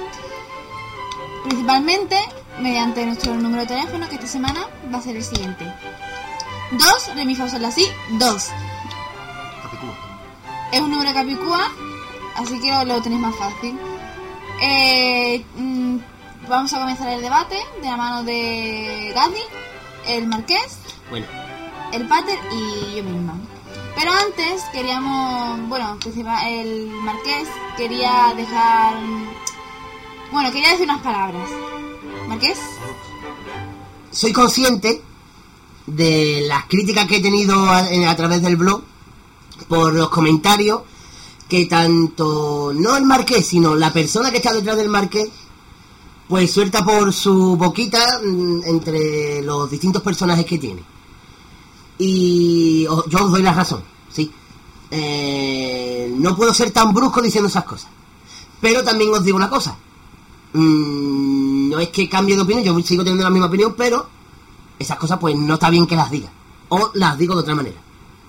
Principalmente 1.44 2.18
mediante 2.60 3.06
nuestro 3.06 3.34
número 3.36 3.62
de 3.62 3.68
teléfono, 3.68 4.08
que 4.08 4.16
esta 4.16 4.28
semana 4.28 4.62
va 4.94 5.00
a 5.00 5.02
ser 5.02 5.16
el 5.16 5.24
siguiente. 5.24 5.66
2, 6.72 7.16
re 7.16 7.26
mi 7.26 7.36
fa 7.36 7.50
sol 7.50 7.62
la 7.62 7.72
si, 7.72 7.88
2. 8.12 8.50
Capicúa. 9.64 9.98
Es 10.72 10.82
un 10.82 10.92
número 10.92 11.14
capicúa, 11.14 11.72
así 12.36 12.60
que 12.60 12.86
lo 12.86 13.02
tenéis 13.02 13.22
más 13.22 13.36
fácil. 13.36 13.80
Eh, 14.62 15.44
mm, 15.56 15.98
vamos 16.48 16.74
a 16.74 16.80
comenzar 16.80 17.10
el 17.10 17.22
debate 17.22 17.56
de 17.82 17.90
la 17.90 17.98
mano 17.98 18.24
de 18.24 19.12
Gaby, 19.16 19.42
el 20.08 20.28
Marqués, 20.28 20.78
Bueno, 21.10 21.26
el 21.94 22.08
Pater 22.08 22.40
y 22.52 22.96
yo 22.98 23.04
misma. 23.04 23.36
Pero 23.96 24.12
antes 24.12 24.64
queríamos, 24.72 25.68
bueno, 25.68 25.98
el 26.48 26.90
Marqués 27.04 27.48
quería 27.76 28.34
dejar, 28.36 28.96
bueno, 30.32 30.52
quería 30.52 30.72
decir 30.72 30.86
unas 30.86 31.02
palabras. 31.02 31.50
Marqués, 32.28 32.60
Soy 34.12 34.32
consciente 34.32 35.02
de 35.86 36.44
las 36.48 36.66
críticas 36.66 37.08
que 37.08 37.18
he 37.18 37.22
tenido 37.22 37.56
a, 37.70 37.80
a 37.80 38.16
través 38.16 38.42
del 38.42 38.56
blog 38.56 38.84
por 39.68 39.94
los 39.94 40.10
comentarios 40.10 40.82
que 41.50 41.66
tanto, 41.66 42.72
no 42.76 42.96
el 42.96 43.06
marqués, 43.06 43.48
sino 43.48 43.76
la 43.76 43.92
persona 43.92 44.30
que 44.30 44.38
está 44.38 44.54
detrás 44.54 44.78
del 44.78 44.88
marqués, 44.88 45.30
pues 46.28 46.52
suelta 46.52 46.86
por 46.86 47.12
su 47.12 47.58
boquita 47.58 48.22
mm, 48.24 48.62
entre 48.66 49.42
los 49.42 49.70
distintos 49.70 50.04
personajes 50.04 50.46
que 50.46 50.60
tiene. 50.60 50.84
Y 52.02 52.86
yo 52.86 53.26
os 53.26 53.32
doy 53.32 53.44
la 53.44 53.54
razón, 53.54 53.84
sí. 54.10 54.32
Eh, 54.90 56.12
no 56.18 56.36
puedo 56.36 56.54
ser 56.54 56.72
tan 56.72 56.94
brusco 56.94 57.22
diciendo 57.22 57.50
esas 57.50 57.66
cosas. 57.66 57.92
Pero 58.62 58.84
también 58.84 59.14
os 59.14 59.24
digo 59.24 59.36
una 59.36 59.50
cosa. 59.50 59.78
Mm, 60.54 61.70
no 61.70 61.80
es 61.80 61.90
que 61.90 62.10
cambie 62.10 62.36
de 62.36 62.42
opinión, 62.42 62.64
yo 62.64 62.80
sigo 62.82 63.04
teniendo 63.04 63.26
la 63.26 63.30
misma 63.30 63.48
opinión, 63.48 63.76
pero 63.78 64.08
esas 64.80 64.98
cosas 64.98 65.20
pues 65.20 65.36
no 65.36 65.56
está 65.56 65.70
bien 65.70 65.86
que 65.86 65.98
las 65.98 66.10
diga. 66.10 66.32
O 66.70 66.92
las 66.94 67.18
digo 67.18 67.36
de 67.36 67.42
otra 67.42 67.54
manera. 67.54 67.82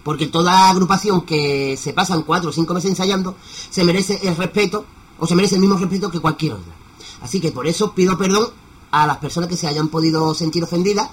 Porque 0.03 0.27
toda 0.27 0.68
agrupación 0.68 1.23
que 1.23 1.77
se 1.77 1.93
pasan 1.93 2.23
cuatro 2.23 2.51
o 2.51 2.53
cinco 2.53 2.75
meses 2.75 2.91
ensayando 2.91 3.37
se 3.71 3.85
merece 3.85 4.18
el 4.25 4.37
respeto, 4.37 4.85
o 5.18 5.27
se 5.29 5.37
merece 5.37 5.55
el 5.55 5.61
mismo 5.61 5.77
respeto 5.77 6.11
que 6.11 6.18
cualquier 6.18 6.55
otra. 6.55 6.73
Así 7.21 7.41
que 7.41 7.53
por 7.53 7.68
eso 7.68 7.93
pido 7.93 8.18
perdón 8.18 8.49
a 8.91 9.07
las 9.07 9.18
personas 9.18 9.49
que 9.49 9.57
se 9.57 9.68
hayan 9.68 9.89
podido 9.89 10.35
sentir 10.35 10.64
ofendidas 10.64 11.09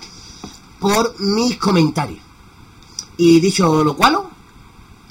por 0.80 1.20
mis 1.20 1.58
comentarios. 1.58 2.27
Y 3.18 3.40
dicho 3.40 3.84
lo 3.84 3.96
cual, 3.96 4.14
vamos 4.14 4.32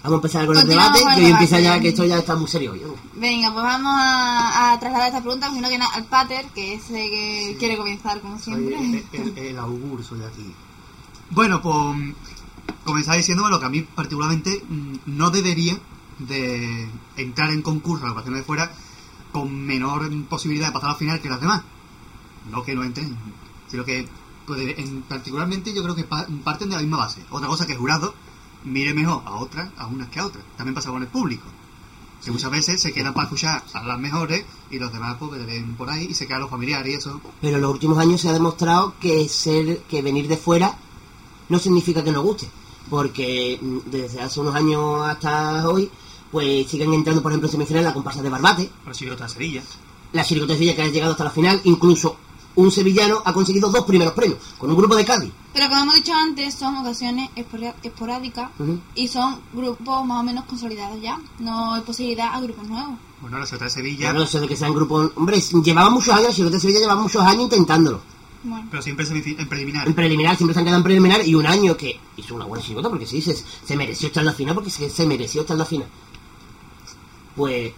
a 0.05 0.15
empezar 0.15 0.47
con 0.47 0.57
el 0.57 0.67
debate, 0.67 1.01
con 1.03 1.11
el 1.13 1.17
que 1.19 1.25
hoy 1.25 1.31
empieza 1.33 1.61
ya, 1.61 1.81
que 1.81 1.89
esto 1.89 2.05
ya 2.05 2.19
está 2.19 2.37
muy 2.37 2.49
serio 2.49 2.75
venga, 3.15 3.53
pues 3.53 3.65
vamos 3.65 3.93
a, 3.97 4.73
a 4.73 4.79
trasladar 4.81 5.09
esta 5.09 5.21
pregunta 5.23 5.49
primero 5.51 5.69
que 5.69 5.79
nada 5.79 5.91
al 5.95 6.05
Pater, 6.05 6.47
que 6.55 6.75
es 6.75 6.89
el 6.91 7.11
que 7.11 7.57
quiere 7.59 7.77
comenzar 7.77 8.21
como 8.21 8.39
Soy 8.39 8.67
siempre. 8.69 9.05
el, 9.13 9.29
el- 9.29 9.39
el 9.39 9.59
augur, 9.59 10.05
soy 10.05 10.19
de 10.21 10.27
aquí. 10.27 10.53
Bueno, 11.31 11.61
pues 11.61 12.15
comenzaba 12.85 13.17
diciéndome 13.17 13.51
lo 13.51 13.59
que 13.59 13.67
a 13.67 13.71
mí 13.71 13.83
particularmente 13.83 14.63
mm, 14.69 14.97
no 15.07 15.31
debería 15.31 15.77
de 16.19 16.89
entrar 17.17 17.51
en 17.51 17.63
concurso 17.63 18.07
a 18.07 18.15
la 18.15 18.23
de 18.23 18.43
fuera 18.43 18.71
con 19.33 19.67
menor 19.67 20.09
posibilidad 20.29 20.69
de 20.69 20.73
pasar 20.73 20.91
a 20.91 20.93
la 20.93 20.99
final 20.99 21.21
que 21.21 21.29
las 21.29 21.41
demás. 21.41 21.63
No 22.51 22.63
que 22.63 22.75
no 22.75 22.85
entren, 22.85 23.17
sino 23.67 23.85
que 23.85 24.07
pues, 24.47 24.61
en- 24.79 25.03
particularmente 25.03 25.73
yo 25.75 25.83
creo 25.83 25.95
que 25.95 26.05
pa- 26.05 26.27
parten 26.45 26.69
de 26.71 26.77
la 26.77 26.83
misma 26.83 26.99
base. 26.99 27.23
Otra 27.31 27.49
cosa 27.49 27.67
que 27.67 27.73
el 27.73 27.79
jurado 27.79 28.15
mire 28.65 28.95
mejor 28.95 29.23
a 29.25 29.37
otras, 29.37 29.71
a 29.77 29.87
unas 29.87 30.09
que 30.09 30.21
a 30.21 30.27
otras. 30.27 30.45
También 30.57 30.75
pasa 30.75 30.91
con 30.91 31.03
el 31.03 31.09
público. 31.09 31.45
Que 32.25 32.31
muchas 32.33 32.51
veces 32.51 32.81
se 32.83 32.93
quedan 32.93 33.15
para 33.15 33.25
escuchar 33.27 33.63
a 33.73 33.85
las 33.85 33.99
mejores 34.01 34.45
y 34.71 34.79
los 34.79 34.93
demás 34.93 35.17
pues 35.19 35.47
ven 35.47 35.75
por 35.77 35.89
ahí 35.91 36.07
y 36.11 36.15
se 36.15 36.27
quedan 36.27 36.41
los 36.41 36.51
familiares 36.51 36.93
y 36.93 36.97
eso. 36.97 37.21
Pero 37.41 37.57
en 37.57 37.63
los 37.63 37.71
últimos 37.73 37.99
años 37.99 38.21
se 38.21 38.29
ha 38.29 38.33
demostrado 38.33 38.95
que 39.01 39.29
ser 39.29 39.83
que 39.83 40.03
venir 40.03 40.27
de 40.27 40.37
fuera 40.37 40.77
no 41.49 41.59
significa 41.61 42.03
que 42.03 42.11
nos 42.13 42.25
guste. 42.25 42.49
Porque 42.91 43.59
mm, 43.61 43.91
desde 43.91 44.21
hace 44.23 44.41
unos 44.41 44.55
años 44.55 45.07
hasta 45.07 45.69
hoy, 45.69 45.91
pues 46.33 46.67
siguen 46.69 46.93
entrando, 46.95 47.23
por 47.23 47.31
ejemplo, 47.33 47.49
en 47.49 47.53
semifinal 47.53 47.85
la 47.85 47.93
comparsa 47.95 48.23
de 48.23 48.31
Barbate, 48.31 48.71
Por 48.85 48.95
si 48.97 49.09
otra 49.09 49.29
Sevilla. 49.29 49.63
la 50.13 50.25
Chiricota 50.25 50.53
de 50.55 50.59
Sevilla 50.59 50.75
que 50.77 50.83
ha 50.83 50.89
llegado 50.89 51.13
hasta 51.13 51.25
la 51.25 51.31
final, 51.31 51.61
incluso 51.65 52.17
un 52.57 52.71
sevillano 52.71 53.23
ha 53.25 53.33
conseguido 53.33 53.71
dos 53.71 53.85
primeros 53.85 54.15
premios, 54.15 54.39
con 54.59 54.71
un 54.71 54.77
grupo 54.77 54.97
de 54.97 55.05
Cádiz. 55.05 55.33
Pero 55.53 55.69
como 55.69 55.83
hemos 55.83 55.95
dicho 55.95 56.13
antes, 56.13 56.55
son 56.55 56.77
ocasiones 56.77 57.31
esporádicas 57.83 58.51
y 58.95 59.09
son 59.09 59.41
grupos 59.53 60.05
más 60.05 60.21
o 60.21 60.23
menos 60.23 60.45
consolidados 60.45 61.01
ya. 61.01 61.19
No 61.39 61.75
hay 61.75 61.83
posibilidad 61.83 62.35
a 62.35 62.41
grupos 62.41 62.67
nuevos. 62.69 62.99
Bueno, 63.21 63.39
la 63.39 63.47
ciudad 63.47 63.65
de 63.65 63.71
Sevilla, 63.71 64.07
Ya 64.07 64.13
no 64.13 64.27
sé 64.27 64.41
de 64.41 64.49
que 64.49 64.57
sean 64.57 64.75
grupos... 64.75 65.13
Hombre, 65.17 65.41
llevaba 65.41 65.89
muchos 65.89 66.13
años, 66.13 66.29
la 66.29 66.35
Chiricota 66.35 66.57
de 66.57 66.61
Sevilla 66.61 66.81
llevaba 66.81 67.03
muchos 67.03 67.23
años 67.23 67.45
intentándolo. 67.45 68.01
Bueno, 68.43 68.69
pero 68.71 68.83
siempre 68.83 69.07
en 69.09 69.49
preliminar. 69.49 69.89
En 69.89 69.95
preliminar, 69.95 70.37
siempre 70.37 70.55
se 70.55 70.61
han 70.61 70.65
quedado 70.67 70.79
en 70.79 70.85
preliminar 70.85 71.27
y 71.27 71.35
un 71.35 71.47
año 71.47 71.77
que 71.77 71.99
hizo 72.17 72.35
una 72.35 72.45
buena 72.45 72.63
chiricota 72.63 72.89
porque 72.89 73.07
sí, 73.07 73.21
se, 73.21 73.35
se 73.35 73.77
mereció 73.77 74.09
estar 74.09 74.21
en 74.23 74.27
la 74.27 74.33
final 74.35 74.55
porque 74.55 74.71
se, 74.71 74.89
se 74.89 75.07
mereció 75.07 75.41
estar 75.41 75.55
en 75.55 75.59
la 75.59 75.65
final. 75.65 75.89
Pues, 77.35 77.73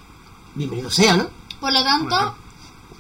bienvenido 0.55 0.91
sea, 0.91 1.17
¿no? 1.17 1.27
por 1.61 1.73
lo 1.73 1.83
tanto, 1.83 2.15
Bueno. 2.15 2.35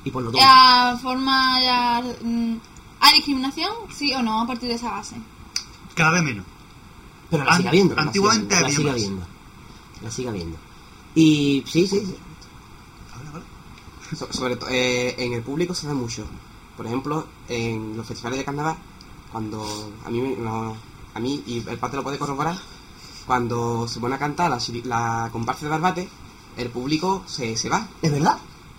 Y 0.04 0.10
por 0.10 0.22
lo 0.22 0.30
tanto, 0.30 0.44
la 0.46 0.98
forma 1.02 1.60
ya... 1.62 2.02
mm, 2.22 2.56
¿Hay 3.00 3.14
discriminación? 3.14 3.72
Sí 3.94 4.12
o 4.14 4.22
no, 4.22 4.42
a 4.42 4.46
partir 4.46 4.68
de 4.68 4.74
esa 4.74 4.90
base. 4.90 5.16
Cada 5.94 6.10
vez 6.12 6.22
menos. 6.22 6.44
pero 7.30 7.44
la 7.44 7.56
sigue 7.56 7.68
habiendo. 7.68 7.98
antiguamente 7.98 8.60
la 8.60 8.70
sigue 8.70 8.90
habiendo. 8.90 9.26
La 10.02 10.10
sigue 10.10 10.28
habiendo. 10.28 10.56
Y 11.14 11.64
sí, 11.66 11.86
sí, 11.86 12.00
sí. 12.00 12.14
Ahora, 13.16 13.30
ahora. 13.30 13.44
So- 14.16 14.32
sobre 14.32 14.56
todo 14.56 14.68
eh, 14.70 15.14
en 15.22 15.32
el 15.34 15.42
público 15.42 15.74
se 15.74 15.86
ve 15.86 15.94
mucho. 15.94 16.24
Por 16.76 16.86
ejemplo, 16.86 17.26
en 17.48 17.96
los 17.96 18.06
festivales 18.06 18.38
de 18.38 18.44
carnaval, 18.44 18.76
cuando 19.32 19.64
a 20.06 20.10
mí, 20.10 20.20
me- 20.20 20.36
no, 20.36 20.76
a 21.14 21.20
mí 21.20 21.42
y 21.46 21.58
el 21.68 21.78
padre 21.78 21.96
lo 21.98 22.02
puede 22.04 22.18
corroborar, 22.18 22.56
cuando 23.26 23.86
se 23.88 24.00
pone 24.00 24.14
a 24.14 24.18
cantar 24.18 24.50
la, 24.50 24.58
la 24.84 25.28
comparsa 25.30 25.64
de 25.64 25.70
Barbate, 25.70 26.08
el 26.56 26.70
público 26.70 27.24
se, 27.26 27.56
se 27.56 27.68
va, 27.68 27.86
Es 28.02 28.10
verdad. 28.10 28.38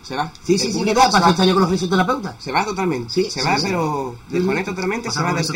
Se 0.09 0.15
va. 0.15 0.31
Sí, 0.43 0.53
El 0.53 0.59
sí, 0.59 0.73
sí, 0.73 0.83
verdad. 0.83 1.03
se 1.05 1.11
Pasó 1.11 1.23
va. 1.25 1.29
este 1.29 1.41
año 1.43 1.53
con 1.53 1.61
los 1.61 1.71
fisioterapeutas. 1.71 2.35
Se 2.39 2.51
va 2.51 2.65
totalmente, 2.65 3.09
Sí, 3.13 3.23
se 3.25 3.39
sí, 3.41 3.45
va, 3.47 3.55
sí. 3.57 3.63
pero 3.67 4.15
desconecta 4.29 4.71
totalmente, 4.71 5.09
se 5.09 5.19
Pasó 5.19 5.23
va 5.23 5.29
con 5.29 5.37
del 5.37 5.51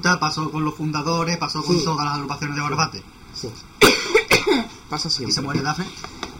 teatro. 0.00 0.20
pasó 0.20 0.50
con 0.50 0.64
los 0.64 0.74
fundadores, 0.74 1.36
pasó 1.36 1.62
con 1.62 1.76
Sí. 1.78 1.84
todas 1.84 2.04
las 2.06 2.14
agrupaciones 2.14 2.56
de 2.56 2.62
Barbate. 2.62 3.02
Sí. 3.34 3.48
Pasa 4.90 5.08
Y 5.08 5.10
siempre. 5.10 5.34
se 5.34 5.40
muere 5.42 5.60
Dafne. 5.62 5.86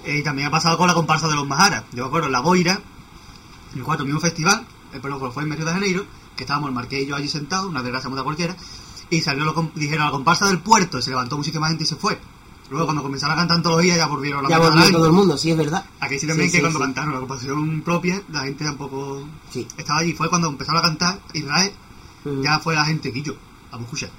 Eh, 0.04 0.18
y 0.18 0.22
también 0.22 0.48
ha 0.48 0.50
pasado 0.50 0.78
con 0.78 0.86
la 0.88 0.94
comparsa 0.94 1.28
de 1.28 1.34
los 1.34 1.46
Maharas. 1.46 1.84
Yo 1.92 2.02
me 2.04 2.08
acuerdo 2.08 2.26
en 2.26 2.32
La 2.32 2.40
Boira, 2.40 2.80
en 3.72 3.78
el 3.78 3.84
cuarto 3.84 4.04
mismo 4.04 4.20
festival, 4.20 4.66
eh, 4.94 5.00
perdón, 5.00 5.30
fue 5.32 5.42
en 5.42 5.52
Río 5.52 5.66
de 5.66 5.72
Janeiro, 5.72 6.04
que 6.36 6.44
estábamos 6.44 6.68
el 6.68 6.74
Marqués 6.74 7.02
y 7.02 7.06
yo 7.06 7.16
allí 7.16 7.28
sentados, 7.28 7.66
una 7.66 7.82
desgracia 7.82 8.08
muda 8.08 8.22
cualquiera, 8.24 8.56
y 9.10 9.20
salió 9.20 9.44
lo 9.44 9.70
dijeron 9.74 10.02
a 10.02 10.06
la 10.06 10.10
comparsa 10.12 10.46
del 10.46 10.60
puerto, 10.60 10.98
y 10.98 11.02
se 11.02 11.10
levantó 11.10 11.36
muchísima 11.36 11.68
gente 11.68 11.84
y 11.84 11.86
se 11.86 11.96
fue. 11.96 12.18
Luego 12.70 12.84
cuando 12.86 13.02
comenzaron 13.02 13.34
a 13.34 13.38
cantar 13.38 13.56
antología 13.58 13.96
ya 13.96 14.06
volvieron 14.06 14.40
a 14.40 14.42
la 14.42 14.48
Ya 14.50 14.58
volvió 14.58 14.90
todo 14.90 15.06
el 15.06 15.12
mundo, 15.12 15.38
sí, 15.38 15.50
es 15.50 15.56
verdad. 15.56 15.84
Aquí 16.00 16.18
sí 16.18 16.26
también 16.26 16.48
Sí, 16.50 16.52
que 16.52 16.58
sí, 16.58 16.62
cuando 16.62 16.78
sí. 16.78 16.84
cantaron 16.84 17.10
la 17.12 17.16
agrupación 17.16 17.80
propia, 17.82 18.22
la 18.30 18.40
gente 18.42 18.64
tampoco 18.64 19.26
Sí. 19.50 19.66
estaba 19.76 20.00
allí. 20.00 20.12
Fue 20.12 20.28
cuando 20.28 20.48
empezaron 20.48 20.78
a 20.80 20.82
cantar 20.82 21.20
Israel, 21.32 21.72
Mm. 22.24 22.42
ya 22.42 22.58
fue 22.58 22.74
la 22.74 22.84
gente 22.84 23.12
que 23.12 23.22
yo. 23.22 23.32
Vamos 23.70 23.84
a 23.84 23.86
escuchar. 23.86 24.10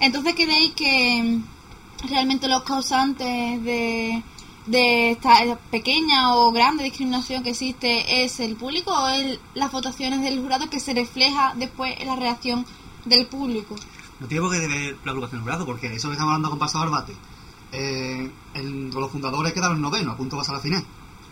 Entonces, 0.00 0.34
¿creéis 0.34 0.72
que 0.72 1.38
realmente 2.08 2.48
los 2.48 2.62
causantes 2.62 3.62
de, 3.64 4.22
de 4.66 5.10
esta 5.12 5.58
pequeña 5.70 6.34
o 6.36 6.52
grande 6.52 6.84
discriminación 6.84 7.42
que 7.42 7.50
existe 7.50 8.24
es 8.24 8.40
el 8.40 8.56
público 8.56 8.92
o 8.92 9.08
es 9.08 9.38
las 9.54 9.72
votaciones 9.72 10.22
del 10.22 10.40
jurado 10.40 10.70
que 10.70 10.80
se 10.80 10.94
refleja 10.94 11.52
después 11.56 11.94
en 11.98 12.06
la 12.06 12.16
reacción 12.16 12.64
del 13.04 13.26
público? 13.26 13.74
No 14.20 14.26
tiene 14.26 14.42
por 14.42 14.52
qué 14.52 14.66
ver 14.66 14.96
la 15.04 15.10
agrupación 15.12 15.40
jurado, 15.42 15.64
porque 15.66 15.86
eso 15.94 16.08
que 16.08 16.12
estamos 16.12 16.32
hablando 16.32 16.50
con 16.50 16.58
Pasado 16.58 16.84
Arbate. 16.84 17.14
Eh, 17.72 18.30
el- 18.54 18.90
los 18.90 19.10
fundadores 19.10 19.52
quedaron 19.52 19.80
noveno, 19.80 20.12
a 20.12 20.16
punto 20.16 20.36
de 20.36 20.40
pasar 20.40 20.54
a 20.54 20.58
la 20.58 20.62
final. 20.62 20.84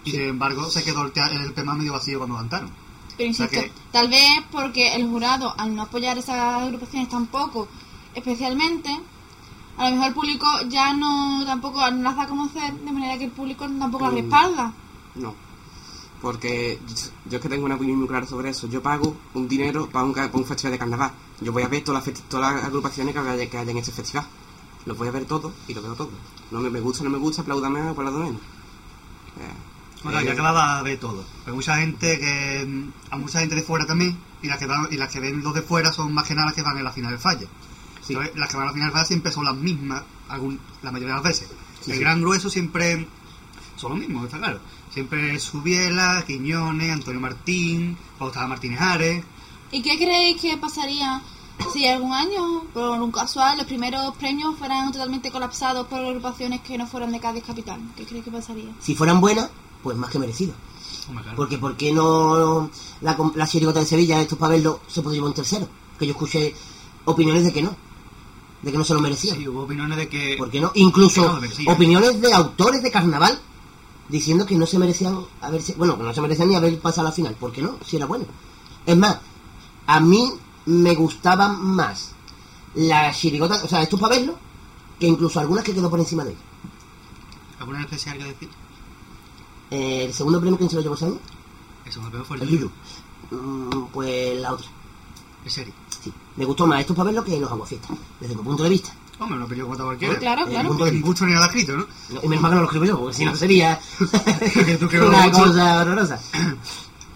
Y 0.04 0.12
sin 0.12 0.20
embargo, 0.22 0.70
se 0.70 0.84
quedó 0.84 1.02
el, 1.04 1.12
el 1.16 1.52
tema 1.54 1.74
medio 1.74 1.92
vacío 1.92 2.18
cuando 2.18 2.36
cantaron. 2.36 2.70
Pero 3.16 3.30
O 3.30 3.34
sea 3.34 3.46
insisto, 3.46 3.64
que- 3.64 3.72
tal 3.90 4.08
vez 4.08 4.28
porque 4.52 4.94
el 4.94 5.06
jurado, 5.08 5.52
al 5.58 5.74
no 5.74 5.82
apoyar 5.82 6.16
esas 6.18 6.36
agrupaciones 6.62 7.08
tampoco, 7.08 7.66
especialmente, 8.14 8.90
a 9.76 9.84
lo 9.84 9.90
mejor 9.96 10.08
el 10.08 10.14
público 10.14 10.46
ya 10.68 10.92
no 10.94 11.42
tampoco 11.44 11.78
no 11.90 12.02
las 12.02 12.16
da 12.16 12.22
a 12.22 12.26
conocer, 12.28 12.72
de 12.74 12.92
manera 12.92 13.18
que 13.18 13.24
el 13.24 13.30
público 13.32 13.66
tampoco 13.68 14.04
las 14.04 14.12
Mm. 14.14 14.16
respalda. 14.16 14.72
No. 15.16 15.34
Porque 16.20 16.80
yo 17.28 17.36
es 17.36 17.42
que 17.42 17.48
tengo 17.48 17.64
una 17.64 17.76
opinión 17.76 17.98
muy 17.98 18.08
clara 18.08 18.26
sobre 18.26 18.50
eso. 18.50 18.66
Yo 18.68 18.82
pago 18.82 19.16
un 19.34 19.46
dinero 19.48 19.88
para 19.88 20.04
un, 20.04 20.12
ca- 20.12 20.26
para 20.26 20.38
un 20.38 20.44
festival 20.46 20.72
de 20.72 20.78
carnaval. 20.78 21.12
Yo 21.40 21.52
voy 21.52 21.62
a 21.62 21.68
ver 21.68 21.84
todas 21.84 22.04
las, 22.06 22.20
todas 22.28 22.54
las 22.54 22.64
agrupaciones 22.64 23.14
que 23.14 23.20
haya, 23.20 23.48
que 23.50 23.58
haya 23.58 23.70
en 23.70 23.78
ese 23.78 23.92
festival. 23.92 24.26
Los 24.86 24.96
voy 24.96 25.08
a 25.08 25.10
ver 25.10 25.24
todos 25.26 25.52
y 25.66 25.74
los 25.74 25.82
veo 25.84 25.94
todos. 25.94 26.12
No 26.50 26.60
me, 26.60 26.70
me 26.70 26.80
gusta, 26.80 27.04
no 27.04 27.10
me 27.10 27.18
gusta, 27.18 27.42
apláudame 27.42 27.80
o 27.82 27.90
aplaudo 27.90 28.18
menos. 28.20 28.40
Eh, 29.38 29.52
Bueno, 30.02 30.20
eh, 30.20 30.24
ya 30.24 30.34
que 30.34 30.42
la 30.42 30.52
va 30.52 30.78
a 30.78 30.82
ver 30.82 30.98
todo. 30.98 31.24
Hay 31.46 31.52
mucha 31.52 31.76
gente 31.76 32.18
que. 32.18 32.64
mm, 32.66 32.92
A 33.12 33.18
mucha 33.18 33.40
gente 33.40 33.54
de 33.54 33.62
fuera 33.62 33.86
también. 33.86 34.16
Y 34.42 34.46
las 34.46 34.58
que 34.58 34.66
van, 34.66 34.86
y 34.90 34.96
las 34.96 35.12
que 35.12 35.20
ven 35.20 35.42
los 35.42 35.52
de 35.54 35.62
fuera 35.62 35.92
son 35.92 36.12
más 36.14 36.24
que 36.26 36.34
nada 36.34 36.46
las 36.46 36.54
que 36.54 36.62
van 36.62 36.78
en 36.78 36.84
la 36.84 36.92
final 36.92 37.10
del 37.10 37.20
falla. 37.20 37.46
Sí. 38.06 38.12
Entonces, 38.14 38.36
las 38.36 38.48
que 38.48 38.56
van 38.56 38.64
a 38.64 38.66
la 38.68 38.72
final 38.72 38.88
del 38.88 38.92
falla 38.92 39.04
siempre 39.04 39.32
son 39.32 39.44
las 39.44 39.56
mismas, 39.56 40.02
algún- 40.28 40.60
la 40.82 40.92
mayoría 40.92 41.14
de 41.16 41.20
las 41.20 41.24
veces. 41.24 41.48
Sí, 41.82 41.90
el 41.90 41.96
sí. 41.98 42.02
gran 42.02 42.20
grueso 42.20 42.48
siempre 42.48 43.06
son 43.76 43.90
los 43.90 43.98
mismos, 44.00 44.24
está 44.24 44.38
claro. 44.38 44.60
Siempre 44.94 45.38
Subiela, 45.40 46.24
Quiñones, 46.26 46.92
Antonio 46.92 47.20
Martín, 47.20 47.96
Bautista 48.18 48.46
Martínez 48.46 48.80
Ares. 48.80 49.24
¿Y 49.70 49.82
qué 49.82 49.96
creéis 49.96 50.40
que 50.40 50.56
pasaría 50.56 51.20
si 51.72 51.86
algún 51.86 52.12
año, 52.12 52.64
por 52.72 53.00
un 53.00 53.10
casual, 53.10 53.58
los 53.58 53.66
primeros 53.66 54.14
premios 54.16 54.56
fueran 54.58 54.92
totalmente 54.92 55.30
colapsados 55.30 55.86
por 55.86 56.00
agrupaciones 56.00 56.60
que 56.60 56.78
no 56.78 56.86
fueran 56.86 57.12
de 57.12 57.20
Cádiz 57.20 57.44
Capital? 57.44 57.80
¿Qué 57.96 58.04
creéis 58.04 58.24
que 58.24 58.30
pasaría? 58.30 58.70
Si 58.80 58.94
fueran 58.94 59.20
buenas, 59.20 59.50
pues 59.82 59.96
más 59.96 60.10
que 60.10 60.18
merecido. 60.18 60.54
Claro. 61.10 61.36
Porque 61.36 61.58
¿por 61.58 61.76
qué 61.76 61.92
no 61.92 62.70
la, 63.00 63.16
la 63.34 63.46
chirigota 63.46 63.80
de 63.80 63.86
Sevilla, 63.86 64.20
estos 64.20 64.38
para 64.38 64.54
verlo, 64.54 64.80
se 64.88 65.02
podría 65.02 65.18
llevar 65.18 65.30
un 65.30 65.34
tercero? 65.34 65.68
Que 65.98 66.06
yo 66.06 66.12
escuché 66.12 66.54
opiniones 67.04 67.44
de 67.44 67.52
que 67.52 67.62
no. 67.62 67.74
De 68.62 68.72
que 68.72 68.78
no 68.78 68.84
se 68.84 68.94
lo 68.94 69.00
merecía. 69.00 69.34
Sí, 69.34 69.48
hubo 69.48 69.62
opiniones 69.62 69.96
de 69.96 70.08
que. 70.08 70.36
¿Por 70.36 70.50
qué 70.50 70.60
no? 70.60 70.70
Incluso 70.74 71.22
no 71.22 71.34
lo 71.34 71.40
merecía. 71.40 71.72
opiniones 71.72 72.20
de 72.20 72.32
autores 72.32 72.82
de 72.82 72.90
carnaval 72.90 73.40
diciendo 74.08 74.46
que 74.46 74.56
no 74.56 74.66
se 74.66 74.78
merecían 74.78 75.18
haberse, 75.40 75.74
bueno, 75.74 75.96
que 75.96 76.02
no 76.02 76.14
se 76.14 76.20
merecían 76.20 76.48
ni 76.48 76.56
haber 76.56 76.78
pasado 76.80 77.06
a 77.06 77.10
la 77.10 77.14
final. 77.14 77.34
¿Por 77.34 77.52
qué 77.52 77.62
no? 77.62 77.76
Si 77.86 77.96
era 77.96 78.06
bueno. 78.06 78.24
Es 78.84 78.96
más, 78.96 79.18
a 79.86 80.00
mí 80.00 80.32
me 80.68 80.94
gustaban 80.94 81.60
más 81.64 82.12
las 82.74 83.18
chirigotas, 83.18 83.64
o 83.64 83.68
sea, 83.68 83.82
estos 83.82 83.98
para 83.98 84.16
verlo, 84.16 84.38
que 85.00 85.06
incluso 85.06 85.40
algunas 85.40 85.64
que 85.64 85.74
quedó 85.74 85.88
por 85.90 85.98
encima 85.98 86.24
de 86.24 86.30
ellos. 86.30 86.42
¿Alguna 87.58 87.78
en 87.78 87.84
especial 87.86 88.18
que 88.18 88.24
decir? 88.24 88.48
Eh, 89.70 90.04
el 90.06 90.14
segundo 90.14 90.40
premio, 90.40 90.56
¿quién 90.58 90.70
se 90.70 90.76
lo 90.76 90.82
llevó 90.82 90.94
ese 90.94 91.06
año? 91.06 91.18
Eso 91.84 92.02
me 92.02 92.10
pegó 92.10 92.24
fue 92.24 92.36
el 92.36 92.42
El. 92.44 92.50
Lilu. 92.50 92.70
Mm, 93.30 93.86
pues 93.92 94.38
la 94.40 94.52
otra. 94.52 94.66
En 95.44 95.50
serio. 95.50 95.72
Sí. 96.02 96.12
Me 96.36 96.44
gustó 96.44 96.66
más 96.66 96.80
estos 96.80 96.96
para 96.96 97.06
verlo 97.06 97.24
que 97.24 97.38
los 97.40 97.50
aguafiestas, 97.50 97.90
desde 98.20 98.34
mi 98.36 98.42
punto 98.42 98.62
de 98.62 98.68
vista. 98.70 98.90
Hombre, 99.18 99.36
una 99.38 99.46
película 99.46 99.74
como 99.76 99.86
cualquiera. 99.88 100.18
Claro, 100.18 100.46
Eh, 100.46 100.50
claro. 100.50 100.68
punto 100.68 100.84
de 100.84 100.90
En 100.90 100.94
vista. 100.96 101.06
gusto 101.08 101.26
ni 101.26 101.32
nada 101.32 101.46
escrito, 101.46 101.76
¿no? 101.76 101.86
No, 102.10 102.20
y 102.22 102.28
menos 102.28 102.42
mal 102.42 102.50
que 102.50 102.54
no 102.56 102.60
lo 102.60 102.66
escribo 102.66 102.84
yo, 102.84 102.98
porque 102.98 103.16
si 103.16 103.24
no 103.24 103.34
sería 103.34 103.80
Que 104.54 104.78
que 104.78 104.96
lo 104.98 105.08
una 105.08 105.30
cosa 105.32 105.82
horrorosa. 105.82 106.20
Pero 106.32 106.46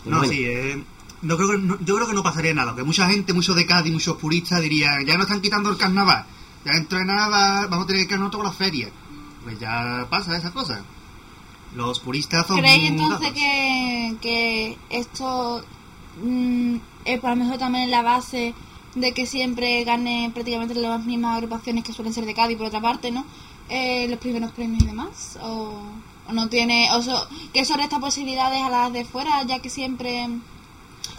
No, 0.07 0.19
bueno. 0.19 0.33
sí, 0.33 0.45
eh, 0.45 0.85
no 1.23 1.37
creo 1.37 1.51
que, 1.53 1.59
no- 1.59 1.79
yo 1.81 1.95
creo 1.97 2.07
que 2.09 2.15
no 2.15 2.23
pasaría 2.23 2.53
nada. 2.55 2.75
Que 2.75 2.83
mucha 2.83 3.09
gente, 3.09 3.33
muchos 3.33 3.57
de 3.57 3.67
Cádiz, 3.67 3.93
muchos 3.93 4.17
puristas 4.17 4.61
dirían, 4.61 5.05
ya 5.07 5.17
no 5.17 5.23
están 5.23 5.41
quitando 5.41 5.71
el 5.71 5.77
carnaval. 5.77 6.25
Ya 6.65 6.73
dentro 6.73 6.99
de 6.99 7.05
nada 7.05 7.29
va- 7.29 7.67
vamos 7.67 7.85
a 7.85 7.87
tener 7.87 8.03
que 8.03 8.09
quedarnos 8.09 8.31
todas 8.31 8.47
las 8.49 8.57
ferias. 8.57 8.91
Pues 9.45 9.59
ya 9.59 10.07
pasa 10.11 10.37
esas 10.37 10.53
cosas. 10.53 10.81
Los 11.75 12.01
puristas 12.01 12.47
son 12.47 12.59
¿Creéis 12.59 12.91
entonces 12.91 13.33
que, 13.33 14.17
que 14.21 14.79
esto 14.91 15.65
mm, 16.23 16.77
es 17.05 17.19
para 17.21 17.35
lo 17.35 17.45
mejor 17.45 17.59
también 17.59 17.91
la 17.91 18.03
base 18.03 18.55
de 18.95 19.13
que 19.13 19.25
siempre 19.27 19.83
gane 19.85 20.31
prácticamente 20.35 20.75
las 20.75 21.03
mismas 21.05 21.37
agrupaciones 21.37 21.83
que 21.83 21.93
suelen 21.95 22.13
ser 22.13 22.27
de 22.27 22.35
Cádiz 22.35 22.59
por 22.59 22.67
otra 22.67 22.81
parte, 22.83 23.11
¿no? 23.11 23.25
Eh, 23.71 24.07
los 24.09 24.19
primeros 24.19 24.53
premios 24.53 24.83
y 24.83 24.87
demás. 24.87 25.39
O, 25.43 25.81
o 26.29 26.33
no 26.33 26.49
tiene. 26.49 26.89
O 26.93 27.01
so- 27.03 27.27
que 27.55 27.61
eso 27.61 27.75
resta 27.77 27.99
posibilidades 27.99 28.63
a 28.63 28.69
las 28.69 28.93
de 28.93 29.05
fuera, 29.07 29.43
ya 29.45 29.61
que 29.61 29.71
siempre 29.71 30.29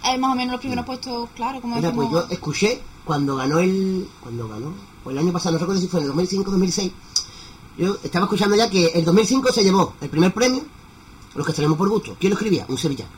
hay 0.04 0.18
más 0.18 0.32
o 0.32 0.36
menos 0.36 0.54
los 0.54 0.60
primeros 0.60 0.86
puestos, 0.86 1.30
claro, 1.36 1.62
como 1.62 1.76
Mira, 1.76 1.94
pues 1.94 2.10
yo 2.10 2.26
escuché 2.30 2.82
cuando 3.06 3.36
ganó 3.36 3.60
el. 3.60 4.08
Cuando 4.22 4.48
ganó. 4.48 4.74
O 5.06 5.12
el 5.12 5.18
año 5.18 5.32
pasado, 5.32 5.54
no 5.54 5.60
recuerdo 5.60 5.82
si 5.82 5.88
fue 5.88 6.00
en 6.00 6.06
el 6.06 6.10
2005 6.10 6.50
o 6.50 6.52
2006. 6.52 6.92
Yo 7.78 7.98
estaba 8.04 8.26
escuchando 8.26 8.56
ya 8.56 8.70
que 8.70 8.88
el 8.88 9.04
2005 9.04 9.52
se 9.52 9.64
llevó 9.64 9.96
el 10.00 10.10
primer 10.10 10.34
premio, 10.34 10.64
los 11.36 11.46
que 11.46 11.54
tenemos 11.54 11.78
por 11.78 11.90
gusto. 11.90 12.16
¿Quién 12.20 12.32
lo 12.32 12.36
escribía? 12.36 12.66
Un 12.70 12.78
sevillano. 12.78 13.12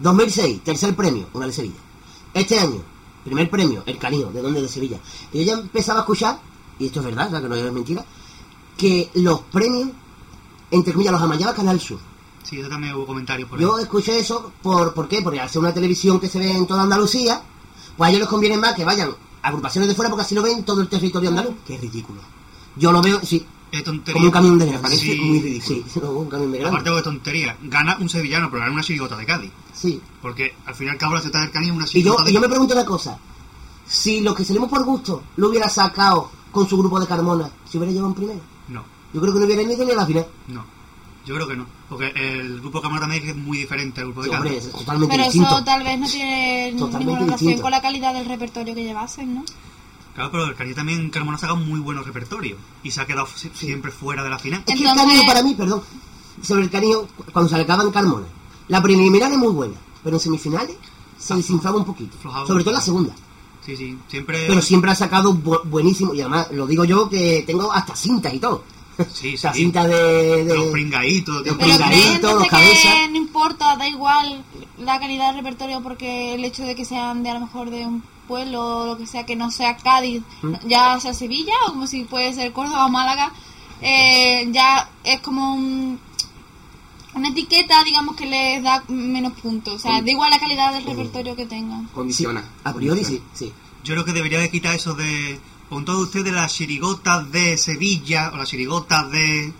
2006, 0.00 0.62
tercer 0.62 0.94
premio, 0.94 1.26
una 1.32 1.46
de 1.46 1.52
Sevilla. 1.52 1.78
Este 2.34 2.58
año, 2.58 2.82
primer 3.24 3.50
premio, 3.50 3.82
el 3.86 3.98
Canino, 3.98 4.30
¿de 4.30 4.42
dónde? 4.42 4.62
De 4.62 4.68
Sevilla. 4.68 4.98
Y 5.32 5.38
yo 5.38 5.44
ya 5.44 5.52
empezaba 5.54 6.00
a 6.00 6.02
escuchar, 6.02 6.40
y 6.78 6.86
esto 6.86 7.00
es 7.00 7.06
verdad, 7.06 7.28
o 7.28 7.30
sea, 7.30 7.40
que 7.40 7.48
no 7.48 7.54
es 7.56 7.72
mentira, 7.72 8.04
que 8.76 9.10
los 9.14 9.40
premios, 9.40 9.88
entre 10.70 10.92
comillas, 10.92 11.12
los 11.12 11.22
amallaba 11.22 11.54
Canal 11.54 11.80
Sur. 11.80 11.98
Sí, 12.48 12.56
yo 12.56 12.68
también 12.68 12.94
hubo 12.94 13.04
comentarios 13.06 13.48
por 13.48 13.58
ahí. 13.58 13.62
Yo 13.64 13.78
escuché 13.78 14.18
eso, 14.18 14.52
por, 14.62 14.94
¿por 14.94 15.06
qué? 15.08 15.20
Porque 15.22 15.40
al 15.40 15.50
ser 15.50 15.60
una 15.60 15.74
televisión 15.74 16.18
que 16.18 16.28
se 16.28 16.38
ve 16.38 16.50
en 16.50 16.66
toda 16.66 16.82
Andalucía, 16.82 17.42
pues 17.96 18.06
a 18.06 18.10
ellos 18.10 18.20
les 18.20 18.28
conviene 18.28 18.56
más 18.56 18.74
que 18.74 18.84
vayan 18.84 19.10
agrupaciones 19.42 19.88
de 19.88 19.94
fuera 19.94 20.08
porque 20.10 20.22
así 20.22 20.34
lo 20.34 20.42
ven 20.42 20.64
todo 20.64 20.80
el 20.80 20.88
territorio 20.88 21.28
andaluz. 21.28 21.54
Que 21.66 21.74
es 21.74 21.80
ridículo. 21.80 22.20
Yo 22.76 22.90
lo 22.92 23.02
veo, 23.02 23.20
sí, 23.22 23.44
Es 23.70 23.84
tontería. 23.84 24.14
como 24.14 24.26
un 24.26 24.30
camión 24.32 24.58
de 24.58 24.64
Me 24.64 24.70
grande. 24.72 24.88
parece 24.88 25.02
Sí, 25.12 25.20
muy 25.20 25.40
ridículo. 25.40 25.82
Sí, 25.92 26.00
como 26.00 26.12
un 26.20 26.28
camión 26.28 26.52
de. 26.52 26.64
Aparte 26.64 26.90
de 26.90 27.02
tontería, 27.02 27.56
gana 27.64 27.98
un 28.00 28.08
sevillano, 28.08 28.48
pero 28.50 28.60
gana 28.60 28.72
una 28.72 28.82
chirigota 28.82 29.16
de 29.16 29.26
Cádiz. 29.26 29.50
Sí. 29.74 30.00
Porque 30.22 30.54
al 30.64 30.74
fin 30.74 30.86
y 30.86 30.90
al 30.90 30.96
cabo 30.96 31.14
la 31.14 31.20
ciudad 31.20 31.40
del 31.42 31.50
Cádiz 31.50 31.68
es 31.68 31.74
una 31.74 31.84
Y 31.84 31.88
yo, 31.88 31.92
chirigota 31.92 32.24
de 32.24 32.30
y 32.30 32.34
yo 32.34 32.40
me 32.40 32.48
pregunto 32.48 32.74
una 32.74 32.84
cosa. 32.86 33.18
Si 33.86 34.20
los 34.20 34.34
que 34.34 34.44
salimos 34.44 34.70
por 34.70 34.84
gusto 34.84 35.22
lo 35.36 35.48
hubiera 35.48 35.68
sacado 35.68 36.30
con 36.52 36.68
su 36.68 36.78
grupo 36.78 36.98
de 37.00 37.06
Carmona, 37.06 37.50
¿se 37.70 37.76
hubiera 37.78 37.92
llevado 37.92 38.08
en 38.08 38.14
primero? 38.14 38.40
No, 38.68 38.84
Yo 39.12 39.20
creo 39.20 39.32
que 39.34 39.40
no 39.40 39.44
hubiera 39.46 39.62
ni 39.62 39.74
ido 39.74 39.84
ni 39.84 39.90
a 39.92 39.96
la 39.96 40.06
final. 40.06 40.26
no. 40.48 40.77
Yo 41.28 41.34
creo 41.34 41.46
que 41.46 41.56
no. 41.56 41.66
Porque 41.88 42.10
el 42.16 42.60
grupo 42.60 42.80
Cámara 42.80 43.02
también 43.02 43.28
es 43.28 43.36
muy 43.36 43.58
diferente 43.58 44.00
al 44.00 44.06
grupo 44.06 44.22
de 44.22 44.30
Sí, 44.30 44.34
hombre, 44.34 44.56
es 44.56 44.70
totalmente 44.72 45.12
Pero 45.14 45.24
distinto. 45.24 45.48
eso 45.48 45.64
tal 45.64 45.84
vez 45.84 45.98
no 45.98 46.08
tiene 46.08 46.70
Totalmente 46.72 46.98
ninguna 46.98 47.18
relación 47.20 47.38
distinto. 47.38 47.62
con 47.62 47.70
la 47.70 47.80
calidad 47.82 48.14
del 48.14 48.24
repertorio 48.26 48.74
que 48.74 48.82
llevasen, 48.84 49.34
¿no? 49.34 49.44
Claro, 50.14 50.30
pero 50.32 50.44
el 50.46 50.54
Cádiz 50.56 50.74
también, 50.74 51.10
Carmona 51.10 51.36
ha 51.36 51.40
sacado 51.40 51.58
muy 51.58 51.78
buenos 51.80 52.04
repertorios. 52.06 52.58
Y 52.82 52.90
se 52.90 53.00
ha 53.00 53.06
quedado 53.06 53.28
si- 53.36 53.50
siempre 53.54 53.92
fuera 53.92 54.24
de 54.24 54.30
la 54.30 54.38
final. 54.38 54.60
Es 54.60 54.66
que 54.66 54.72
el 54.72 54.78
Entonces- 54.80 55.04
canillo 55.06 55.26
para 55.26 55.42
mí, 55.42 55.54
perdón, 55.54 55.82
sobre 56.42 56.62
el 56.62 56.70
canillo, 56.70 57.06
cuando 57.32 57.48
se 57.48 57.56
acaba 57.60 57.82
en 57.84 57.90
Carmona, 57.90 58.26
la 58.68 58.82
preliminar 58.82 59.30
es 59.30 59.38
muy 59.38 59.52
buena, 59.52 59.74
pero 60.02 60.16
en 60.16 60.20
semifinales 60.20 60.76
se 61.18 61.34
desinflaba 61.34 61.76
un 61.76 61.84
poquito. 61.84 62.16
Aflojaba 62.16 62.46
Sobre 62.46 62.64
todo 62.64 62.74
la 62.74 62.80
segunda. 62.80 63.12
Sí, 63.64 63.76
sí, 63.76 63.98
siempre... 64.08 64.46
Pero 64.48 64.62
siempre 64.62 64.90
ha 64.90 64.94
sacado 64.94 65.34
bu- 65.34 65.62
buenísimo, 65.64 66.14
y 66.14 66.20
además 66.22 66.48
lo 66.52 66.66
digo 66.66 66.84
yo 66.84 67.08
que 67.10 67.44
tengo 67.46 67.70
hasta 67.70 67.94
cintas 67.94 68.32
y 68.32 68.38
todo. 68.38 68.64
Sí, 69.12 69.34
O 69.34 69.38
sea, 69.38 69.52
sí. 69.52 69.60
cintas 69.60 69.88
de... 69.88 70.44
de- 70.44 70.54
Los 70.56 70.66
pringaditos. 70.68 71.34
Los 71.36 71.44
de- 71.44 71.50
Pero 71.54 71.58
Pringadito, 71.58 71.88
¿crees 72.00 72.14
entonces 72.14 72.38
los 72.40 72.48
cabezas. 72.48 72.94
que 72.94 73.08
no 73.10 73.16
importa, 73.16 73.76
da 73.76 73.88
igual 73.88 74.44
la 74.78 74.98
calidad 74.98 75.28
del 75.28 75.36
repertorio 75.44 75.82
porque 75.82 76.34
el 76.34 76.44
hecho 76.44 76.64
de 76.64 76.74
que 76.74 76.84
sean 76.84 77.22
de 77.22 77.30
a 77.30 77.34
lo 77.34 77.40
mejor 77.40 77.70
de 77.70 77.86
un 77.86 78.02
pueblo 78.26 78.82
o 78.82 78.86
lo 78.86 78.98
que 78.98 79.06
sea 79.06 79.24
que 79.24 79.36
no 79.36 79.50
sea 79.50 79.76
Cádiz, 79.76 80.22
¿Mm? 80.42 80.54
ya 80.66 80.98
sea 81.00 81.14
Sevilla 81.14 81.54
o 81.66 81.70
como 81.72 81.86
si 81.86 82.04
puede 82.04 82.32
ser 82.34 82.52
Córdoba 82.52 82.86
o 82.86 82.88
Málaga, 82.88 83.32
eh, 83.80 84.48
ya 84.52 84.88
es 85.04 85.20
como 85.20 85.54
un- 85.54 85.98
una 87.14 87.28
etiqueta, 87.30 87.82
digamos, 87.84 88.16
que 88.16 88.26
les 88.26 88.62
da 88.62 88.82
menos 88.88 89.32
puntos. 89.34 89.74
O 89.74 89.78
sea, 89.78 90.02
da 90.02 90.10
igual 90.10 90.30
la 90.30 90.38
calidad 90.38 90.72
del 90.72 90.84
repertorio 90.84 91.34
que 91.36 91.46
tengan. 91.46 91.86
Condiciona. 91.94 92.44
a 92.64 92.72
priori 92.72 93.04
sí, 93.04 93.22
sí. 93.32 93.52
Yo 93.84 93.94
creo 93.94 94.04
que 94.04 94.12
debería 94.12 94.38
de 94.40 94.50
quitar 94.50 94.74
eso 94.74 94.94
de... 94.94 95.40
Con 95.68 95.84
todos 95.84 96.04
ustedes 96.04 96.32
las 96.32 96.54
chirigotas 96.54 97.30
de 97.30 97.58
Sevilla 97.58 98.30
o 98.32 98.36
las 98.36 98.48
chirigotas 98.48 99.10
de... 99.10 99.46
Eh, 99.46 99.52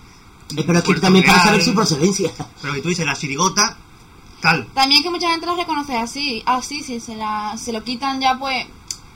Pero 0.67 0.79
es 0.79 0.85
que 0.85 0.95
también 0.95 1.25
para 1.27 1.45
saber 1.45 1.63
su 1.63 1.75
procedencia. 1.75 2.33
Pero 2.63 2.75
que 2.75 2.81
tú 2.83 2.89
dices, 2.89 3.05
las 3.05 3.19
chirigotas, 3.21 3.77
tal. 4.41 4.67
También 4.75 5.03
que 5.03 5.11
mucha 5.11 5.29
gente 5.31 5.45
las 5.47 5.57
reconoce 5.59 5.97
así, 5.97 6.43
así, 6.47 6.83
si 6.83 7.01
se, 7.01 7.15
la, 7.17 7.57
se 7.63 7.73
lo 7.73 7.85
quitan 7.85 8.21
ya 8.21 8.39
pues 8.39 8.67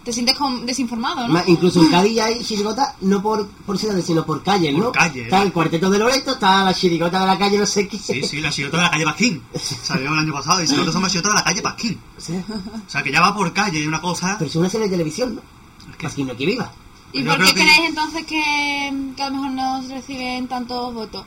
te 0.04 0.12
sientes 0.12 0.36
con- 0.36 0.66
desinformado, 0.66 1.28
¿no? 1.28 1.40
Incluso 1.46 1.80
en 1.80 1.88
Cádiz 1.88 2.20
hay 2.20 2.44
chirigotas 2.44 2.96
no 3.02 3.22
por, 3.22 3.46
por 3.48 3.78
ciudades, 3.78 4.04
sino 4.04 4.26
por 4.26 4.42
calles, 4.42 4.74
¿no? 4.74 4.86
Por 4.86 4.92
calle. 4.92 5.22
Está 5.22 5.42
el 5.42 5.52
cuarteto 5.52 5.88
de 5.90 5.98
Loreto, 6.00 6.32
está 6.32 6.64
la 6.64 6.74
chirigota 6.74 7.20
de 7.20 7.26
la 7.26 7.38
calle 7.38 7.56
no 7.56 7.64
sé 7.66 7.86
qué. 7.88 7.98
Sí, 7.98 8.20
sí, 8.24 8.40
la 8.40 8.50
chirigota 8.50 8.78
de 8.78 8.82
la 8.82 8.90
calle 8.90 9.04
Pasquín. 9.04 9.42
Salió 9.82 10.12
el 10.12 10.18
año 10.18 10.32
pasado 10.32 10.60
y 10.60 10.64
nosotros 10.66 10.92
somos 10.92 11.08
chirigota 11.10 11.28
de 11.30 11.34
la 11.36 11.44
calle 11.44 11.62
Pasquín. 11.62 12.00
Sí. 12.18 12.34
O 12.34 12.90
sea, 12.90 13.02
que 13.04 13.12
ya 13.12 13.20
va 13.20 13.32
por 13.34 13.52
calle 13.52 13.78
y 13.78 13.86
una 13.86 14.00
cosa... 14.00 14.34
Pero 14.38 14.50
es 14.50 14.56
una 14.56 14.68
serie 14.68 14.88
de 14.88 14.90
televisión, 14.90 15.36
¿no? 15.36 15.40
Que- 16.10 16.24
no 16.24 16.34
viva. 16.34 16.70
¿Y 17.12 17.22
por 17.24 17.38
qué 17.38 17.54
que- 17.54 17.60
creéis 17.62 17.88
entonces 17.88 18.24
que, 18.26 19.12
que 19.16 19.22
a 19.22 19.28
lo 19.30 19.36
mejor 19.36 19.50
no 19.50 19.82
reciben 19.88 20.48
tantos 20.48 20.94
votos? 20.94 21.24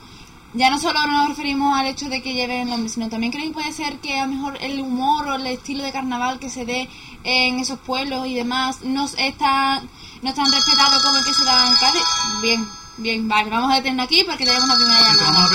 Ya 0.54 0.70
no 0.70 0.78
solo 0.78 1.06
nos 1.06 1.28
referimos 1.28 1.76
al 1.78 1.86
hecho 1.86 2.08
de 2.08 2.22
que 2.22 2.32
lleven 2.32 2.68
nombre, 2.70 2.88
sino 2.88 3.08
también 3.10 3.30
creéis 3.30 3.50
que 3.50 3.54
puede 3.54 3.72
ser 3.72 3.98
que 3.98 4.18
a 4.18 4.26
lo 4.26 4.32
mejor 4.32 4.56
el 4.60 4.80
humor 4.80 5.26
o 5.28 5.34
el 5.34 5.46
estilo 5.46 5.82
de 5.84 5.92
carnaval 5.92 6.38
que 6.38 6.48
se 6.48 6.64
dé 6.64 6.88
en 7.24 7.60
esos 7.60 7.78
pueblos 7.80 8.26
y 8.26 8.34
demás 8.34 8.78
no 8.82 9.04
es 9.04 9.36
tan, 9.38 9.88
no 10.22 10.28
es 10.30 10.34
tan 10.34 10.50
respetado 10.50 11.00
como 11.02 11.18
el 11.18 11.24
que 11.24 11.34
se 11.34 11.44
da 11.44 11.66
en 11.68 11.74
Cádiz. 11.76 12.02
Bien, 12.42 12.66
bien, 12.96 13.28
vale, 13.28 13.50
vamos 13.50 13.70
a 13.70 13.74
detenernos 13.76 14.06
aquí 14.06 14.24
porque 14.24 14.44
tenemos 14.44 14.64
una 14.64 14.76
primera 14.76 15.00
llamada. 15.14 15.48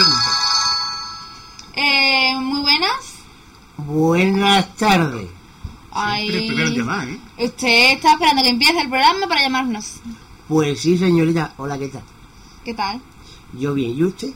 Eh, 1.73 2.35
muy 2.35 2.59
buenas. 2.59 2.91
Buenas 3.77 4.75
tardes. 4.75 5.27
Ay, 5.91 6.29
primero 6.29 6.67
en 6.67 6.73
llamar, 6.75 7.07
¿eh? 7.09 7.19
usted 7.37 7.91
está 7.91 8.13
esperando 8.13 8.41
que 8.43 8.49
empiece 8.49 8.79
el 8.79 8.89
programa 8.89 9.27
para 9.27 9.41
llamarnos. 9.41 9.95
Pues 10.47 10.79
sí, 10.79 10.97
señorita. 10.97 11.53
Hola, 11.57 11.77
¿qué 11.77 11.87
tal? 11.89 12.03
¿Qué 12.63 12.73
tal? 12.73 13.01
Yo 13.57 13.73
bien, 13.73 13.91
¿y 13.97 14.03
usted? 14.03 14.29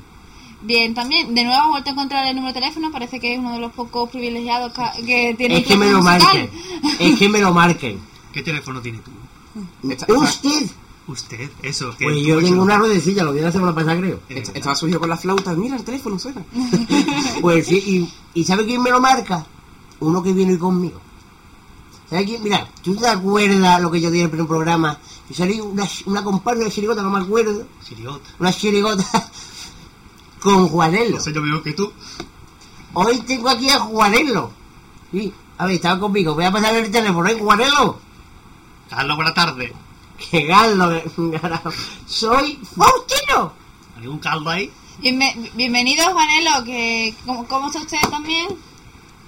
Bien, 0.61 0.93
también, 0.93 1.33
de 1.35 1.43
nuevo 1.43 1.65
he 1.65 1.69
vuelto 1.69 1.89
a 1.89 1.93
encontrar 1.93 2.27
el 2.27 2.35
número 2.35 2.53
de 2.53 2.59
teléfono, 2.59 2.91
parece 2.91 3.19
que 3.19 3.33
es 3.33 3.39
uno 3.39 3.53
de 3.53 3.59
los 3.59 3.71
pocos 3.71 4.09
privilegiados 4.09 4.73
que 5.05 5.35
tiene 5.37 5.57
Es 5.59 5.65
que 5.67 5.77
me 5.77 5.91
lo 5.91 6.01
marquen. 6.01 6.49
Es 6.99 7.19
que 7.19 7.29
me 7.29 7.39
lo 7.39 7.53
marquen. 7.53 7.99
¿Qué 8.33 8.41
teléfono 8.41 8.81
tiene 8.81 8.99
tú? 8.99 9.11
Esta- 9.89 10.05
esta- 10.05 10.13
¿Usted? 10.13 10.69
Usted, 11.07 11.49
eso. 11.61 11.95
que 11.97 12.05
Pues 12.05 12.17
yo 12.25 12.41
tengo 12.41 12.63
una 12.63 12.77
ruedecilla, 12.77 13.23
lo 13.23 13.31
vi 13.31 13.39
la 13.41 13.51
semana 13.51 13.75
pasada, 13.75 13.95
creo. 13.97 14.15
Eh, 14.27 14.39
esta- 14.39 14.57
Estaba 14.57 14.75
surgido 14.75 14.99
con 14.99 15.07
la 15.09 15.17
flauta. 15.17 15.53
Mira, 15.53 15.75
el 15.75 15.83
teléfono 15.83 16.17
suena. 16.19 16.43
Pues 17.41 17.67
sí, 17.67 18.09
y, 18.33 18.39
¿y 18.41 18.43
sabe 18.43 18.65
quién 18.65 18.81
me 18.81 18.89
lo 18.89 18.99
marca? 18.99 19.45
Uno 19.99 20.23
que 20.23 20.33
viene 20.33 20.53
hoy 20.53 20.57
conmigo. 20.57 20.99
Mira, 22.11 22.67
¿tú 22.83 22.95
te 22.95 23.07
acuerdas 23.07 23.81
lo 23.81 23.89
que 23.89 23.99
yo 23.99 24.09
dije 24.11 24.21
en 24.21 24.25
el 24.25 24.29
primer 24.31 24.47
programa? 24.47 24.99
Yo 25.29 25.35
salí 25.35 25.59
una, 25.59 25.87
una 26.05 26.23
comparsa 26.23 26.63
de 26.63 26.71
chirigota, 26.71 27.01
no 27.01 27.09
me 27.09 27.19
acuerdo. 27.19 27.65
Chirigota. 27.83 28.29
Una 28.39 28.53
chirigota 28.53 29.03
con 30.41 30.67
Juanelo. 30.69 31.15
No 31.17 31.19
sé 31.23 31.33
yo 31.33 31.41
mejor 31.41 31.63
que 31.63 31.73
tú. 31.73 31.91
Hoy 32.93 33.19
tengo 33.21 33.49
aquí 33.49 33.69
a 33.69 33.79
Juanelo. 33.79 34.51
Sí, 35.11 35.33
a 35.57 35.65
ver, 35.65 35.75
estaba 35.75 35.99
conmigo. 35.99 36.35
Voy 36.35 36.45
a 36.45 36.51
pasar 36.51 36.75
el 36.75 36.91
teléfono, 36.91 37.27
¿eh, 37.27 37.39
Juanelo? 37.39 37.99
Carlos, 38.89 39.15
buenas 39.15 39.33
tardes. 39.33 39.71
Que 40.29 40.45
galo, 40.45 41.01
carajo. 41.41 41.71
Soy 42.05 42.59
Faustino. 42.75 43.51
¿Hay 43.99 44.07
un 44.07 44.19
caldo 44.19 44.49
ahí? 44.51 44.71
Bienve- 45.01 45.51
bienvenido, 45.55 46.05
Juanelo, 46.11 46.63
que 46.63 47.15
¿cómo, 47.25 47.47
cómo 47.47 47.67
está 47.67 47.79
usted 47.79 47.97
también? 48.11 48.47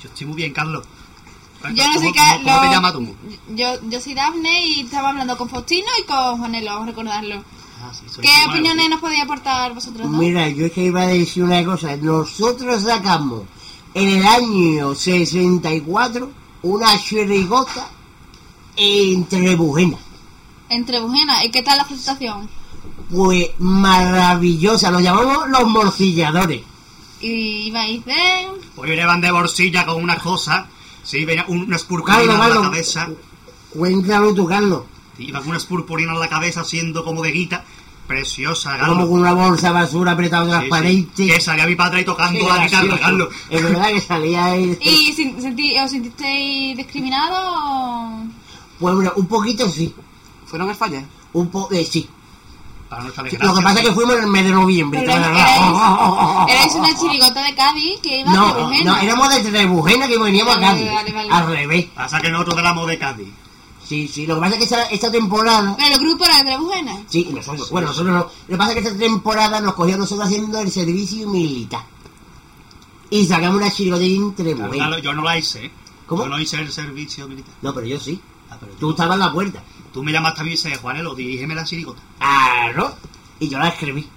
Yo 0.02 0.10
estoy 0.10 0.28
muy 0.28 0.36
bien, 0.38 0.54
Carlos. 0.54 0.86
Yo 1.74 1.88
no 1.88 2.00
sé 2.00 2.00
¿Cómo, 2.00 2.14
qué... 2.14 2.44
cómo- 2.44 2.62
te 2.62 2.68
llamas 2.68 2.94
tú? 2.94 3.16
Yo, 3.56 3.68
yo 3.90 4.00
soy 4.00 4.14
Dafne 4.14 4.68
y 4.68 4.82
estaba 4.82 5.10
hablando 5.10 5.38
con 5.38 5.50
Faustino 5.50 5.88
y 6.00 6.04
con 6.06 6.38
Juanelo, 6.38 6.72
vamos 6.72 6.84
a 6.84 6.92
recordarlo. 6.92 7.44
Ah, 7.82 7.92
sí, 7.94 8.06
¿Qué 8.22 8.30
opiniones 8.50 8.90
nos 8.90 9.00
podía 9.00 9.24
aportar 9.24 9.74
vosotros 9.74 10.10
dos? 10.10 10.20
Mira, 10.20 10.50
yo 10.50 10.66
es 10.66 10.72
que 10.72 10.86
iba 10.86 11.02
a 11.02 11.08
decir 11.08 11.44
una 11.44 11.64
cosa. 11.64 11.96
Nosotros 11.98 12.84
sacamos 12.84 13.44
en 13.94 14.10
el 14.10 14.26
año 14.26 14.96
64 14.96 16.30
una 16.64 17.00
chirigota 17.00 17.88
entre 18.76 19.56
bujenas. 19.56 20.00
Entre 20.70 21.00
Bujena, 21.00 21.46
¿y 21.46 21.50
qué 21.50 21.62
tal 21.62 21.78
la 21.78 21.86
presentación? 21.86 22.50
Pues 23.10 23.50
maravillosa. 23.60 24.92
Lo 24.92 25.00
llamamos 25.00 25.48
los 25.50 25.68
morcilladores. 25.68 26.62
Y 27.22 27.68
ibais 27.68 28.04
bien... 28.06 28.50
Hoy 28.76 28.90
llevan 28.90 29.22
de 29.22 29.32
bolsilla 29.32 29.86
con 29.86 30.04
una 30.04 30.18
cosa. 30.18 30.68
Sí, 31.08 31.24
venía 31.24 31.46
un- 31.48 31.64
unas 31.64 31.84
purpurinas 31.86 32.28
en 32.36 32.40
la 32.40 32.62
cabeza. 32.62 33.10
Cuéntalo 33.70 34.34
tú, 34.34 34.46
Carlos. 34.46 34.84
Iba 35.18 35.40
con 35.40 35.50
unas 35.52 35.66
purpurinas 35.66 36.16
en 36.16 36.20
la 36.20 36.28
cabeza 36.28 36.66
siendo 36.66 37.06
como 37.06 37.24
de 37.24 37.32
guita. 37.32 37.64
Preciosa, 38.08 38.72
Como 38.78 38.82
Carlos. 38.94 39.10
con 39.10 39.20
una 39.22 39.34
bolsa 39.34 39.68
de 39.68 39.74
basura 39.74 40.12
apretada 40.12 40.44
Sí, 40.46 40.52
sí. 40.52 40.58
transparente. 40.70 41.28
Que 41.28 41.42
salía 41.42 41.66
mi 41.66 41.76
padre 41.76 41.98
ahí 42.00 42.04
Qué 42.04 42.12
tocando 42.12 42.48
la 42.50 42.66
guitarra. 42.66 43.00
Carlos. 43.00 43.30
Es 43.50 43.64
verdad 43.64 43.88
que 43.90 44.02
salía 44.02 44.46
ahí. 44.52 44.78
¿Y 44.82 45.14
sentí- 45.14 45.78
os 45.84 45.92
sentisteis 45.92 46.76
discriminados? 46.78 48.28
Pues 48.80 48.96
mira, 48.96 49.14
un 49.16 49.28
poquito 49.28 49.70
sí. 49.70 49.94
¿Fueron 50.46 50.70
al 50.70 50.76
falla? 50.76 51.04
Un 51.34 51.50
po 51.50 51.70
eh, 51.72 51.86
sí. 51.86 52.08
Para 52.90 53.04
nuestra 53.04 53.24
Sí, 53.26 53.30
desgracia. 53.32 53.52
Lo 53.54 53.58
que 53.60 53.64
pasa 53.64 53.80
es 53.82 53.86
que 53.88 53.94
fuimos 53.94 54.16
en 54.16 54.24
el 54.24 54.30
mes 54.30 54.46
de 54.46 54.52
noviembre. 54.52 55.00
Pero 55.06 55.12
erais, 55.14 55.62
erais 56.50 56.76
una 56.76 56.96
chirigota 56.98 57.44
de 57.44 57.56
Cádiz 57.56 58.00
que 58.02 58.20
iba 58.22 58.32
de 58.32 58.38
No, 58.38 58.54
Bujena. 58.54 58.92
no, 58.92 58.98
éramos 59.02 59.30
de 59.36 59.52
Trebujena 59.52 60.08
que 60.08 60.18
veníamos 60.18 60.56
a 60.56 60.60
Cádiz. 60.60 60.92
vale, 60.92 61.12
vale. 61.12 61.30
Al 61.32 61.48
revés. 61.48 61.86
Pasa 61.96 62.22
que 62.22 62.30
nosotros 62.30 62.58
éramos 62.60 62.88
de 62.88 62.98
Cádiz. 62.98 63.28
Sí, 63.86 64.08
sí, 64.08 64.26
lo 64.28 64.36
que 64.36 64.42
pasa 64.42 64.54
es 64.54 64.58
que 64.60 64.64
esta, 64.66 64.84
esta 64.88 65.12
temporada. 65.12 65.76
Pero 65.78 65.96
el 65.96 66.00
grupo 66.02 66.26
era 66.26 66.38
de 66.38 66.44
Trebujena. 66.44 66.98
Sí, 67.08 67.30
nosotros, 67.34 67.70
bueno, 67.72 67.88
nosotros 67.88 68.14
no. 68.14 68.20
Lo 68.20 68.30
que 68.48 68.58
pasa 68.58 68.72
es 68.72 68.78
que 68.82 68.88
esta 68.88 69.00
temporada 69.00 69.62
nos 69.62 69.74
cogió 69.76 69.96
a 69.96 69.98
nosotros 69.98 70.28
haciendo 70.28 70.60
el 70.60 70.72
servicio 70.72 71.28
militar. 71.30 71.84
Y 73.10 73.26
sacamos 73.26 73.56
una 73.58 73.72
chirigotín 73.72 74.32
Claro, 74.32 74.56
Trebujena. 74.58 75.00
yo 75.00 75.14
no 75.14 75.24
la 75.24 75.38
hice. 75.38 75.72
¿Cómo? 76.06 76.24
Yo 76.24 76.30
no 76.30 76.40
hice 76.40 76.58
el 76.58 76.72
servicio 76.72 77.28
militar. 77.28 77.54
No, 77.62 77.74
pero 77.74 77.88
yo 77.88 78.00
sí. 78.00 78.20
Ah, 78.50 78.58
pero 78.60 78.74
Tú 78.74 78.92
estabas 78.92 79.16
en 79.16 79.20
la 79.20 79.32
puerta. 79.32 79.64
Tú 79.98 80.04
me 80.04 80.12
llamaste 80.12 80.42
a 80.42 80.44
mí 80.44 80.52
y 80.52 80.54
dices, 80.54 80.78
Juanelo, 80.78 81.16
dirígeme 81.16 81.56
la 81.56 81.64
chirigota. 81.64 82.00
Claro. 82.20 82.96
Y 83.40 83.50
yo 83.50 83.58
la 83.58 83.70
escribí. 83.70 84.08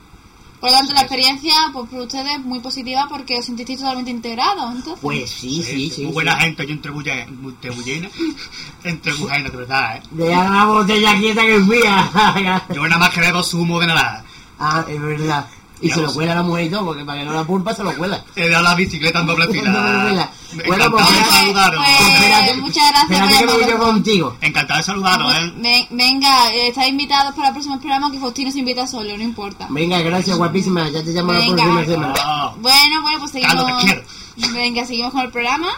Por 0.61 0.71
lo 0.71 0.77
tanto, 0.77 0.93
la 0.93 1.01
experiencia 1.01 1.55
pues, 1.73 1.89
por 1.89 2.01
ustedes 2.01 2.35
es 2.35 2.41
muy 2.41 2.61
positiva 2.61 3.07
porque 3.09 3.39
os 3.39 3.47
sentisteis 3.47 3.79
totalmente 3.79 4.11
integrados. 4.11 4.75
Entonces. 4.75 4.99
Pues 5.01 5.31
sí, 5.31 5.63
sí, 5.63 5.89
sí. 5.89 6.03
Muy 6.03 6.09
sí. 6.09 6.13
buena 6.13 6.37
gente, 6.37 6.67
yo 6.67 6.73
entre 6.75 6.91
bullena, 6.91 7.25
entre 7.25 7.71
bullena, 7.71 8.11
de 9.51 9.57
verdad, 9.57 9.97
¿eh? 9.97 10.03
Deja 10.11 10.51
la 10.51 10.67
botella 10.67 11.19
quieta 11.19 11.41
que 11.41 11.57
es 11.57 11.67
mía. 11.67 12.63
Yo 12.75 12.83
nada 12.87 12.99
más 12.99 13.09
que 13.15 13.21
bebo 13.23 13.43
zumo 13.43 13.81
de 13.81 13.87
naranja. 13.87 14.23
ah, 14.59 14.85
es 14.87 15.01
verdad. 15.01 15.47
Y 15.83 15.89
Ya 15.89 15.95
se 15.95 16.03
lo 16.03 16.13
cuela 16.13 16.35
la 16.35 16.43
mujer 16.43 16.67
y 16.67 16.71
todo, 16.71 16.85
porque 16.85 17.05
para 17.05 17.21
que 17.21 17.25
no 17.25 17.33
la 17.33 17.45
pulpa 17.45 17.75
se 17.75 17.83
lo 17.83 17.97
cuela. 17.97 18.23
He 18.37 18.49
dado 18.51 18.63
la 18.65 18.75
bicicleta 18.75 19.21
en 19.21 19.27
doble 19.27 19.49
fila. 19.53 20.31
Me- 20.53 20.65
Bueno, 20.65 20.85
Encantado 20.87 20.91
pues, 20.91 21.09
de 21.09 21.21
pues, 21.25 21.31
saludaros. 21.35 21.85
pues, 21.87 22.15
Espérate, 22.15 22.55
muchas 22.57 22.91
gracias 22.91 23.11
Espérate 23.11 23.39
que 23.39 23.47
me 23.47 23.53
voy 23.65 23.71
yo 23.71 23.79
contigo. 23.79 24.37
Encantado 24.41 24.79
de 24.79 24.85
saludaros, 24.85 25.35
¿eh? 25.35 25.53
Ven- 25.57 25.87
venga, 25.91 26.53
eh, 26.53 26.69
estáis 26.69 26.91
invitados 26.91 27.35
para 27.35 27.49
el 27.49 27.55
próximo 27.55 27.79
programa 27.79 28.11
que 28.11 28.19
Faustino 28.19 28.51
se 28.51 28.59
invita 28.59 28.87
solo, 28.87 29.17
no 29.17 29.23
importa. 29.23 29.67
Venga, 29.71 29.99
gracias, 30.01 30.37
guapísima. 30.37 30.89
Ya 30.91 31.03
te 31.03 31.13
llamo 31.13 31.33
la 31.33 31.39
Venga. 31.39 31.55
próxima 31.63 31.85
semana. 31.87 32.15
Ah, 32.19 32.53
Bueno, 32.61 33.03
bueno, 33.03 33.19
pues 33.21 33.31
seguimos. 33.33 33.55
Carlos, 33.55 33.81
te 33.81 33.87
quiero. 33.87 34.53
Venga, 34.55 34.85
seguimos 34.87 35.13
con 35.13 35.21
el 35.23 35.31
programa. 35.31 35.69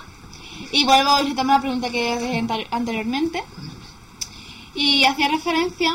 Y 0.72 0.84
vuelvo 0.84 1.20
y 1.20 1.28
retomar 1.28 1.56
la 1.56 1.60
pregunta 1.60 1.90
que 1.90 2.16
dejé 2.16 2.38
ante- 2.38 2.66
anteriormente. 2.70 3.42
Y 4.74 5.04
hacía 5.04 5.28
referencia 5.28 5.92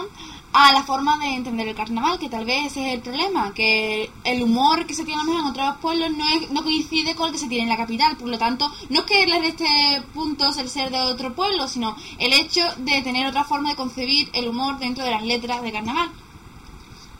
a 0.59 0.73
la 0.73 0.81
forma 0.81 1.19
de 1.19 1.35
entender 1.35 1.67
el 1.67 1.75
carnaval, 1.75 2.17
que 2.17 2.29
tal 2.29 2.43
vez 2.43 2.71
ese 2.71 2.87
es 2.87 2.93
el 2.95 3.01
problema, 3.01 3.53
que 3.53 4.09
el 4.23 4.41
humor 4.41 4.87
que 4.87 4.95
se 4.95 5.05
tiene 5.05 5.21
a 5.21 5.23
lo 5.23 5.31
mejor 5.31 5.45
en 5.45 5.51
otros 5.51 5.77
pueblos 5.77 6.09
no, 6.17 6.27
es, 6.29 6.49
no 6.49 6.63
coincide 6.63 7.13
con 7.13 7.27
el 7.27 7.33
que 7.33 7.37
se 7.37 7.47
tiene 7.47 7.65
en 7.65 7.69
la 7.69 7.77
capital. 7.77 8.17
Por 8.17 8.27
lo 8.27 8.39
tanto, 8.39 8.71
no 8.89 9.01
es 9.01 9.05
que 9.05 9.27
le 9.27 9.39
reste 9.39 10.01
puntos 10.15 10.57
el 10.57 10.67
ser 10.67 10.89
de 10.89 10.99
otro 10.99 11.35
pueblo, 11.35 11.67
sino 11.67 11.95
el 12.17 12.33
hecho 12.33 12.61
de 12.77 13.03
tener 13.03 13.27
otra 13.27 13.43
forma 13.43 13.69
de 13.69 13.75
concebir 13.75 14.31
el 14.33 14.47
humor 14.47 14.79
dentro 14.79 15.03
de 15.03 15.11
las 15.11 15.21
letras 15.21 15.61
de 15.61 15.71
carnaval. 15.71 16.09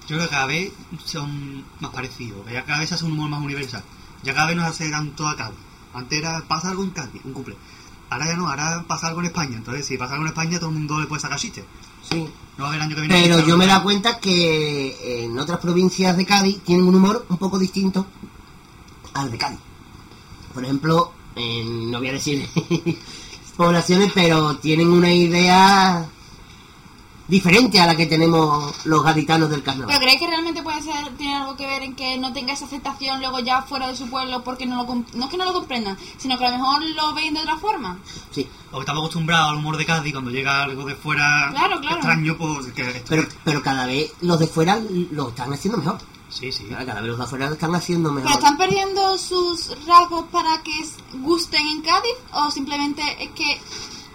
Yo 0.08 0.16
creo 0.16 0.22
que 0.22 0.30
cada 0.30 0.46
vez 0.48 0.72
son 1.06 1.64
más 1.80 1.92
parecidos. 1.92 2.44
Ya 2.52 2.66
cada 2.66 2.80
vez 2.80 2.90
se 2.90 2.96
hace 2.96 3.06
un 3.06 3.12
humor 3.12 3.30
más 3.30 3.42
universal. 3.42 3.84
Ya 4.24 4.34
cada 4.34 4.48
vez 4.48 4.56
nos 4.56 4.66
hace 4.66 4.90
tanto 4.90 5.28
a 5.28 5.36
Cádiz. 5.38 5.60
Antes 5.94 6.18
era 6.18 6.42
pasa 6.48 6.70
algo 6.70 6.84
en 6.84 6.90
Cádiz, 6.90 7.22
un 7.24 7.34
cumple. 7.34 7.56
Ahora 8.10 8.26
ya 8.26 8.36
no, 8.36 8.50
ahora 8.50 8.84
pasa 8.88 9.08
algo 9.08 9.20
en 9.20 9.28
España. 9.28 9.58
Entonces, 9.58 9.86
si 9.86 9.96
pasa 9.96 10.14
algo 10.14 10.26
en 10.26 10.30
España, 10.30 10.58
todo 10.58 10.70
el 10.70 10.76
mundo 10.76 11.00
le 11.00 11.06
puede 11.06 11.22
sacar 11.22 11.38
chistes. 11.38 11.66
Sí. 12.12 12.28
No 12.58 12.64
va 12.64 12.70
a 12.70 12.74
haber 12.74 12.82
año 12.84 12.96
que 12.96 13.02
viene. 13.02 13.22
Pero 13.22 13.46
yo 13.46 13.58
me 13.58 13.66
he 13.66 13.68
dado 13.68 13.84
cuenta 13.84 14.20
que 14.20 15.24
en 15.24 15.38
otras 15.38 15.60
provincias 15.60 16.18
de 16.18 16.26
Cádiz 16.26 16.60
tienen 16.64 16.88
un 16.88 16.96
humor 16.96 17.26
un 17.30 17.38
poco 17.38 17.60
distinto 17.60 18.06
al 19.14 19.30
de 19.32 19.38
Cádiz. 19.38 19.60
Por 20.54 20.64
ejemplo, 20.64 21.12
en- 21.36 21.92
no 21.92 22.00
voy 22.00 22.10
a 22.10 22.14
decir 22.14 22.48
poblaciones, 23.58 24.12
pero 24.14 24.58
tienen 24.58 24.88
una 24.90 25.12
idea 25.14 26.10
diferente 27.28 27.80
a 27.80 27.86
la 27.86 27.96
que 27.96 28.06
tenemos 28.06 28.86
los 28.86 29.04
gaditanos 29.04 29.50
del 29.50 29.62
¿Pero 29.62 29.78
carnaval. 29.78 30.00
creéis 30.00 30.20
que 30.20 30.28
realmente 30.28 30.64
puede 30.64 30.82
ser, 30.82 31.10
tiene 31.18 31.36
algo 31.36 31.56
que 31.58 31.68
ver 31.68 31.84
en 31.84 31.96
que 31.96 32.18
no 32.18 32.32
tenga 32.34 32.54
esa 32.54 32.66
aceptación 32.66 33.20
luego 33.20 33.40
ya 33.40 33.62
fuera 33.64 33.88
de 33.88 33.96
su 33.96 34.10
pueblo 34.10 34.44
porque 34.44 34.66
no 34.66 34.78
lo 34.78 34.86
com- 34.86 35.04
no 35.14 35.26
es 35.26 35.32
que 35.32 35.38
no 35.38 35.46
lo 35.46 35.54
comprendan, 35.54 35.98
sino 36.18 36.38
que 36.38 36.46
a 36.46 36.52
lo 36.52 36.58
mejor 36.58 36.84
lo 36.90 37.14
ven 37.14 37.34
de 37.34 37.42
otra 37.42 37.58
forma? 37.58 37.98
Sí. 38.32 38.48
O 38.72 38.80
estamos 38.80 39.02
acostumbrados 39.04 39.52
al 39.52 39.58
humor 39.58 39.78
de 39.78 39.86
Cádiz, 39.86 40.14
cuando 40.14 40.32
llega 40.32 40.64
algo 40.64 40.86
de 40.86 40.96
fuera 40.96 41.50
Claro, 41.52 41.80
claro. 41.82 41.96
extraño, 41.98 42.38
pues 42.38 42.68
que... 42.74 43.04
Pero, 43.08 43.28
pero 43.44 43.62
cada 43.62 43.86
vez 43.86 44.12
los 44.22 44.40
de 44.40 44.48
fuera 44.48 44.80
lo 45.12 45.30
están 45.30 45.52
haciendo 45.54 45.78
mejor. 45.80 45.98
Sí, 46.30 46.52
sí. 46.52 46.66
Cada 46.70 46.96
vez 47.00 47.06
los 47.10 47.18
de 47.18 47.24
afuera 47.24 47.48
lo 47.48 47.54
están 47.54 47.74
haciendo 47.74 48.10
¿Pero 48.14 48.26
mejor. 48.26 48.38
están 48.40 48.58
perdiendo 48.58 49.18
sus 49.18 49.70
rasgos 49.86 50.26
para 50.32 50.62
que 50.62 50.74
gusten 51.20 51.66
en 51.66 51.82
Cádiz 51.82 52.16
o 52.34 52.52
simplemente 52.52 53.02
es 53.24 53.30
que 53.32 53.62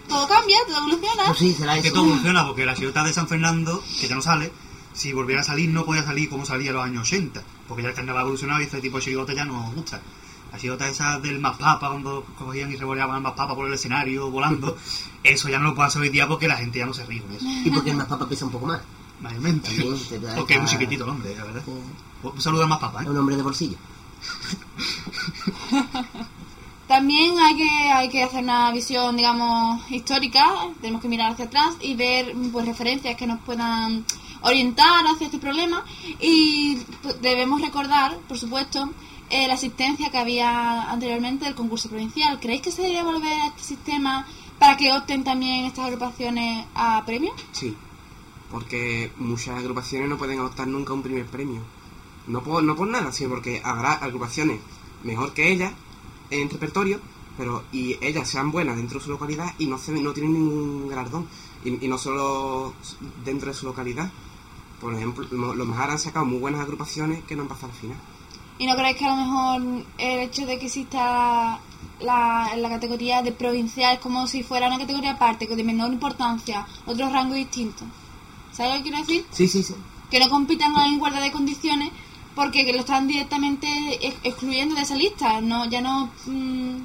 todo 0.09 0.29
cambia, 0.29 0.57
todo 0.67 0.79
evoluciona. 0.79 1.25
Pues 1.27 1.39
sí, 1.39 1.55
será 1.55 1.77
Es 1.77 1.83
que 1.83 1.89
eso. 1.89 1.97
todo 1.97 2.11
funciona 2.11 2.47
porque 2.47 2.67
la 2.67 2.75
chirigota 2.75 3.05
de 3.05 3.13
San 3.13 3.29
Fernando, 3.29 3.83
que 4.01 4.09
ya 4.09 4.15
no 4.15 4.23
sale, 4.23 4.53
si 4.93 5.13
volviera 5.13 5.41
a 5.41 5.45
salir 5.45 5.71
no 5.71 5.85
podía 5.85 6.03
salir 6.03 6.29
como 6.29 6.45
salía 6.45 6.71
en 6.71 6.77
los 6.77 6.85
años 6.85 7.07
80, 7.09 7.43
porque 7.69 7.83
ya 7.83 7.89
el 7.91 7.95
carnaval 7.95 8.21
ha 8.21 8.25
evolucionado 8.25 8.61
y 8.61 8.65
este 8.65 8.81
tipo 8.81 8.99
de 8.99 9.05
chirigota 9.05 9.35
ya 9.35 9.45
no 9.45 9.55
nos 9.55 9.75
gusta. 9.75 10.01
La 10.53 10.59
chirigota 10.59 10.87
esa 10.89 11.19
del 11.19 11.41
más 11.41 11.57
papa, 11.57 11.89
cuando 11.89 12.25
cogían 12.39 12.71
y 12.71 12.77
revoleaban 12.77 13.17
al 13.17 13.23
más 13.23 13.33
papa 13.33 13.55
por 13.55 13.67
el 13.67 13.73
escenario 13.73 14.31
volando, 14.31 14.77
eso 15.25 15.49
ya 15.49 15.59
no 15.59 15.69
lo 15.71 15.75
puede 15.75 15.89
hacer 15.89 16.03
hoy 16.03 16.11
día 16.11 16.29
porque 16.29 16.47
la 16.49 16.57
gente 16.59 16.79
ya 16.79 16.87
no 16.87 16.93
se 16.93 17.07
ríe 17.07 17.23
con 17.23 17.33
eso. 17.33 17.45
Y 17.47 17.71
porque 17.71 17.91
el 17.91 17.97
más 17.97 18.07
papa 18.07 18.29
pesa 18.29 18.45
un 18.45 18.53
poco 18.53 18.67
más. 18.67 18.81
Mayormente. 19.21 19.71
Porque 20.37 20.55
es 20.55 20.61
esa- 20.61 20.67
chiquitito 20.67 21.05
el 21.05 21.11
hombre, 21.11 21.35
la 21.37 21.45
verdad. 21.45 21.63
Un 22.25 22.41
saludo 22.43 22.63
al 22.65 22.69
más 22.69 22.81
papa, 22.81 23.03
Es 23.03 23.07
¿eh? 23.07 23.11
un 23.11 23.17
hombre 23.19 23.37
de 23.37 23.43
bolsillo. 23.43 23.77
También 26.93 27.39
hay 27.39 27.57
que, 27.57 27.71
hay 27.91 28.09
que 28.11 28.23
hacer 28.23 28.45
una 28.45 28.71
visión, 28.71 29.17
digamos, 29.17 29.91
histórica. 29.91 30.45
Tenemos 30.83 31.01
que 31.01 31.09
mirar 31.09 31.33
hacia 31.33 31.47
atrás 31.47 31.75
y 31.81 31.95
ver 31.95 32.35
pues, 32.53 32.67
referencias 32.67 33.17
que 33.17 33.27
nos 33.27 33.41
puedan 33.41 34.05
orientar 34.43 35.03
hacia 35.07 35.25
este 35.25 35.39
problema. 35.39 35.87
Y 36.21 36.81
debemos 37.23 37.63
recordar, 37.63 38.19
por 38.29 38.39
supuesto, 38.39 38.91
eh, 39.31 39.49
la 39.49 39.55
asistencia 39.55 40.11
que 40.11 40.19
había 40.19 40.91
anteriormente 40.91 41.47
del 41.47 41.55
concurso 41.55 41.89
provincial. 41.89 42.39
¿Creéis 42.39 42.61
que 42.61 42.71
se 42.71 42.83
debería 42.83 43.05
volver 43.05 43.41
a 43.41 43.47
este 43.47 43.63
sistema 43.63 44.27
para 44.59 44.77
que 44.77 44.93
opten 44.93 45.25
también 45.25 45.65
estas 45.65 45.87
agrupaciones 45.87 46.67
a 46.75 47.03
premios? 47.07 47.33
Sí, 47.53 47.75
porque 48.51 49.11
muchas 49.17 49.57
agrupaciones 49.57 50.11
no 50.11 50.19
pueden 50.19 50.41
optar 50.41 50.69
nunca 50.69 50.93
a 50.93 50.97
un 50.97 51.03
primer 51.03 51.25
premio. 51.25 51.63
No 52.27 52.43
por, 52.43 52.63
no 52.63 52.77
por 52.77 52.87
nada, 52.87 53.13
sino 53.13 53.31
porque 53.31 53.63
habrá 53.65 53.95
agrupaciones 53.95 54.61
mejor 55.03 55.33
que 55.33 55.51
ellas 55.51 55.73
en 56.41 56.49
repertorio, 56.51 57.01
pero 57.37 57.63
y 57.73 57.97
ellas 58.05 58.29
sean 58.29 58.51
buenas 58.53 58.77
dentro 58.77 58.99
de 58.99 59.05
su 59.05 59.11
localidad 59.11 59.55
y 59.59 59.67
no, 59.67 59.79
se, 59.79 59.93
no 59.93 60.13
tienen 60.13 60.33
ningún 60.35 60.89
galardón. 60.89 61.27
Y, 61.65 61.85
y 61.85 61.89
no 61.89 61.97
solo 61.99 62.75
dentro 63.25 63.49
de 63.51 63.55
su 63.55 63.67
localidad. 63.67 64.11
Por 64.81 64.95
ejemplo, 64.95 65.25
lo- 65.31 65.55
los 65.55 65.67
mejores 65.67 65.91
han 65.93 65.99
sacado 65.99 66.25
muy 66.27 66.39
buenas 66.39 66.61
agrupaciones 66.63 67.23
que 67.25 67.37
no 67.37 67.43
han 67.43 67.49
pasado 67.49 67.73
al 67.73 67.79
final. 67.79 67.97
¿Y 68.59 68.67
no 68.67 68.75
creéis 68.75 68.97
que 68.97 69.07
a 69.07 69.11
lo 69.11 69.17
mejor 69.17 69.85
el 69.99 70.19
hecho 70.21 70.45
de 70.47 70.59
que 70.59 70.67
exista 70.67 71.61
la, 72.01 72.53
la 72.57 72.69
categoría 72.69 73.23
de 73.23 73.33
provincial 73.33 73.95
es 73.95 74.01
como 74.01 74.27
si 74.27 74.43
fuera 74.43 74.67
una 74.67 74.79
categoría 74.79 75.13
aparte, 75.13 75.47
con 75.47 75.57
de 75.57 75.65
menor 75.65 75.93
importancia, 75.93 76.67
otros 76.87 77.13
rangos 77.13 77.37
distintos? 77.37 77.87
¿Sabes 78.53 78.73
lo 78.73 78.77
que 78.79 78.83
quiero 78.91 78.99
decir? 78.99 79.27
Sí, 79.31 79.47
sí, 79.49 79.63
sí. 79.63 79.75
Que 80.11 80.19
no 80.21 80.29
compitan 80.29 80.75
en 80.77 80.95
igualdad 80.95 81.23
de 81.23 81.33
condiciones 81.33 81.91
porque 82.35 82.65
que 82.65 82.73
lo 82.73 82.81
están 82.81 83.07
directamente 83.09 83.67
ex- 84.07 84.17
excluyendo 84.25 84.75
de 84.75 84.83
esa 84.83 84.97
lista. 84.97 85.41
no 85.41 85.65
Ya 85.67 85.81
no... 85.81 86.11
mm, 86.27 86.77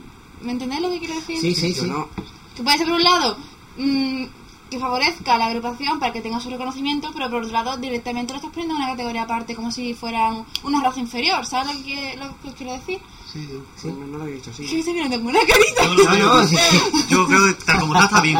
¿Me 0.41 0.51
entendéis 0.51 0.81
lo 0.81 0.89
que 0.91 0.99
quiero 0.99 1.15
decir? 1.15 1.39
Sí, 1.41 1.55
sí, 1.55 1.73
Yo 1.73 1.83
sí. 1.83 1.89
no, 1.89 2.09
Que 2.55 2.63
puede 2.63 2.77
ser 2.77 2.87
por 2.87 2.95
un 2.97 3.03
lado 3.03 3.37
mm, 3.77 4.23
que 4.69 4.79
favorezca 4.79 5.35
a 5.35 5.37
la 5.37 5.45
agrupación 5.47 5.97
para 5.99 6.11
que 6.13 6.21
tenga 6.21 6.39
su 6.41 6.49
reconocimiento, 6.49 7.09
pero 7.13 7.29
por 7.29 7.41
otro 7.41 7.53
lado 7.53 7.77
directamente 7.77 8.33
lo 8.33 8.37
estás 8.37 8.51
poniendo 8.51 8.75
en 8.75 8.81
una 8.81 8.91
categoría 8.91 9.23
aparte, 9.23 9.55
como 9.55 9.71
si 9.71 9.93
fueran 9.93 10.45
una 10.63 10.81
raza 10.83 10.99
inferior, 10.99 11.45
¿sabes 11.45 11.73
lo 11.77 11.83
que, 11.85 12.17
lo 12.17 12.37
que 12.41 12.51
quiero 12.57 12.73
decir? 12.73 12.99
Sí, 13.31 13.47
no, 13.85 13.91
no 14.07 14.17
lo 14.17 14.23
había 14.23 14.35
dicho 14.35 14.51
así. 14.51 14.63
Está 14.65 14.91
mirando 14.91 15.17
con 15.17 15.27
una 15.27 15.39
carita. 15.39 15.83
Yo, 15.85 15.93
lo 15.93 16.03
sé, 16.03 16.19
No, 16.19 16.25
no, 16.35 16.41
yo- 16.41 16.47
sí. 16.47 16.55
yo 17.09 17.27
creo 17.27 17.45
que 17.45 17.53
tal 17.65 17.79
como 17.79 17.93
está 17.93 18.05
está 18.05 18.21
bien. 18.21 18.37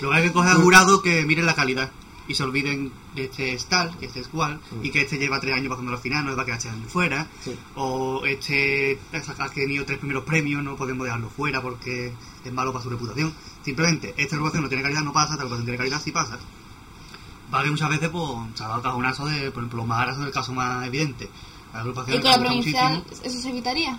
Lo 0.00 0.10
que 0.10 0.16
hay 0.16 0.22
que 0.22 0.32
coger 0.32 0.50
al 0.52 0.62
jurado 0.62 1.02
que 1.02 1.24
miren 1.24 1.46
la 1.46 1.54
calidad 1.54 1.90
y 2.26 2.34
se 2.34 2.42
olviden 2.42 2.90
de 3.14 3.24
este 3.24 3.52
es 3.52 3.66
tal, 3.66 3.96
que 3.98 4.06
este 4.06 4.20
es 4.20 4.28
cual, 4.28 4.60
y 4.82 4.90
que 4.90 5.02
este 5.02 5.18
lleva 5.18 5.40
tres 5.40 5.54
años 5.56 5.68
pasando 5.68 5.92
la 5.92 5.98
final, 5.98 6.24
no 6.24 6.30
le 6.30 6.36
va 6.36 6.42
a 6.42 6.44
quedar 6.46 6.58
este 6.58 6.70
año 6.70 6.86
fuera, 6.88 7.26
Sí. 7.42 7.54
o 7.76 8.24
este 8.24 8.98
ha 9.38 9.48
tenido 9.50 9.84
tres 9.84 9.98
primeros 9.98 10.24
premios, 10.24 10.62
no 10.64 10.76
podemos 10.76 11.04
dejarlo 11.04 11.28
fuera 11.28 11.60
porque 11.60 12.12
es 12.44 12.52
malo 12.52 12.72
para 12.72 12.82
su 12.82 12.90
reputación. 12.90 13.32
Simplemente, 13.64 14.14
esta 14.16 14.36
agrupación 14.36 14.62
no 14.62 14.68
tiene 14.68 14.82
calidad, 14.82 15.02
no 15.02 15.12
pasa, 15.12 15.32
esta 15.32 15.42
agrupación 15.42 15.66
tiene 15.66 15.78
calidad, 15.78 16.00
sí 16.02 16.12
pasa. 16.12 16.38
Vale, 17.50 17.70
muchas 17.70 17.90
veces 17.90 18.08
pues, 18.08 18.26
se 18.54 18.64
ha 18.64 18.68
dado 18.68 18.82
cajonazo 18.82 19.26
de, 19.26 19.50
por 19.50 19.62
ejemplo, 19.62 19.78
los 19.78 19.86
más 19.86 20.16
es 20.18 20.24
el 20.24 20.32
caso 20.32 20.52
más 20.54 20.86
evidente. 20.86 21.28
La 21.72 21.80
agrupación 21.80 22.16
Y 22.18 22.20
con 22.20 22.30
la 22.30 22.38
provincial 22.38 23.04
eso 23.22 23.38
se 23.40 23.50
evitaría. 23.50 23.98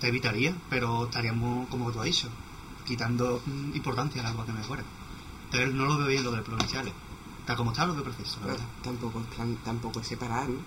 te 0.00 0.08
evitaría, 0.08 0.54
pero 0.70 1.04
estaríamos, 1.04 1.68
como 1.68 1.90
tú 1.92 1.98
has 2.00 2.06
dicho, 2.06 2.28
quitando 2.86 3.42
mm, 3.44 3.76
importancia 3.76 4.20
a 4.20 4.24
las 4.24 4.30
agrupaciones 4.32 4.62
de 4.62 4.66
fuera. 4.68 4.82
Pero 5.50 5.72
no 5.72 5.84
lo 5.86 5.98
veo 5.98 6.08
bien 6.08 6.24
lo 6.24 6.30
de 6.32 6.42
provinciales. 6.42 6.92
Tal 7.48 7.56
como 7.56 7.70
está, 7.70 7.86
lo 7.86 7.94
veo 7.94 8.04
preciso, 8.04 8.40
la 8.40 8.48
verdad. 8.48 8.66
tampoco, 8.82 9.20
plan, 9.34 9.56
tampoco 9.64 10.00
es 10.00 10.06
separar, 10.06 10.46
¿no? 10.50 10.58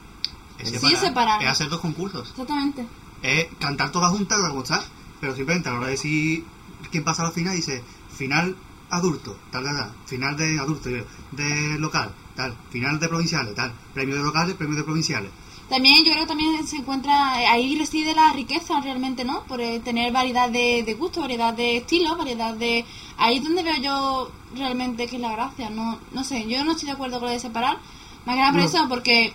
Es 0.58 0.70
Sí, 0.70 0.76
separar, 0.78 1.00
separar. 1.00 1.44
es 1.44 1.48
hacer 1.50 1.70
dos 1.70 1.80
concursos. 1.80 2.28
Exactamente. 2.32 2.88
Es 3.22 3.50
cantar 3.60 3.92
todas 3.92 4.10
juntas, 4.10 4.40
como 4.50 4.64
está, 4.64 4.84
pero 5.20 5.36
simplemente 5.36 5.70
a 5.70 5.74
la 5.74 5.78
hora 5.78 5.86
de 5.90 5.92
decir 5.92 6.44
quién 6.90 7.04
pasa 7.04 7.22
a 7.22 7.26
la 7.26 7.32
final, 7.32 7.56
dice 7.56 7.84
final 8.18 8.56
adulto, 8.90 9.38
tal, 9.52 9.64
tal, 9.64 9.78
tal, 9.78 9.94
final 10.08 10.36
de 10.36 10.60
adulto, 10.60 10.90
de 10.90 11.78
local, 11.78 12.16
tal, 12.36 12.58
final 12.72 13.00
de 13.00 13.08
provinciales, 13.08 13.54
tal, 13.54 13.72
premio 13.94 14.16
de 14.16 14.24
locales, 14.24 14.56
premio 14.56 14.76
de 14.76 14.84
provinciales. 14.84 15.30
También 15.72 16.04
yo 16.04 16.12
creo 16.12 16.24
que 16.24 16.28
también 16.28 16.68
se 16.68 16.76
encuentra, 16.76 17.32
ahí 17.32 17.78
reside 17.80 18.14
la 18.14 18.34
riqueza 18.34 18.82
realmente, 18.82 19.24
¿no? 19.24 19.44
Por 19.44 19.62
eh, 19.62 19.80
tener 19.80 20.12
variedad 20.12 20.50
de, 20.50 20.84
de 20.84 20.94
gustos, 20.96 21.22
variedad 21.24 21.54
de 21.54 21.78
estilos, 21.78 22.18
variedad 22.18 22.54
de... 22.54 22.84
Ahí 23.18 23.38
es 23.38 23.44
donde 23.46 23.64
veo 23.64 23.78
yo 23.78 24.32
realmente 24.54 25.08
que 25.08 25.16
es 25.16 25.22
la 25.22 25.32
gracia, 25.32 25.70
no 25.70 25.98
no 26.12 26.24
sé, 26.26 26.46
yo 26.46 26.66
no 26.66 26.72
estoy 26.74 26.88
de 26.88 26.92
acuerdo 26.92 27.20
con 27.20 27.30
lo 27.30 27.34
de 27.34 27.40
separar, 27.40 27.78
más 28.26 28.36
que 28.36 28.42
nada 28.42 28.52
por 28.52 28.60
No. 28.60 28.68
eso, 28.68 28.86
porque 28.90 29.34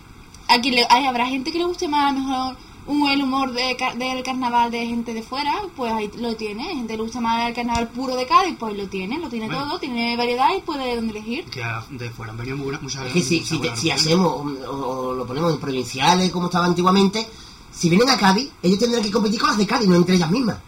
aquí 0.49 0.71
le, 0.73 0.87
hay, 0.91 1.07
habrá 1.07 1.25
gente 1.27 1.51
que 1.53 1.59
le 1.59 1.65
guste 1.65 1.89
más 1.89 2.11
a 2.11 2.13
lo 2.13 2.19
mejor 2.21 2.57
un, 2.89 3.09
el 3.11 3.23
humor 3.23 3.53
de, 3.53 3.77
ca- 3.77 3.95
del 3.95 4.23
carnaval 4.23 4.71
de 4.71 4.87
gente 4.87 5.13
de 5.13 5.23
fuera, 5.23 5.55
pues 5.77 5.93
ahí 5.93 6.11
lo 6.19 6.37
tiene, 6.37 6.65
gente 6.65 6.93
que 6.93 6.97
le 6.99 7.03
gusta 7.03 7.21
más 7.21 7.49
el 7.49 7.55
carnaval 7.55 7.89
puro 7.89 8.15
de 8.17 8.27
Cádiz, 8.27 8.57
pues 8.59 8.77
lo 8.77 8.87
tiene, 8.89 9.19
lo 9.19 9.29
tiene 9.29 9.47
Bueno. 9.47 9.67
todo, 9.67 9.79
tiene 9.81 10.17
variedad 10.17 10.49
y 10.57 10.61
puede 10.61 10.95
donde 10.97 11.11
elegir. 11.19 11.45
Que 11.47 11.65
a- 11.65 11.85
de 11.91 12.11
fuera 12.11 12.33
han 12.33 12.39
venido 12.39 12.57
muchas 12.57 13.07
Es 13.07 13.13
que 13.13 13.23
si, 13.23 13.35
muchas 13.41 13.49
si, 13.49 13.55
te- 13.57 13.59
buenas 13.59 13.81
si 13.81 13.91
hacemos 13.91 14.27
o, 14.27 14.71
o 14.71 15.15
lo 15.15 15.27
ponemos 15.27 15.53
en 15.53 15.59
provinciales 15.61 16.31
como 16.31 16.47
estaba 16.47 16.67
antiguamente, 16.67 17.27
si 17.73 17.89
vienen 17.91 18.09
a 18.09 18.17
Cádiz, 18.17 18.51
ellos 18.63 18.79
tendrán 18.79 19.03
que 19.03 19.11
competir 19.11 19.39
con 19.41 19.49
las 19.51 19.59
de 19.59 19.67
Cádiz, 19.67 19.89
no 19.89 19.97
entre 19.97 20.15
ellas 20.15 20.31
mismas, 20.31 20.59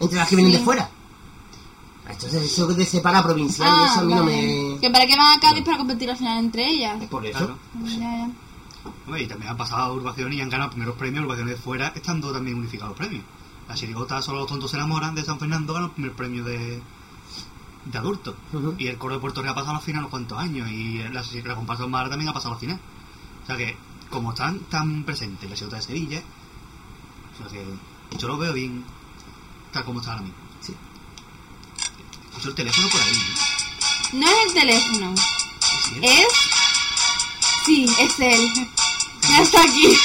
entre 0.00 0.18
las 0.18 0.28
que 0.28 0.36
vienen 0.36 0.52
de 0.54 0.58
fuera. 0.60 0.90
Entonces 2.08 2.42
eso 2.42 2.66
de 2.66 2.84
separar 2.84 3.22
provincial, 3.22 3.68
Ah, 3.70 3.86
eso 3.90 4.00
a 4.00 4.02
mí 4.04 4.12
no 4.14 4.24
me... 4.24 4.76
Que 4.80 4.90
para 4.90 5.06
qué 5.06 5.16
van 5.16 5.38
a 5.38 5.40
Cádiz 5.40 5.64
para 5.64 5.78
competir 5.78 6.10
al 6.10 6.16
final 6.16 6.38
entre 6.38 6.66
ellas. 6.68 7.04
Por 7.08 7.24
eso. 7.24 7.38
Claro. 7.38 7.56
Ya, 7.84 7.98
ya. 8.00 8.30
Hombre, 9.06 9.22
Y 9.22 9.26
también 9.26 9.50
han 9.50 9.56
pasado 9.56 9.84
agrupaciones 9.84 10.38
y 10.38 10.40
han 10.40 10.48
ganado 10.50 10.70
primeros 10.70 10.96
premios, 10.96 11.18
agrupaciones 11.22 11.56
de 11.56 11.62
fuera, 11.62 11.92
estando 11.94 12.32
también 12.32 12.56
unificados 12.56 12.90
los 12.90 12.98
premios. 12.98 13.24
La 13.68 13.74
chirigota 13.74 14.20
Solo 14.22 14.40
los 14.40 14.48
tontos 14.48 14.70
se 14.70 14.76
enamoran 14.76 15.14
de 15.14 15.22
San 15.24 15.38
Fernando 15.38 15.72
ganó 15.74 15.86
el 15.86 15.92
primer 15.92 16.12
premio 16.12 16.44
de, 16.44 16.82
de 17.84 17.98
adultos. 17.98 18.34
Ujú. 18.52 18.74
Y 18.78 18.86
el 18.88 18.98
coro 18.98 19.14
de 19.14 19.20
Puerto 19.20 19.42
Rico 19.42 19.52
ha 19.52 19.54
pasado 19.54 19.72
a 19.72 19.74
la 19.74 19.80
final 19.80 20.00
unos 20.00 20.10
cuantos 20.10 20.38
años. 20.38 20.68
Y 20.70 20.98
la, 20.98 21.22
la 21.44 21.54
comparsa 21.54 21.84
de 21.84 21.88
Mara 21.88 22.08
también 22.08 22.28
ha 22.30 22.32
pasado 22.32 22.52
a 22.52 22.54
la 22.54 22.60
final. 22.60 22.80
O 23.42 23.46
sea 23.46 23.56
que, 23.56 23.76
como 24.10 24.30
están 24.30 24.58
tan 24.70 25.04
presentes 25.04 25.48
la 25.48 25.54
chirigota 25.54 25.76
de 25.76 25.82
Sevilla, 25.82 26.22
o 27.34 27.38
sea 27.38 27.46
que 27.48 27.64
yo 28.18 28.26
lo 28.28 28.38
veo 28.38 28.52
bien 28.52 28.84
tal 29.72 29.84
como 29.84 30.00
está 30.00 30.12
ahora 30.12 30.22
mismo. 30.24 30.38
Sí. 30.60 30.74
Escucho 32.30 32.48
el 32.48 32.54
teléfono 32.54 32.88
por 32.88 33.00
ahí. 33.00 33.12
¿no? 34.12 34.20
No 34.20 34.26
es 34.26 34.46
el 34.46 34.52
teléfono, 34.60 35.14
Sí, 35.16 35.94
¿eh? 36.02 36.22
es... 36.26 36.49
Sí, 37.64 37.86
es 37.98 38.20
él. 38.20 38.48
Ya 39.28 39.42
está 39.42 39.60
aquí. 39.62 39.96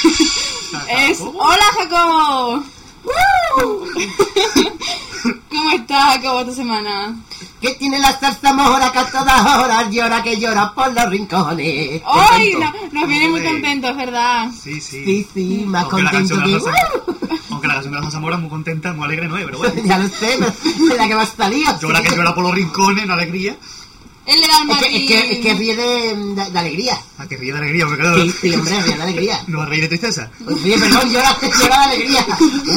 Es... 0.88 1.20
¡Hola, 1.20 1.64
Jacobo! 1.78 2.62
¿Cómo 5.48 5.70
estás, 5.72 6.16
Jacobo, 6.16 6.40
esta 6.40 6.52
semana? 6.52 7.16
Que 7.60 7.70
tiene 7.74 7.98
la 7.98 8.18
que 8.18 8.26
a 8.98 9.10
todas 9.10 9.58
horas 9.58 9.90
llora 9.90 10.22
que 10.22 10.38
llora 10.38 10.72
por 10.74 10.92
los 10.92 11.08
rincones. 11.08 12.02
¡Ay! 12.06 12.54
No- 12.54 12.72
nos 12.92 13.08
viene 13.08 13.28
muy 13.28 13.40
Hombre. 13.40 13.52
contento, 13.52 13.88
es 13.88 13.96
verdad. 13.96 14.50
Sí, 14.62 14.80
sí. 14.80 15.04
Sí, 15.04 15.26
sí, 15.32 15.64
más 15.66 15.84
Aunque 15.84 16.02
contento 16.02 16.36
que... 16.44 16.60
Aunque 17.50 17.68
la 17.68 17.74
canción 17.74 17.94
de 17.94 18.00
la 18.00 18.20
Mora 18.20 18.36
es 18.36 18.40
muy 18.42 18.50
contenta, 18.50 18.92
muy 18.92 19.04
alegre, 19.06 19.28
no 19.28 19.38
es, 19.38 19.44
pero 19.46 19.58
bueno. 19.62 19.74
ya 19.84 19.98
lo 19.98 20.08
sé, 20.08 20.36
pero 20.38 20.92
es 20.92 20.96
la 20.98 21.08
que 21.08 21.14
más 21.14 21.32
salió. 21.36 21.78
Yo 21.80 21.90
la 21.90 22.02
que 22.02 22.14
llora 22.14 22.34
por 22.34 22.44
los 22.44 22.54
rincones, 22.54 23.04
una 23.04 23.14
alegría. 23.14 23.56
Él 24.26 24.40
le 24.40 24.46
da 24.48 24.58
el 24.62 24.70
Es 24.70 24.78
que, 24.78 24.96
es 24.96 25.06
que, 25.06 25.32
es 25.32 25.38
que 25.38 25.54
ríe 25.54 25.76
de, 25.76 26.16
de- 26.16 26.50
de 26.50 26.58
alegría. 26.58 27.00
A 27.18 27.26
que 27.28 27.36
ríe 27.36 27.52
de 27.52 27.58
alegría, 27.58 27.86
porque 27.86 28.00
claro. 28.02 28.22
Sí, 28.24 28.34
sí, 28.40 28.54
hombre, 28.54 28.82
ríe 28.82 28.96
de 28.96 29.02
alegría. 29.02 29.44
No 29.46 29.58
va 29.58 29.64
a 29.64 29.68
reír 29.68 29.82
de 29.82 29.88
tristeza. 29.88 30.30
Ríe, 30.40 30.78
perdón, 30.78 31.10
llora, 31.12 31.38
llora 31.40 31.76
de 31.78 31.84
alegría. 31.94 32.26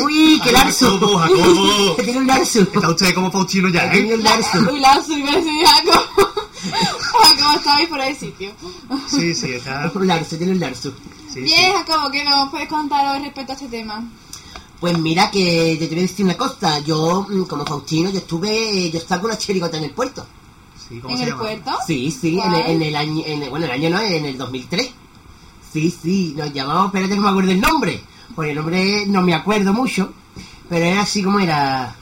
Uy, 0.03 0.39
qué 0.43 0.51
larso. 0.51 0.91
Jacobo, 0.93 1.17
Jacobo. 1.17 1.95
Que 1.95 2.03
tiene 2.03 2.19
un 2.19 2.27
larso. 2.27 2.59
Está 2.61 2.89
usted 2.89 3.13
como 3.15 3.31
Faustino 3.31 3.69
ya, 3.69 3.89
Que 3.89 3.97
tiene 3.97 4.13
¿eh? 4.13 4.17
un 4.17 4.23
larso. 4.23 4.57
Uy, 4.71 4.79
la 4.79 4.93
iba 5.17 5.31
a 5.31 5.35
decir 5.35 5.65
Jacobo. 5.65 6.29
Jacobo, 6.71 7.53
estabais 7.57 7.87
por 7.89 8.01
el 8.01 8.15
sitio. 8.15 8.51
Sí, 9.09 9.33
sí, 9.33 9.53
está. 9.53 9.91
Un 9.95 10.07
larso, 10.07 10.37
tiene 10.37 10.53
un 10.53 10.59
larso. 10.59 10.93
Sí, 11.33 11.41
Bien, 11.41 11.71
sí. 11.71 11.77
Jacobo, 11.85 12.11
¿qué 12.11 12.23
nos 12.23 12.49
puedes 12.49 12.67
contar 12.67 13.15
hoy 13.15 13.23
respecto 13.23 13.53
a 13.53 13.55
este 13.55 13.67
tema? 13.67 14.03
Pues 14.79 14.97
mira 14.97 15.29
que 15.31 15.75
te 15.79 15.87
voy 15.87 15.99
a 15.99 16.01
decir 16.01 16.25
una 16.25 16.37
cosa. 16.37 16.79
Yo, 16.79 17.25
mm, 17.27 17.43
como 17.45 17.65
Faustino, 17.65 18.09
yo 18.09 18.19
estuve, 18.19 18.89
yo 18.91 18.97
estaba 18.99 19.21
con 19.21 19.31
una 19.31 19.37
chirigota 19.39 19.77
en 19.77 19.85
el 19.85 19.91
puerto. 19.91 20.25
Sí, 20.89 20.99
¿cómo 20.99 21.13
¿En 21.13 21.17
se 21.17 21.23
el 21.25 21.29
llama? 21.29 21.41
puerto? 21.43 21.71
Sí, 21.85 22.11
sí, 22.11 22.39
en 22.39 22.53
el, 22.53 22.65
en 22.65 22.81
el 22.81 22.95
año, 22.95 23.23
en 23.25 23.43
el- 23.43 23.49
bueno, 23.49 23.65
el 23.65 23.71
año 23.71 23.89
no, 23.91 24.01
en 24.01 24.25
el 24.25 24.37
2003. 24.37 24.89
Sí, 25.71 25.95
sí, 26.01 26.33
nos 26.35 26.51
llamamos, 26.51 26.87
espérate 26.87 27.13
que 27.13 27.19
me 27.21 27.29
acuerdo 27.29 27.51
el 27.51 27.61
nombre. 27.61 28.03
Porque 28.35 28.51
el 28.51 28.55
nombre 28.57 29.05
no 29.07 29.21
me 29.21 29.33
acuerdo 29.35 29.71
mucho, 29.73 30.11
pero 30.67 30.85
era 30.85 31.01
así 31.01 31.21
como 31.23 31.39
era. 31.39 31.95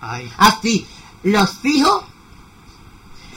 Ay, 0.00 0.30
Así, 0.36 0.84
los 1.22 1.50
hijos 1.64 2.02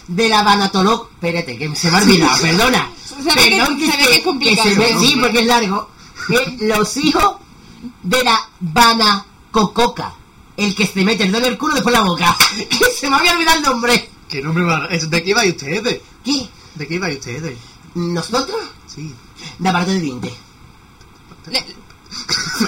de 0.07 0.29
la 0.29 0.43
Banatolog... 0.43 1.09
Espérate, 1.13 1.57
que 1.57 1.75
se 1.75 1.91
me 1.91 1.97
ha 1.97 2.01
olvidado, 2.01 2.41
perdona. 2.41 2.89
Se 3.07 3.15
ve 3.15 3.23
que- 3.35 3.57
Perdón 3.57 3.79
se 3.79 3.97
que 3.97 4.15
es 4.15 4.23
complicado, 4.23 4.69
se 4.69 4.75
me- 4.75 4.91
¿no? 4.93 4.99
sí, 4.99 5.17
porque 5.19 5.39
es 5.39 5.45
largo. 5.45 5.89
Que 6.27 6.57
los 6.67 6.97
hijos 6.97 7.35
de 8.03 8.23
la 8.23 8.39
Banacococa. 8.59 10.13
El 10.57 10.75
que 10.75 10.87
se 10.87 11.03
mete 11.03 11.23
el 11.23 11.31
dedo 11.31 11.45
en 11.45 11.51
el 11.53 11.57
culo 11.57 11.75
después 11.75 11.93
la 11.93 12.01
boca. 12.01 12.35
Que 12.57 12.85
se 12.99 13.09
me 13.09 13.15
había 13.17 13.33
olvidado 13.33 13.57
el 13.57 13.63
nombre. 13.63 14.09
¿Qué 14.29 14.41
nombre 14.41 14.63
va? 14.63 14.87
¿Es- 14.91 15.09
¿De 15.09 15.23
qué 15.23 15.33
vais 15.33 15.51
ustedes? 15.55 16.01
¿Qué? 16.23 16.47
¿De 16.75 16.87
qué 16.87 16.99
vais 16.99 17.17
ustedes? 17.17 17.57
¿Nosotros? 17.95 18.57
Sí. 18.93 19.13
De 19.59 19.69
aparato 19.69 19.91
de 19.91 19.99
dientes. 19.99 20.33
Le- 21.49 21.63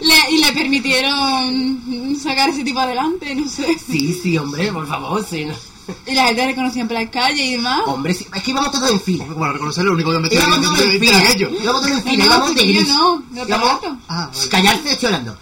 le- 0.00 0.30
y 0.30 0.38
le 0.38 0.52
permitieron 0.52 2.16
sacar 2.20 2.48
ese 2.50 2.64
tipo 2.64 2.80
adelante, 2.80 3.34
no 3.34 3.48
sé. 3.48 3.76
Sí, 3.78 4.18
sí, 4.22 4.38
hombre, 4.38 4.72
por 4.72 4.86
favor, 4.86 5.24
sí. 5.28 5.44
no. 5.44 5.54
Y 6.06 6.14
la 6.14 6.26
gente 6.26 6.46
reconocía 6.46 6.84
por 6.84 6.92
las 6.92 7.10
calles 7.10 7.40
y 7.44 7.52
demás. 7.52 7.80
Hombre, 7.86 8.14
sí. 8.14 8.26
Es 8.34 8.42
que 8.42 8.50
íbamos 8.52 8.70
todos 8.70 8.90
en 8.90 9.00
fila. 9.00 9.24
Bueno, 9.24 9.52
reconocer 9.54 9.84
lo 9.84 9.92
único 9.92 10.12
que 10.12 10.18
me 10.20 10.28
estoy 10.28 10.38
Íbamos 10.38 10.62
todos 10.62 10.80
en 10.80 11.00
fila. 11.00 11.18
aquello. 11.18 11.50
Íbamos 11.50 11.82
todos 11.82 11.88
en 11.88 11.96
No, 11.96 12.02
fila. 12.10 12.24
no, 12.24 12.24
Íbamos 12.24 12.54
de 12.54 12.66
gris. 12.66 12.88
no. 12.88 13.22
Ah, 14.08 14.30
vale. 14.32 14.48
Callarse, 14.48 14.92
estoy 14.92 15.06
hablando. 15.06 15.36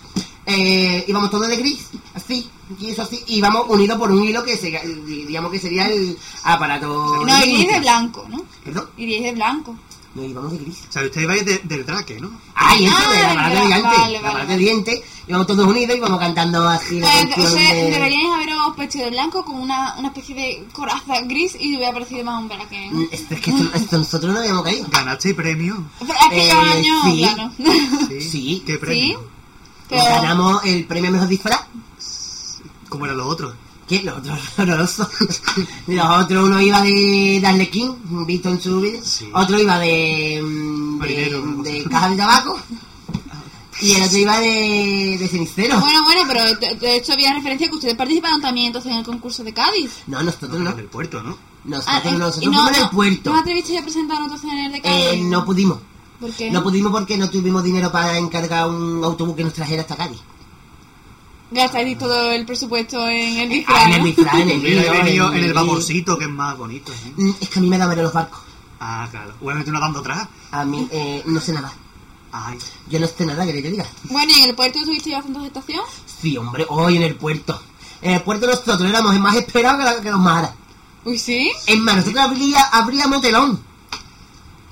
Eh, 0.50 1.04
íbamos 1.08 1.30
todos 1.30 1.48
de 1.48 1.56
gris, 1.56 1.88
así, 2.14 2.48
y 2.78 2.90
eso 2.90 3.02
así, 3.02 3.22
y 3.26 3.36
íbamos 3.38 3.64
unidos 3.68 3.98
por 3.98 4.10
un 4.10 4.22
hilo 4.24 4.42
que 4.44 4.56
se, 4.56 4.70
digamos 5.06 5.50
que 5.52 5.58
sería 5.58 5.86
el 5.86 6.16
aparato. 6.44 7.16
No, 7.16 7.22
iríais 7.24 7.46
límite. 7.46 7.72
de 7.74 7.80
blanco, 7.80 8.26
¿no? 8.28 8.42
Perdón, 8.64 8.90
Iríais 8.96 9.24
de 9.24 9.32
blanco. 9.32 9.76
no 10.14 10.24
íbamos 10.24 10.52
de 10.52 10.58
gris. 10.58 10.78
O 10.88 10.92
sea, 10.92 11.02
ustedes 11.04 11.26
vais 11.26 11.44
de- 11.44 11.60
del 11.64 11.84
traque, 11.84 12.20
¿no? 12.20 12.30
Ay, 12.54 12.84
eso 12.84 12.94
Ah, 12.98 13.12
de 13.12 13.18
la 13.22 13.30
aparato 13.30 13.54
de 13.54 13.68
ya, 13.68 13.76
dientes. 13.76 13.98
vale, 13.98 14.12
la 14.12 14.18
aparato 14.18 14.40
de 14.40 14.46
vale. 14.54 14.58
dientes, 14.64 15.00
íbamos 15.28 15.46
todos 15.46 15.66
unidos 15.66 15.94
y 15.94 15.98
íbamos 15.98 16.18
cantando 16.18 16.68
así 16.68 17.00
la 17.00 17.08
Pues, 17.34 17.48
o 17.48 17.50
sea, 17.56 17.74
de. 17.74 17.90
deberíais 17.90 18.32
haberos 18.34 18.76
vestido 18.76 19.04
de 19.04 19.10
blanco 19.12 19.44
con 19.44 19.56
una, 19.60 19.94
una 19.98 20.08
especie 20.08 20.34
de 20.34 20.64
coraza 20.72 21.20
gris 21.22 21.56
y 21.60 21.76
hubiera 21.76 21.92
parecido 21.92 22.24
más 22.24 22.40
un 22.42 22.48
braque, 22.48 22.88
¿no? 22.90 22.98
Mm, 23.00 23.08
Es 23.12 23.20
es 23.30 23.40
que 23.40 23.50
esto, 23.50 23.70
esto 23.74 23.98
nosotros 23.98 24.32
no 24.34 24.40
habíamos 24.40 24.62
caído. 24.64 24.86
¿Ganaste 24.90 25.34
premio? 25.34 25.84
Pero 26.00 26.12
eh, 26.32 26.50
años, 26.52 27.04
sí. 27.04 27.18
claro. 27.18 27.50
Sí. 28.08 28.20
Sí. 28.20 28.62
¿Qué 28.66 28.78
premio? 28.78 29.22
Pero- 29.90 30.04
Ganamos 30.04 30.64
el 30.64 30.84
premio 30.86 31.10
mejor 31.10 31.28
disfraz. 31.28 31.60
¿Cómo 32.88 33.04
eran 33.04 33.18
los 33.18 33.26
otros? 33.26 33.54
¿Qué? 33.88 34.02
Los 34.02 34.18
otros 34.18 34.38
horrorosos. 34.58 35.08
Los 35.88 36.06
otros, 36.24 36.44
uno 36.44 36.60
iba 36.60 36.80
de, 36.80 37.38
de 37.40 37.46
Arlequín, 37.46 37.96
visto 38.26 38.48
en 38.48 38.60
su 38.60 38.80
vídeo. 38.80 39.00
Sí. 39.04 39.28
Otro 39.34 39.60
iba 39.60 39.78
de, 39.78 40.40
mm, 40.42 40.98
Marinero, 40.98 41.42
de, 41.62 41.84
caja 41.84 42.10
de 42.10 42.16
tabaco. 42.16 42.58
Y 43.82 43.92
el 43.94 44.02
otro 44.02 44.18
iba 44.18 44.38
de, 44.40 45.16
de 45.18 45.28
cenicero. 45.28 45.80
Bueno, 45.80 46.02
bueno, 46.04 46.20
pero 46.28 46.44
de, 46.76 46.96
hecho 46.96 47.14
había 47.14 47.32
referencia 47.32 47.68
que 47.68 47.74
ustedes 47.76 47.94
participaron 47.96 48.40
también 48.40 48.66
entonces 48.68 48.92
en 48.92 48.98
el 48.98 49.04
concurso 49.04 49.42
de 49.42 49.54
Cádiz. 49.54 49.90
No, 50.06 50.22
nosotros 50.22 50.50
No, 50.50 50.58
no. 50.58 50.70
en 50.72 50.78
el 50.80 50.84
puerto, 50.86 51.22
¿no? 51.22 51.36
Nosotros, 51.64 51.94
Ah, 51.94 52.02
eh, 52.08 52.12
nosotros 52.12 52.52
no, 52.52 52.52
fuimos 52.52 52.70
en 52.72 52.78
no, 52.78 52.84
el 52.84 52.90
puerto. 52.90 53.30
¿No 53.30 53.36
os 53.36 53.42
atrevisteis 53.42 53.80
a 53.80 53.82
presentar 53.82 54.18
entonces 54.22 54.50
en 54.52 54.58
el 54.58 54.72
de 54.72 54.80
Cádiz? 54.82 54.96
Eh, 55.12 55.20
no 55.24 55.44
pudimos. 55.44 55.78
¿Por 56.20 56.30
qué? 56.32 56.50
No 56.50 56.62
pudimos 56.62 56.92
porque 56.92 57.16
no 57.16 57.30
tuvimos 57.30 57.62
dinero 57.64 57.90
para 57.90 58.16
encargar 58.18 58.68
un 58.68 59.02
autobús 59.02 59.34
que 59.36 59.44
nos 59.44 59.54
trajera 59.54 59.82
hasta 59.82 59.96
Cádiz. 59.96 60.20
Gastáis 61.52 61.98
todo 61.98 62.30
el 62.30 62.46
presupuesto 62.46 63.08
en 63.08 63.38
el 63.38 63.48
Ah, 63.50 63.54
disfraz, 63.54 63.86
en 63.86 63.92
el 63.94 64.02
disfraz, 64.04 64.34
en 64.40 64.50
el 64.50 64.62
lío, 64.62 64.92
en 65.32 65.36
el 65.36 65.42
lío. 65.46 65.54
vaporcito, 65.54 66.16
que 66.16 66.24
es 66.24 66.30
más 66.30 66.56
bonito. 66.56 66.92
¿sí? 66.92 67.12
Mm, 67.16 67.32
Es 67.40 67.48
que 67.48 67.58
a 67.58 67.62
mí 67.62 67.68
me 67.68 67.76
da 67.78 67.88
miedo 67.88 68.02
los 68.02 68.12
barcos. 68.12 68.38
Ah, 68.78 69.08
claro. 69.10 69.34
Obviamente 69.40 69.70
uno 69.70 69.80
dando 69.80 69.98
atrás. 70.00 70.28
A 70.52 70.64
mí 70.64 70.86
eh, 70.92 71.22
no 71.26 71.40
sé 71.40 71.52
nada. 71.52 71.72
Ay. 72.32 72.56
Yo 72.88 73.00
no 73.00 73.06
sé 73.08 73.26
nada, 73.26 73.44
que 73.44 73.52
te 73.52 73.62
diga. 73.70 73.84
Bueno, 74.04 74.32
¿y 74.36 74.42
en 74.42 74.50
el 74.50 74.54
puerto 74.54 74.78
tuvisteis 74.84 75.16
bastante 75.16 75.40
aceptación? 75.40 75.80
Sí, 76.20 76.36
hombre, 76.36 76.64
hoy 76.68 76.96
en 76.96 77.02
el 77.02 77.16
puerto. 77.16 77.60
En 78.00 78.12
el 78.12 78.22
puerto 78.22 78.46
nosotros 78.46 78.80
éramos 78.88 79.18
más 79.18 79.34
esperados 79.34 79.78
que, 79.78 79.84
la- 79.84 80.00
que 80.00 80.10
los 80.10 80.20
maras. 80.20 80.52
Uy, 81.04 81.18
sí. 81.18 81.50
Es 81.66 81.78
más, 81.80 81.96
nosotros 81.96 82.22
abría, 82.22 82.60
abríamos 82.72 83.20
telón. 83.22 83.60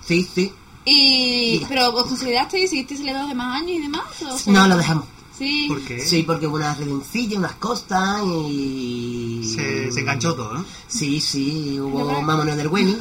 Sí, 0.07 0.29
sí. 0.33 0.53
Y... 0.91 1.65
¿Pero 1.69 1.93
os 1.93 2.05
considerasteis? 2.07 2.71
¿Seguisteis 2.71 3.01
saliendo 3.01 3.21
los 3.23 3.29
demás 3.31 3.57
años 3.61 3.71
y 3.79 3.83
demás? 3.83 4.03
¿O 4.47 4.51
No, 4.51 4.67
lo 4.69 4.77
dejamos. 4.77 5.05
Sí. 5.39 5.67
¿Por 5.69 5.81
qué? 5.83 6.01
Sí, 6.01 6.25
porque 6.25 6.47
hubo 6.49 6.57
unas 6.57 6.79
redencillas, 6.79 7.39
unas 7.39 7.53
costas 7.55 8.23
y... 8.27 9.43
Se, 9.55 9.93
se 9.93 10.01
enganchó 10.01 10.35
todo, 10.35 10.53
¿no? 10.55 10.65
Sí, 10.89 11.21
sí, 11.21 11.79
hubo 11.79 12.21
mamones 12.23 12.57
del 12.57 12.67
Weni. 12.69 12.97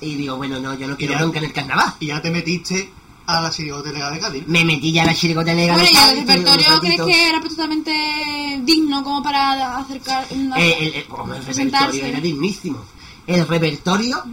Y 0.00 0.14
digo, 0.14 0.36
bueno, 0.36 0.60
no, 0.60 0.78
yo 0.78 0.86
no 0.86 0.96
quiero 0.96 1.14
ya- 1.14 1.18
bronca 1.18 1.38
en 1.38 1.44
el 1.46 1.52
carnaval. 1.52 1.94
Y 1.98 2.06
ya 2.06 2.22
te 2.22 2.30
metiste 2.30 2.90
a 3.26 3.40
la 3.40 3.50
chirigotelera 3.50 4.10
de 4.10 4.18
Cádiz. 4.20 4.44
Me 4.46 4.64
metí 4.64 4.92
ya 4.92 5.02
a 5.02 5.06
la 5.06 5.14
chirigota 5.14 5.52
negra. 5.52 5.74
Bueno, 5.74 5.88
de 5.88 5.92
¿y 5.92 5.96
el 5.96 6.00
Cádiz, 6.00 6.20
repertorio 6.26 6.80
crees 6.80 7.00
que 7.02 7.28
era 7.28 7.40
totalmente 7.40 7.92
digno 8.64 9.02
como 9.02 9.22
para 9.22 9.78
acercar... 9.78 10.26
una- 10.30 10.56
Eh, 10.60 10.76
el, 10.80 10.94
el- 10.94 11.04
hombre, 11.10 11.38
el 11.38 11.44
repertorio 11.44 12.04
era 12.06 12.20
dignísimo. 12.20 12.78
El 13.26 13.46
repertorio, 13.46 14.24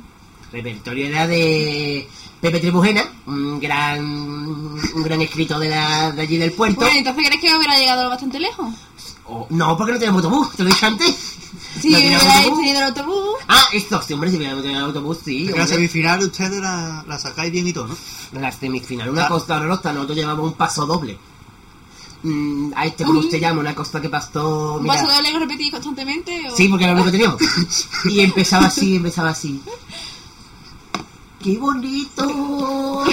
repertorio 0.51 1.07
era 1.07 1.27
de 1.27 2.07
Pepe 2.41 2.59
Trebujena, 2.59 3.03
un 3.25 3.59
gran, 3.59 3.99
un 4.05 5.03
gran 5.03 5.21
escritor 5.21 5.59
de, 5.59 5.69
la, 5.69 6.11
de 6.11 6.21
allí 6.21 6.37
del 6.37 6.51
puerto. 6.51 6.81
Bueno, 6.81 6.97
entonces 6.97 7.23
¿crees 7.27 7.41
que 7.41 7.55
hubiera 7.55 7.77
llegado 7.77 8.09
bastante 8.09 8.39
lejos? 8.39 8.73
No, 9.49 9.75
porque 9.75 9.93
no 9.93 9.99
tenemos 9.99 10.23
autobús, 10.23 10.55
te 10.55 10.63
lo 10.63 10.69
dije 10.69 10.85
antes. 10.85 11.15
Si 11.81 11.89
No 11.89 11.97
teníamos 11.97 12.23
hubierais 12.23 12.37
autobús. 12.45 12.59
tenido 12.59 12.77
el 12.79 12.83
autobús... 12.85 13.29
Ah, 13.47 13.63
esto, 13.73 14.01
sí, 14.01 14.13
hombre, 14.13 14.29
si 14.31 14.37
hubiéramos 14.37 14.63
tenido 14.63 14.85
autobús, 14.85 15.17
sí. 15.25 15.45
Porque 15.45 15.59
la 15.59 15.67
semifinal 15.67 16.19
ustedes 16.23 16.61
la, 16.61 17.03
la 17.07 17.19
sacáis 17.19 17.51
bien 17.51 17.67
y 17.67 17.73
todo, 17.73 17.87
¿no? 17.87 17.97
La 18.39 18.51
semifinal, 18.51 19.09
una 19.09 19.25
Ah. 19.25 19.27
costa 19.27 19.57
horrorosa, 19.57 19.91
nosotros 19.91 20.17
llevamos 20.17 20.45
un 20.45 20.53
paso 20.53 20.85
doble. 20.85 21.17
Mm, 22.23 22.71
a 22.75 22.85
este, 22.85 23.03
como 23.03 23.19
usted 23.19 23.39
llama, 23.39 23.59
una 23.61 23.75
costa 23.75 23.99
que 24.01 24.09
pasó... 24.09 24.75
¿Un 24.79 24.87
paso 24.87 25.07
doble 25.07 25.31
lo 25.31 25.39
repetís 25.39 25.71
constantemente? 25.71 26.49
O... 26.51 26.55
Sí, 26.55 26.67
porque 26.67 26.85
era 26.85 26.93
lo 26.93 27.01
único 27.01 27.11
que 27.11 27.17
teníamos. 27.17 27.41
Y 28.05 28.21
empezaba 28.21 28.67
así, 28.67 28.95
empezaba 28.95 29.29
así. 29.31 29.61
Qué 31.43 31.57
bonito 31.57 33.05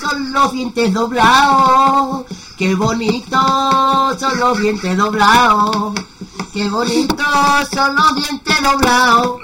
son 0.00 0.32
los 0.32 0.52
dientes 0.52 0.92
doblados. 0.92 2.24
Qué 2.56 2.74
bonito 2.74 4.16
son 4.18 4.38
los 4.38 4.58
dientes 4.60 4.96
doblados. 4.96 5.94
Qué 6.52 6.68
bonito 6.68 7.24
son 7.74 7.94
los 7.96 8.14
dientes 8.14 8.62
doblados. 8.62 9.40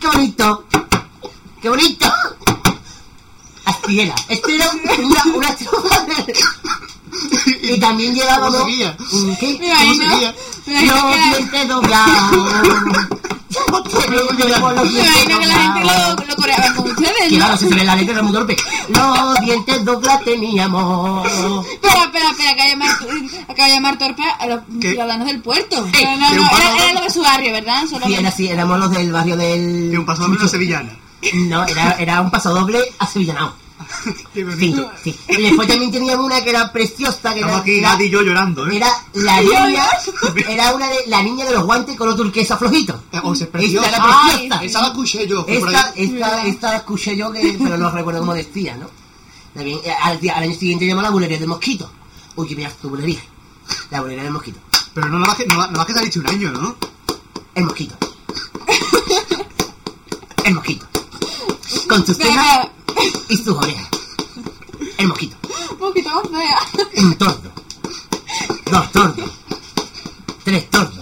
Qué 0.00 0.06
bonito. 0.08 0.64
Qué 1.60 1.68
bonito. 1.68 2.12
Así 3.64 4.00
era. 4.00 4.14
Este 4.28 4.56
era 4.56 4.70
una, 4.98 5.36
una 5.36 5.48
estrofa 5.48 6.00
de- 6.04 6.34
Y 7.62 7.78
también 7.80 8.14
llevábamos... 8.14 8.62
¿Un 8.64 9.36
¿Qué? 9.36 9.58
¿Cómo 9.58 9.92
imagino 9.94 10.32
Los 10.66 11.14
dientes 11.30 11.68
doblados. 11.68 12.52
Me 14.08 14.16
imagino 14.16 15.38
que 15.38 15.46
la 15.46 15.54
gente 15.54 15.80
lo, 15.84 16.26
lo 16.26 16.36
coreaba 16.36 16.74
con 16.74 16.90
ustedes, 16.90 17.32
¿no? 17.32 17.38
Claro, 17.38 17.56
si 17.56 17.68
se 17.68 17.84
la 17.84 17.96
letra 17.96 18.12
era 18.14 18.22
muy 18.22 18.32
torpe. 18.32 18.56
Los 18.88 19.40
dientes 19.40 19.84
doblados 19.84 20.24
teníamos. 20.24 21.26
Espera, 21.26 22.04
espera, 22.04 22.30
espera, 22.30 22.50
acaba 22.50 22.64
de 22.64 22.70
llamar, 22.70 22.90
acaba 23.48 23.68
de 23.68 23.74
llamar 23.74 23.98
torpe 23.98 24.22
a 24.38 24.46
los 24.46 24.60
ciudadanos 24.80 25.26
del 25.26 25.40
puerto. 25.40 25.80
No, 25.80 26.16
no, 26.34 26.50
era, 26.56 26.84
era 26.84 26.92
lo 26.94 27.00
de 27.02 27.10
su 27.10 27.22
barrio, 27.22 27.52
¿verdad? 27.52 27.84
Solo 27.88 28.06
Sí, 28.06 28.14
era 28.14 28.28
así, 28.28 28.48
éramos 28.48 28.78
los 28.78 28.90
del 28.90 29.12
barrio 29.12 29.36
del... 29.36 29.88
Que 29.90 29.98
un 29.98 30.06
paso 30.06 30.22
doble 30.22 30.44
a 30.44 30.48
sevillana. 30.48 30.92
No, 31.34 31.64
era, 31.66 31.92
era 31.98 32.20
un 32.20 32.30
paso 32.30 32.52
doble 32.52 32.80
a 32.98 33.06
Sevillanao. 33.06 33.61
Qué 34.04 34.40
Sí, 34.40 34.42
bonito. 34.44 34.90
sí. 35.02 35.16
Y 35.28 35.42
después 35.42 35.68
también 35.68 35.90
teníamos 35.90 36.24
una 36.26 36.42
que 36.42 36.50
era 36.50 36.72
preciosa, 36.72 37.32
que 37.34 37.40
Estamos 37.40 37.52
era... 37.54 37.58
aquí, 37.58 37.78
era- 37.78 38.02
y 38.04 38.10
yo 38.10 38.22
llorando, 38.22 38.66
¿eh? 38.68 38.76
Era 38.76 38.88
la 39.14 39.40
niña, 39.40 39.88
era 40.48 40.74
una 40.74 40.88
de, 40.88 40.96
la 41.06 41.22
niña 41.22 41.44
de 41.44 41.52
los 41.52 41.64
guantes 41.64 41.96
color 41.96 42.16
turquesa 42.16 42.56
flojito. 42.56 43.02
Eh, 43.12 43.20
oh, 43.22 43.34
se 43.34 43.44
es 43.44 43.48
Esta 43.48 43.58
preciosa. 43.58 43.88
era 43.88 43.98
Ay, 44.00 44.30
preciosa. 44.48 44.64
Esa 44.64 44.80
la 44.80 44.86
escuché 44.88 45.26
yo. 45.26 45.44
Esta, 45.48 45.92
esta, 45.96 46.46
esta 46.46 46.70
la 46.70 46.76
escuché 46.78 47.16
yo, 47.16 47.32
que, 47.32 47.58
pero 47.62 47.76
no 47.78 47.90
recuerdo 47.90 48.20
cómo 48.20 48.34
decía, 48.34 48.76
¿no? 48.76 48.88
También, 49.54 49.78
eh, 49.84 49.92
al, 50.02 50.18
día- 50.20 50.34
al 50.36 50.44
año 50.44 50.54
siguiente 50.54 50.86
llamó 50.86 51.02
la 51.02 51.10
bulería 51.10 51.38
del 51.38 51.48
mosquito. 51.48 51.90
Uy, 52.36 52.48
que 52.48 52.56
mira 52.56 52.70
tu 52.70 52.88
bulería. 52.88 53.20
La 53.90 54.00
bulería 54.00 54.24
del 54.24 54.32
mosquito. 54.32 54.58
Pero 54.94 55.08
no 55.08 55.20
vas 55.26 55.36
que, 55.36 55.46
no, 55.46 55.54
no 55.66 55.78
vas 55.78 55.86
que 55.86 55.92
te 55.94 56.00
ha 56.00 56.02
dicho 56.02 56.20
un 56.20 56.28
año, 56.28 56.50
¿no? 56.50 56.76
El 57.54 57.64
mosquito. 57.64 57.94
El 60.44 60.54
mosquito. 60.54 60.86
Con 61.88 62.04
sus 62.06 62.18
Venga. 62.18 62.68
Y 63.28 63.36
sus 63.36 63.56
orejas. 63.56 63.88
El 64.98 65.08
mosquito. 65.08 65.36
Un 65.72 65.76
poquito 65.78 66.10
más 66.10 66.22
fea. 66.30 66.58
Un 67.02 67.14
tordo. 67.16 67.52
Dos 68.70 68.92
tordos. 68.92 69.30
Tres 70.44 70.70
tordos. 70.70 70.98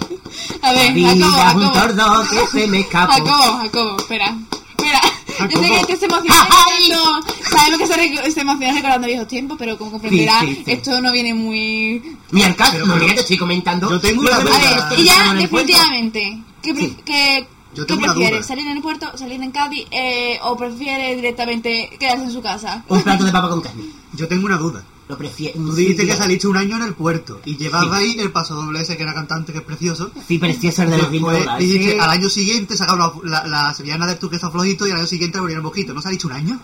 A 0.62 0.72
ver, 0.72 0.92
Vida 0.92 1.08
Jacobo, 1.08 1.26
es 1.26 1.54
un 1.54 1.62
Jacobo. 1.72 1.72
tordo 1.72 2.24
que 2.30 2.46
se 2.60 2.66
me 2.68 2.80
escapó. 2.80 3.12
Jacobo, 3.12 3.58
Jacobo, 3.62 3.96
espera. 3.98 4.36
Espera. 4.76 5.00
Yo 5.48 5.58
sé 5.58 5.68
que 5.68 5.80
este 5.80 5.96
se 5.96 6.04
emociona 6.06 6.36
Ay. 6.50 6.88
recordando, 6.90 7.32
sabemos 7.50 7.78
que 7.80 7.86
se, 7.86 7.94
rec- 7.94 8.30
se 8.34 8.40
emociona 8.40 8.74
recordando 8.74 9.06
viejos 9.06 9.28
tiempos, 9.28 9.56
pero 9.58 9.78
como 9.78 9.92
comprenderá, 9.92 10.40
Sí, 10.40 10.46
sí, 10.48 10.62
sí. 10.66 10.72
esto 10.72 11.00
no 11.00 11.12
viene 11.12 11.32
muy... 11.32 12.16
Mi 12.30 12.42
alcalde, 12.42 12.72
Pero, 12.74 12.86
no, 12.86 12.92
pero- 12.94 13.04
mira, 13.04 13.14
te 13.14 13.20
estoy 13.22 13.38
comentando. 13.38 13.88
Yo 13.88 14.00
tengo 14.00 14.20
una 14.20 14.38
duda. 14.38 14.54
A 14.54 14.88
ver, 14.90 14.98
y 15.00 15.04
ya 15.04 15.30
el 15.32 15.38
definitivamente, 15.38 16.42
¿qué, 16.62 16.74
pre- 16.74 16.82
Sí. 16.88 16.96
qué- 17.06 17.48
Yo 17.74 17.86
qué 17.86 17.94
tengo 17.94 18.06
prefieres? 18.06 18.38
duda. 18.40 18.42
¿Salir 18.48 18.66
en 18.66 18.76
el 18.76 18.82
puerto, 18.82 19.16
salir 19.16 19.42
en 19.42 19.50
Cádiz 19.52 19.86
eh, 19.90 20.38
o 20.42 20.56
prefieres 20.56 21.16
directamente 21.16 21.90
quedarse 21.98 22.24
en 22.24 22.32
su 22.32 22.42
casa? 22.42 22.84
Un 22.88 23.02
plato 23.02 23.24
de 23.24 23.32
papa 23.32 23.48
con 23.48 23.60
carne. 23.60 23.84
Yo 24.14 24.26
tengo 24.28 24.46
una 24.46 24.56
duda. 24.56 24.82
Lo 25.08 25.18
prefiero. 25.18 25.54
Tú 25.58 25.72
dijiste 25.74 26.06
que 26.06 26.14
saliste 26.14 26.46
un 26.46 26.56
año 26.56 26.76
en 26.76 26.82
el 26.82 26.94
puerto 26.94 27.40
y 27.44 27.56
llevaba 27.56 27.96
ahí 27.96 28.14
el 28.18 28.30
paso 28.30 28.54
doble 28.54 28.80
ese 28.80 28.96
que 28.96 29.02
era 29.02 29.12
cantante, 29.12 29.50
que 29.52 29.58
es 29.58 29.64
precioso. 29.64 30.10
Sí, 30.28 30.38
precioso 30.38 30.82
el 30.84 30.90
de 30.90 30.98
los 30.98 31.10
Después 31.10 31.32
Guindolas. 31.36 31.58
dijiste 31.58 31.90
ese- 31.92 32.00
al 32.00 32.10
año 32.10 32.28
siguiente 32.28 32.76
sacaba 32.76 33.12
la, 33.24 33.42
la, 33.42 33.46
la 33.66 33.74
sevillana 33.74 34.06
del 34.06 34.18
turquesa 34.20 34.50
flojito 34.50 34.86
y 34.86 34.92
al 34.92 34.98
año 34.98 35.06
siguiente 35.08 35.38
abría 35.38 35.56
el 35.56 35.62
mosquito. 35.62 35.92
¿No 35.94 36.00
se 36.00 36.08
ha 36.08 36.10
dicho 36.12 36.28
un 36.28 36.34
año? 36.34 36.60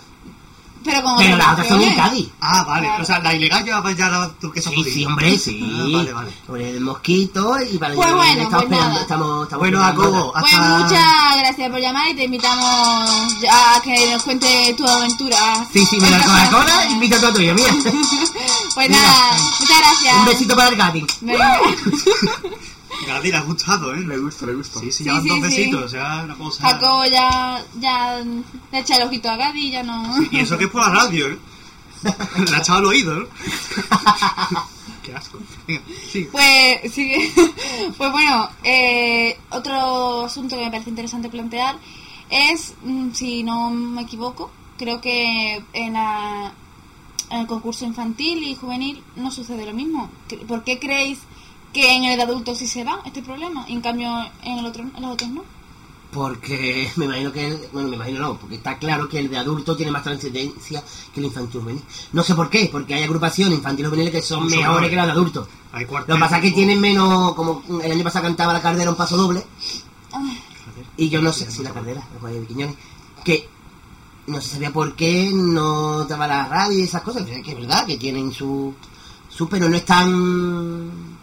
Pero 0.87 1.03
como 1.03 1.17
Pero 1.19 1.37
las 1.37 1.53
otras 1.53 1.69
son 1.69 1.83
en. 1.83 1.95
Cádiz. 1.97 2.29
Ah, 2.41 2.65
vale. 2.65 2.87
Claro. 2.87 3.03
O 3.03 3.07
sea, 3.07 3.19
la 3.19 3.35
ilegal 3.35 3.65
llevaba 3.65 3.93
ya 3.93 4.09
la 4.09 4.29
turquesa 4.41 4.71
Sí, 4.71 4.85
sí, 4.85 5.05
hombre, 5.05 5.37
sí. 5.39 5.61
Ah, 5.63 5.89
vale, 5.93 6.13
vale. 6.13 6.31
Por 6.47 6.61
el 6.61 6.81
mosquito 6.81 7.57
y 7.61 7.77
para 7.79 7.95
Pues 7.95 8.13
bueno, 8.15 8.43
estamos 8.43 8.51
pues 8.51 8.63
esperando, 8.65 8.89
nada. 8.91 9.01
estamos, 9.03 9.43
estamos 9.45 9.59
Bueno. 9.61 9.81
Jacobo, 9.83 10.33
Pues 10.33 10.45
hasta... 10.55 10.79
muchas 10.79 11.39
gracias 11.41 11.71
por 11.71 11.81
llamar 11.81 12.09
y 12.09 12.15
te 12.15 12.25
invitamos 12.25 13.41
ya 13.41 13.77
a 13.77 13.81
que 13.83 14.11
nos 14.13 14.23
cuente 14.23 14.75
tu 14.79 14.87
aventura. 14.87 15.67
Sí, 15.73 15.85
sí, 15.85 15.99
me 16.01 16.09
la 16.11 16.19
Coca-Cola, 16.25 16.87
invito 16.91 17.17
a 17.17 17.21
todo 17.21 17.35
tuyo, 17.35 17.55
mira. 17.55 17.73
Pues 18.75 18.91
nada, 18.91 19.33
muchas 19.61 19.79
gracias. 19.79 20.17
Un 20.19 20.25
besito 20.27 20.55
para 20.55 20.69
el 20.69 20.77
Gati. 20.77 21.07
Gadi 23.07 23.31
le 23.31 23.37
ha 23.37 23.41
gustado, 23.43 23.95
¿eh? 23.95 24.01
Le 24.01 24.19
gusta, 24.19 24.47
le 24.47 24.55
gusta. 24.55 24.81
Sí, 24.81 24.91
sí, 24.93 25.05
llevan 25.05 25.23
sí, 25.23 25.29
dos 25.29 25.37
sí. 25.39 25.43
besitos, 25.45 25.83
o 25.85 25.89
sea, 25.89 26.23
una 26.25 26.35
cosa... 26.37 26.69
Jacobo 26.69 27.05
ya, 27.07 27.65
ya 27.81 28.23
le 28.73 28.79
echa 28.79 28.97
el 28.97 29.03
ojito 29.03 29.29
a 29.31 29.37
Gadi, 29.37 29.71
ya 29.71 29.83
no. 29.83 30.15
Y 30.31 30.39
eso 30.41 30.57
que 30.59 30.65
es 30.65 30.71
por 30.71 30.83
la 30.83 30.91
radio, 30.95 31.29
¿eh? 31.29 31.39
Le 32.51 32.57
ha 32.57 32.59
echado 32.59 32.79
al 32.81 32.85
oído, 32.87 33.15
¿no? 33.15 33.27
Qué 35.03 35.15
asco. 35.15 35.39
Venga, 35.67 35.83
sí. 36.11 36.29
Pues 36.33 36.93
sí, 36.93 37.13
pues 37.97 38.13
bueno, 38.13 38.49
eh, 38.65 39.39
otro 39.51 40.25
asunto 40.27 40.57
que 40.57 40.65
me 40.65 40.71
parece 40.71 40.91
interesante 40.91 41.29
plantear 41.29 41.77
es, 42.29 42.75
mm, 42.83 43.13
si 43.13 43.43
no 43.43 43.71
me 43.71 44.03
equivoco, 44.03 44.51
creo 44.79 45.01
que 45.01 45.63
en, 45.73 45.93
la- 45.93 46.53
en 47.31 47.41
el 47.41 47.47
concurso 47.47 47.85
infantil 47.85 48.43
y 48.43 48.55
juvenil 48.57 49.03
no 49.17 49.31
sucede 49.31 49.65
lo 49.67 49.73
mismo. 49.75 50.11
¿Por 50.49 50.65
qué 50.65 50.79
creéis 50.79 51.19
que 51.77 51.95
en 51.95 52.05
el 52.05 52.17
de 52.17 52.23
adultos 52.23 52.57
sí 52.57 52.67
se 52.67 52.85
da 52.85 53.03
este 53.05 53.21
problema 53.23 53.67
y 53.69 53.75
en 53.75 53.83
cambio 53.83 54.09
en, 54.43 54.59
el 54.59 54.65
otro, 54.65 54.83
en 54.83 55.03
los 55.03 55.13
otros 55.13 55.31
no? 55.31 55.45
Porque 56.11 56.91
me 56.97 57.05
imagino 57.05 57.31
que 57.31 57.49
el, 57.49 57.61
bueno, 57.71 57.89
me 57.91 57.97
imagino 57.97 58.21
no, 58.21 58.39
porque 58.39 58.55
está 58.55 58.79
claro 58.79 59.07
que 59.11 59.19
el 59.19 59.29
de 59.29 59.37
adulto 59.37 59.77
tiene 59.77 59.93
más 59.93 60.03
trascendencia 60.03 60.83
que 61.13 61.21
el 61.21 61.27
infantil 61.27 61.61
juvenil. 61.61 61.83
No 62.13 62.23
sé 62.23 62.35
por 62.35 62.49
qué, 62.49 62.71
porque 62.73 62.95
hay 62.95 63.03
agrupaciones 63.03 63.59
infantiles 63.59 63.91
juveniles 63.91 64.15
que 64.15 64.23
son 64.23 64.49
Son 64.49 64.59
mejores 64.59 64.89
que 64.89 64.97
las 64.97 65.05
de 65.05 65.13
adultos. 65.13 65.49
Hay 65.73 65.85
Lo 65.85 66.07
que 66.07 66.15
pasa 66.15 66.37
es 66.37 66.43
que 66.45 66.53
tienen 66.53 66.81
menos, 66.81 67.35
como 67.35 67.63
el 67.83 67.93
año 67.93 68.05
pasado 68.05 68.25
cantaba 68.25 68.55
la 68.55 68.63
Cardera 68.63 68.89
un 68.89 68.97
paso 68.97 69.19
doble, 69.19 69.45
Ay, 70.13 70.43
y 70.97 71.11
yo 71.11 71.21
no 71.21 71.31
sé, 71.31 71.51
si 71.51 71.63
la 71.63 71.73
Cardera, 71.73 72.03
el 72.15 72.21
Juan 72.21 72.41
de 72.41 72.47
Quiñones, 72.47 72.77
que 73.23 73.51
no 74.29 74.41
se 74.41 74.55
sabía 74.55 74.73
por 74.73 74.97
qué 74.97 75.31
no 75.35 76.05
daba 76.05 76.27
la 76.27 76.49
radio 76.49 76.79
y 76.79 76.83
esas 76.85 77.03
cosas, 77.03 77.25
que 77.27 77.43
que 77.43 77.51
es 77.51 77.59
verdad 77.59 77.85
que 77.85 77.99
tienen 77.99 78.33
su, 78.33 78.75
su 79.29 79.47
pero 79.47 79.69
no 79.69 79.77
es 79.77 79.85
tan... 79.85 81.16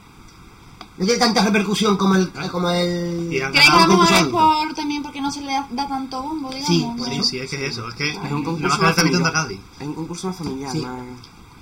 No 0.98 1.06
tiene 1.06 1.20
tanta 1.20 1.44
repercusión 1.44 1.98
como 1.98 2.16
el... 2.16 2.30
Como 2.52 2.70
el 2.70 3.32
Y 3.34 3.42
han 3.42 3.52
¿Creéis 3.52 3.70
que 3.70 3.76
a 3.76 3.80
ganado 3.80 3.88
lo 3.88 3.94
un 3.94 4.00
mejor 4.02 4.14
es 4.16 4.22
concurso 4.24 4.58
por, 4.68 4.74
también 4.76 5.02
porque 5.04 5.22
no 5.22 5.32
se 5.32 5.42
le 5.42 5.52
da, 5.54 5.68
da 5.72 5.88
tanto 5.88 6.22
bombo, 6.22 6.50
digamos? 6.50 6.68
Sí, 6.68 6.84
¿no? 6.86 7.06
Sí, 7.06 7.24
sí, 7.24 7.40
es 7.40 7.50
que 7.50 7.66
es 7.66 7.72
eso. 7.72 7.88
Es 7.90 7.96
que 7.96 8.10
Es 8.12 8.18
un 8.18 8.30
no 8.30 8.44
concurso 8.44 8.82
más 8.82 8.96
familiar. 8.96 9.34
Cádiz. 9.34 9.60
Es 9.80 9.88
un 9.88 9.94
concurso 9.96 10.28
más 10.28 10.36
familiar, 10.38 10.72
Sí. 10.72 10.82
más... 10.82 11.00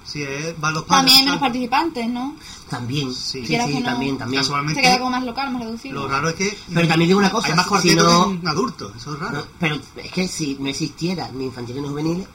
Sí, 0.03 0.23
es, 0.23 0.59
van 0.59 0.73
los 0.73 0.83
padres. 0.83 1.05
También 1.05 1.19
menos 1.25 1.33
tal. 1.39 1.39
participantes, 1.39 2.09
¿no? 2.09 2.35
También, 2.69 3.13
Sí. 3.13 3.45
sí, 3.45 3.47
sí, 3.47 3.57
no- 3.79 3.85
también, 3.85 4.17
también. 4.17 4.43
Se 4.43 4.81
queda 4.81 4.97
como 4.97 5.11
más 5.11 5.23
local, 5.23 5.51
más 5.53 5.61
reducido. 5.63 6.01
lo 6.01 6.07
raro 6.09 6.27
es 6.29 6.35
que... 6.35 6.57
Pero 6.73 6.87
también 6.87 7.07
digo 7.07 7.19
una 7.19 7.29
cosa, 7.29 7.47
Hay 7.49 7.53
más 7.53 7.65
si 7.65 7.69
cuartetos 7.69 8.03
no- 8.33 8.41
que 8.41 8.47
adultos, 8.49 8.91
eso 8.97 9.13
es 9.13 9.19
raro. 9.19 9.37
No, 9.37 9.43
pero 9.59 9.75
es 10.03 10.11
que 10.11 10.27
si 10.27 10.57
no 10.59 10.67
existiera 10.67 11.29
ni 11.33 11.45
infantiles 11.45 11.81
ni 11.83 11.87
juveniles, 11.87 12.27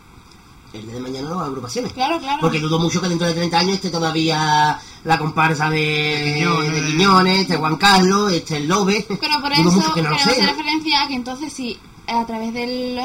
el 0.73 0.83
día 0.83 0.95
de 0.95 1.01
mañana 1.01 1.31
a 1.31 1.47
agrupaciones. 1.47 1.93
Claro, 1.93 2.19
claro. 2.19 2.39
Porque 2.41 2.61
dudo 2.61 2.79
mucho 2.79 3.01
que 3.01 3.09
dentro 3.09 3.27
de 3.27 3.35
30 3.35 3.59
años 3.59 3.75
esté 3.75 3.91
todavía 3.91 4.79
la 5.05 5.19
comparsa 5.19 5.71
de, 5.71 5.79
De 5.79 6.35
Quiñones. 6.35 6.73
de 6.73 6.87
Quiñones, 6.87 7.41
este 7.41 7.57
Juan 7.57 7.77
Carlos, 7.77 8.33
este 8.33 8.57
el 8.59 8.69
Lobe. 8.69 9.07
Pero 9.09 9.41
por 9.41 9.55
Dudo 9.55 9.69
eso 9.69 9.71
mucho 9.71 9.93
que 9.95 10.03
no 10.03 10.15
hacer 10.15 10.45
referencia 10.45 11.03
a 11.03 11.09
que 11.09 11.15
entonces 11.15 11.53
si 11.53 11.79
a 12.07 12.25
través 12.27 12.53
de 12.55 13.01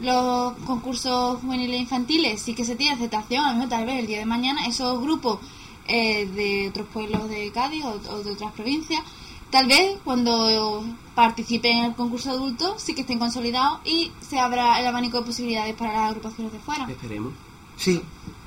los 0.00 0.52
concursos 0.66 1.40
juveniles 1.40 1.76
e 1.76 1.80
infantiles 1.80 2.40
sí 2.40 2.54
que 2.54 2.64
se 2.64 2.76
tiene 2.76 2.94
aceptación, 2.94 3.44
a 3.44 3.48
lo 3.48 3.54
mejor 3.54 3.70
tal 3.70 3.86
vez 3.86 4.00
el 4.00 4.06
día 4.06 4.18
de 4.18 4.26
mañana 4.26 4.66
esos 4.66 5.00
grupos 5.00 5.38
eh, 5.86 6.26
de 6.26 6.68
otros 6.68 6.86
pueblos 6.92 7.28
de 7.28 7.50
Cádiz 7.52 7.84
o, 7.84 8.00
o 8.12 8.22
de 8.22 8.32
otras 8.32 8.52
provincias, 8.52 9.02
tal 9.50 9.66
vez 9.66 9.98
cuando 10.04 10.84
participen 11.20 11.76
en 11.78 11.84
el 11.86 11.94
concurso 11.94 12.30
adulto 12.30 12.76
sí 12.78 12.94
que 12.94 13.02
estén 13.02 13.18
consolidados 13.18 13.80
y 13.84 14.10
se 14.26 14.38
abra 14.38 14.80
el 14.80 14.86
abanico 14.86 15.18
de 15.20 15.26
posibilidades 15.26 15.74
para 15.76 15.92
las 15.92 16.08
agrupaciones 16.10 16.52
de 16.52 16.58
fuera. 16.60 16.86
Esperemos. 16.88 17.32
Sí, 17.76 18.00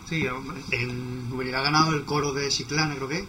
Sí, 0.09 0.25
en 0.71 1.29
Juvenil 1.29 1.55
ha 1.55 1.61
ganado 1.61 1.93
el 1.95 2.03
coro 2.03 2.33
de 2.33 2.49
Chiclana, 2.49 2.95
creo 2.95 3.07
que. 3.07 3.25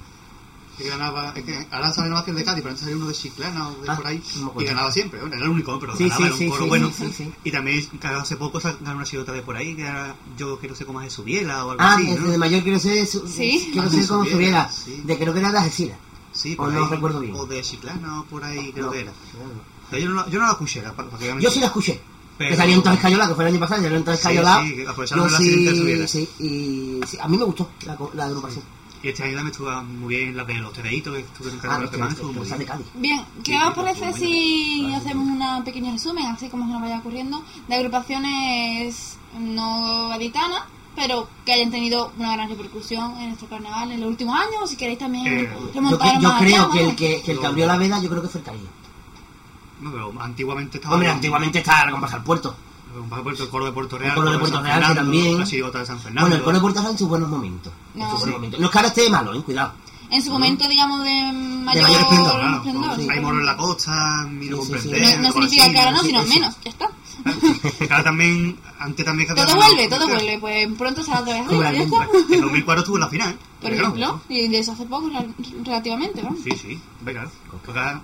Que 0.76 0.88
ganaba, 0.88 1.32
es 1.36 1.44
que 1.44 1.68
ahora 1.70 1.92
sale 1.92 2.10
más 2.10 2.24
que 2.24 2.32
el 2.32 2.36
de 2.36 2.42
Cádiz, 2.44 2.62
pero 2.62 2.70
antes 2.70 2.80
salía 2.80 2.96
uno 2.96 3.06
de 3.06 3.14
Chiclana 3.14 3.68
o 3.68 3.74
de 3.80 3.88
Ah, 3.88 3.94
por 3.96 4.06
ahí. 4.08 4.20
no 4.40 4.52
y 4.60 4.64
ganaba 4.64 4.90
siempre, 4.90 5.20
bueno, 5.20 5.36
era 5.36 5.44
el 5.44 5.50
único, 5.52 5.78
pero 5.78 5.96
Sí, 5.96 6.08
ganaba, 6.08 6.16
sí, 6.18 6.24
era 6.24 6.32
un 6.34 6.38
sí, 6.40 6.48
coro 6.48 6.62
sí, 6.64 6.68
bueno. 6.68 6.90
sí, 6.92 7.12
sí. 7.12 7.32
Y 7.44 7.52
también 7.52 7.88
hace 8.02 8.36
poco 8.36 8.58
ganó 8.80 8.96
una 8.96 9.04
chilota 9.04 9.30
de 9.30 9.42
por 9.42 9.56
ahí, 9.56 9.76
que 9.76 9.82
era 9.82 10.16
yo 10.36 10.58
que 10.58 10.66
no 10.66 10.74
sé 10.74 10.84
cómo 10.84 11.00
es 11.00 11.06
de 11.06 11.10
Subiela 11.10 11.64
o 11.64 11.70
algo 11.70 11.82
Ah, 11.82 11.94
así. 11.94 12.06
desde 12.06 12.20
¿no? 12.22 12.30
de 12.32 12.38
mayor 12.38 12.62
quiero 12.64 12.80
ser, 12.80 13.06
su- 13.06 13.28
Sí. 13.28 13.68
quiero 13.72 13.86
Ah, 13.86 13.90
ser 13.90 14.00
de 14.02 14.08
como 14.08 14.24
Subiela, 14.24 14.70
de 15.04 15.16
creo 15.18 15.32
que 15.32 15.38
era 15.38 15.52
de 15.52 15.58
Algeciras. 15.58 15.98
Sí, 16.34 16.52
o 16.54 16.56
por 16.58 16.72
no 16.72 16.84
ahí, 16.84 16.90
recuerdo 16.90 17.20
bien. 17.20 17.34
O 17.34 17.46
de 17.46 17.62
Chiclana 17.62 18.20
o 18.20 18.24
por 18.24 18.44
ahí, 18.44 18.72
creo 18.72 18.86
No, 18.86 18.92
que 18.92 19.00
era. 19.00 19.12
no, 19.12 19.54
no. 19.54 19.98
Yo 19.98 20.08
no, 20.08 20.14
la- 20.16 20.28
yo 20.28 20.38
no 20.40 20.44
la 20.46 20.52
escuché, 20.52 20.82
la- 20.82 20.94
Yo 21.40 21.50
sí 21.50 21.60
la 21.60 21.66
escuché. 21.66 22.00
Pero- 22.36 22.50
Que 22.50 22.56
salían 22.56 22.82
todos 22.82 22.96
escayolados, 22.96 23.28
que 23.30 23.34
fue 23.36 23.44
el 23.44 23.50
año 23.52 23.60
pasado, 23.60 23.80
salieron 23.82 24.04
todos 24.04 24.18
Sí, 24.18 24.22
escayolados. 24.22 24.66
sí, 24.66 24.86
aprovecharon 24.86 25.32
la 25.32 25.38
sí, 25.38 25.66
subida. 25.76 26.08
sí, 26.08 26.28
y 26.40 27.00
sí, 27.06 27.16
a 27.22 27.28
mí 27.28 27.38
me 27.38 27.44
gustó 27.44 27.70
la, 27.86 28.24
agrupación. 28.24 28.64
Y 29.04 29.08
este 29.08 29.22
año 29.22 29.34
también 29.36 29.52
estuvo 29.52 29.82
muy 29.84 30.16
bien 30.16 30.36
la 30.36 30.44
de 30.44 30.54
los 30.54 30.72
tereitos, 30.72 31.14
que 31.14 31.20
estuve 31.20 31.50
en 31.50 31.60
Ah, 31.70 31.78
los 31.78 31.90
demás, 31.92 32.16
bien. 32.94 33.20
¿qué 33.44 33.52
Sí, 33.52 33.58
os 33.58 33.68
sí, 33.68 33.80
parece 33.80 34.12
si 34.14 34.94
hacemos 34.94 35.28
un 35.28 35.64
pequeño 35.64 35.92
resumen, 35.92 36.26
así 36.26 36.48
como 36.48 36.66
se 36.66 36.72
nos 36.72 36.80
vaya 36.82 36.98
ocurriendo, 36.98 37.44
de 37.68 37.74
agrupaciones 37.76 39.18
no 39.38 40.08
gaditanas, 40.08 40.62
pero 40.96 41.28
que 41.44 41.52
hayan 41.52 41.70
tenido 41.70 42.12
una 42.18 42.32
gran 42.34 42.48
repercusión 42.48 43.16
en 43.18 43.28
nuestro 43.28 43.48
carnaval 43.48 43.90
en 43.92 44.00
los 44.00 44.08
últimos 44.10 44.34
años, 44.38 44.56
o 44.62 44.66
si 44.66 44.76
queréis 44.76 44.98
también 44.98 45.26
Eh, 45.26 45.50
Yo, 45.52 45.70
remontar 45.74 46.14
yo 46.20 46.28
más 46.28 46.42
creo 46.42 46.70
que 46.70 46.84
el 46.84 46.96
que, 46.96 47.22
que 47.22 47.32
el 47.32 47.40
que 47.40 47.46
abrió 47.46 47.66
la 47.66 47.76
veda, 47.76 48.00
yo 48.00 48.08
creo 48.08 48.22
que 48.22 48.28
fue 48.28 48.40
el 48.40 48.44
Carillo. 48.46 48.68
No, 49.80 49.90
pero 49.90 50.12
antiguamente 50.20 50.78
estaba. 50.78 50.94
Hombre, 50.94 51.10
antiguamente 51.10 51.58
estaba 51.58 51.86
la 51.86 51.90
comparsa 51.92 52.16
al 52.16 52.24
puerto. 52.24 52.56
Ejemplo, 52.94 53.32
el 53.44 53.48
coro 53.50 53.64
de 53.64 53.72
Puerto 53.72 53.98
Real, 53.98 54.10
El 54.12 54.16
coro 54.16 54.30
de 54.30 54.38
Puerto 54.38 54.60
Real, 54.62 54.74
Fernando, 54.78 55.00
también. 55.02 55.38
La 55.38 55.44
de 55.80 55.86
San 55.86 55.98
Fernando. 55.98 56.20
Bueno, 56.20 56.36
el 56.36 56.42
coro 56.42 56.54
de 56.56 56.60
Puerto 56.60 56.80
Real 56.80 56.92
en 56.92 56.98
sus 56.98 57.08
buenos 57.08 57.28
momentos. 57.28 57.72
En 57.94 58.00
No, 58.00 58.10
sus 58.10 58.20
buenos 58.20 58.24
sí. 58.24 58.30
momentos. 58.34 58.60
No 58.60 58.66
es 58.66 58.72
que 58.72 58.78
ahora 58.78 58.88
esté 58.88 59.10
malo, 59.10 59.34
eh, 59.34 59.42
cuidado. 59.42 59.72
En 60.10 60.22
su 60.22 60.30
momento, 60.30 60.68
digamos, 60.68 61.02
de 61.02 61.32
mayor, 61.32 61.82
mayor 61.82 62.00
esplendor, 62.02 62.32
Claro, 62.40 62.56
esplendor, 62.56 62.96
sí. 62.96 63.08
hay 63.10 63.20
moro 63.20 63.40
en 63.40 63.46
la 63.46 63.56
costa, 63.56 64.26
miro 64.30 64.62
Sí, 64.62 64.72
sí, 64.74 64.78
sí. 64.80 64.90
No, 65.16 65.22
no 65.22 65.32
significa 65.32 65.70
que 65.72 65.78
ahora 65.80 65.90
no, 65.90 66.02
sino 66.02 66.22
sí. 66.22 66.28
menos, 66.28 66.54
ya 66.64 66.70
está. 66.70 66.90
Que 67.78 67.84
ahora 67.90 68.04
también, 68.04 68.56
antes 68.78 69.04
también... 69.04 69.28
que 69.28 69.34
Todo 69.34 69.56
vuelve, 69.56 69.88
todo 69.88 70.06
vuelve, 70.08 70.38
pues 70.38 70.68
pronto 70.76 71.02
será 71.02 71.20
otra 71.20 71.34
vez 71.40 71.48
ya 71.50 71.82
está. 71.82 72.08
En 72.34 72.40
2004 72.40 72.80
estuvo 72.82 72.96
en 72.96 73.00
la 73.00 73.08
final. 73.08 73.38
Por 73.60 73.72
ejemplo, 73.72 74.20
y 74.28 74.48
de 74.48 74.58
eso 74.58 74.72
hace 74.72 74.84
poco, 74.84 75.08
rel- 75.08 75.34
relativamente, 75.64 76.22
¿no? 76.22 76.36
Sí, 76.42 76.50
sí, 76.60 76.80
venga. 77.00 77.26
Ahora 77.66 78.02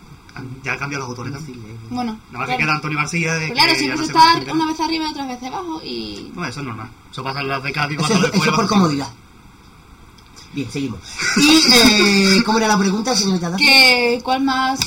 ya 0.62 0.72
han 0.72 0.78
cambiado 0.78 1.02
los 1.04 1.10
autores 1.10 1.32
también. 1.34 1.58
Bueno, 1.90 2.12
Nada 2.30 2.38
más 2.38 2.40
que 2.40 2.46
claro. 2.46 2.58
queda 2.58 2.74
Antonio 2.76 2.98
García. 2.98 3.34
de 3.34 3.40
Pero 3.40 3.54
claro, 3.54 3.72
que 3.72 3.78
siempre 3.78 3.98
ya 3.98 4.06
se 4.06 4.12
no 4.12 4.18
está 4.38 4.52
una 4.54 4.66
vez 4.66 4.80
arriba 4.80 5.04
y 5.06 5.10
otra 5.10 5.26
vez 5.26 5.42
abajo 5.42 5.80
y... 5.84 6.30
Bueno, 6.34 6.48
eso 6.50 6.60
es 6.60 6.66
normal. 6.66 6.88
Eso 7.10 7.22
pasa 7.24 7.40
en 7.40 7.48
las 7.48 7.62
de 7.62 7.72
Cádiz 7.72 7.98
Eso, 7.98 8.06
cuando 8.08 8.26
es- 8.26 8.32
después 8.32 8.42
eso 8.48 8.50
es 8.50 8.56
por 8.56 8.64
va- 8.64 8.68
comodidad. 8.68 9.08
Bien, 10.52 10.70
seguimos. 10.70 11.00
Y, 11.36 11.60
eh, 12.38 12.42
¿cómo 12.44 12.58
era 12.58 12.68
la 12.68 12.78
pregunta, 12.78 13.14
señorita 13.14 13.54
que 13.56 14.20
¿Cuál 14.24 14.42
más 14.44 14.80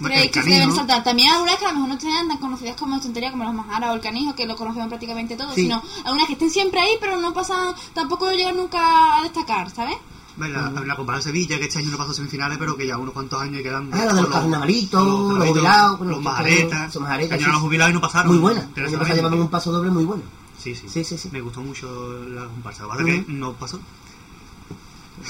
Bueno, 0.00 0.14
creéis 0.14 0.26
el 0.26 0.30
que 0.32 0.40
se 0.42 0.48
canijo. 0.48 0.60
deben 0.60 0.76
saltar? 0.76 1.04
También 1.04 1.30
algunas 1.30 1.56
que 1.56 1.64
a 1.66 1.68
lo 1.68 1.74
mejor 1.74 1.88
no 1.94 2.00
sean 2.00 2.28
tan 2.28 2.38
conocidas 2.38 2.76
como 2.76 3.00
tontería 3.00 3.30
como 3.30 3.44
los 3.44 3.54
Majara 3.54 3.92
o 3.92 3.94
el 3.94 4.00
Canijo, 4.00 4.34
que 4.34 4.46
lo 4.46 4.56
conocemos 4.56 4.88
prácticamente 4.88 5.36
todos, 5.36 5.54
Sí. 5.54 5.62
sino 5.62 5.82
algunas 6.04 6.26
que 6.26 6.32
estén 6.34 6.50
siempre 6.50 6.80
ahí, 6.80 6.92
pero 7.00 7.16
no 7.20 7.32
pasan, 7.34 7.74
tampoco 7.94 8.30
llegan 8.32 8.56
nunca 8.56 9.18
a 9.18 9.22
destacar, 9.22 9.70
¿sabes? 9.70 9.96
Bueno, 10.36 10.70
La, 10.70 10.80
la 10.82 10.94
Comparsa 10.94 11.22
Sevilla, 11.22 11.58
que 11.58 11.64
este 11.64 11.80
año 11.80 11.90
no 11.90 11.98
pasó 11.98 12.14
semifinales, 12.14 12.58
pero 12.58 12.76
que 12.76 12.86
ya 12.86 12.96
unos 12.96 13.12
cuantos 13.12 13.42
años 13.42 13.60
quedan. 13.60 13.90
Ah, 13.92 14.04
lo 14.04 14.14
de 14.14 14.22
los 14.22 14.30
carnavalitos, 14.30 15.34
los 15.34 15.48
jubilados, 15.48 15.98
bueno, 15.98 16.12
los 16.12 16.22
los 16.22 16.32
majaretas. 16.32 16.94
los 16.94 17.02
majaretas, 17.02 17.28
Que 17.30 17.34
año 17.34 17.46
sí, 17.46 17.50
los 17.52 17.60
jubilados 17.60 17.90
y 17.90 17.94
no 17.94 18.00
pasaron. 18.00 18.30
Muy 18.32 18.40
buena. 18.40 18.68
El 18.76 18.86
año 18.86 18.98
pasado 19.00 19.16
llevaban 19.16 19.40
un 19.40 19.48
paso 19.48 19.72
doble 19.72 19.90
muy 19.90 20.04
bueno. 20.04 20.22
Sí, 20.56 20.76
sí. 20.76 20.88
Sí, 20.88 21.02
sí, 21.02 21.18
sí. 21.18 21.28
Me 21.32 21.40
gustó 21.40 21.60
mucho 21.60 21.88
la 22.28 22.44
comparsa. 22.44 22.84
Lo 22.84 22.90
que 22.90 22.96
pasa 22.98 23.08
es 23.10 23.24
que 23.26 23.32
no 23.32 23.52
pasó. 23.54 23.80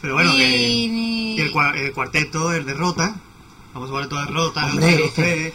Pero 0.00 0.14
bueno, 0.14 0.32
Y- 0.34 0.36
que. 0.36 0.58
y- 1.36 1.40
el, 1.40 1.52
cua- 1.52 1.76
el 1.76 1.92
cuarteto, 1.92 2.52
el 2.52 2.66
derrota. 2.66 3.14
Vamos 3.74 3.90
a 3.90 3.94
ver 3.94 4.08
todo 4.08 4.20
derrota. 4.20 4.66
Hombre. 4.66 4.94
el 4.94 5.02
café, 5.10 5.52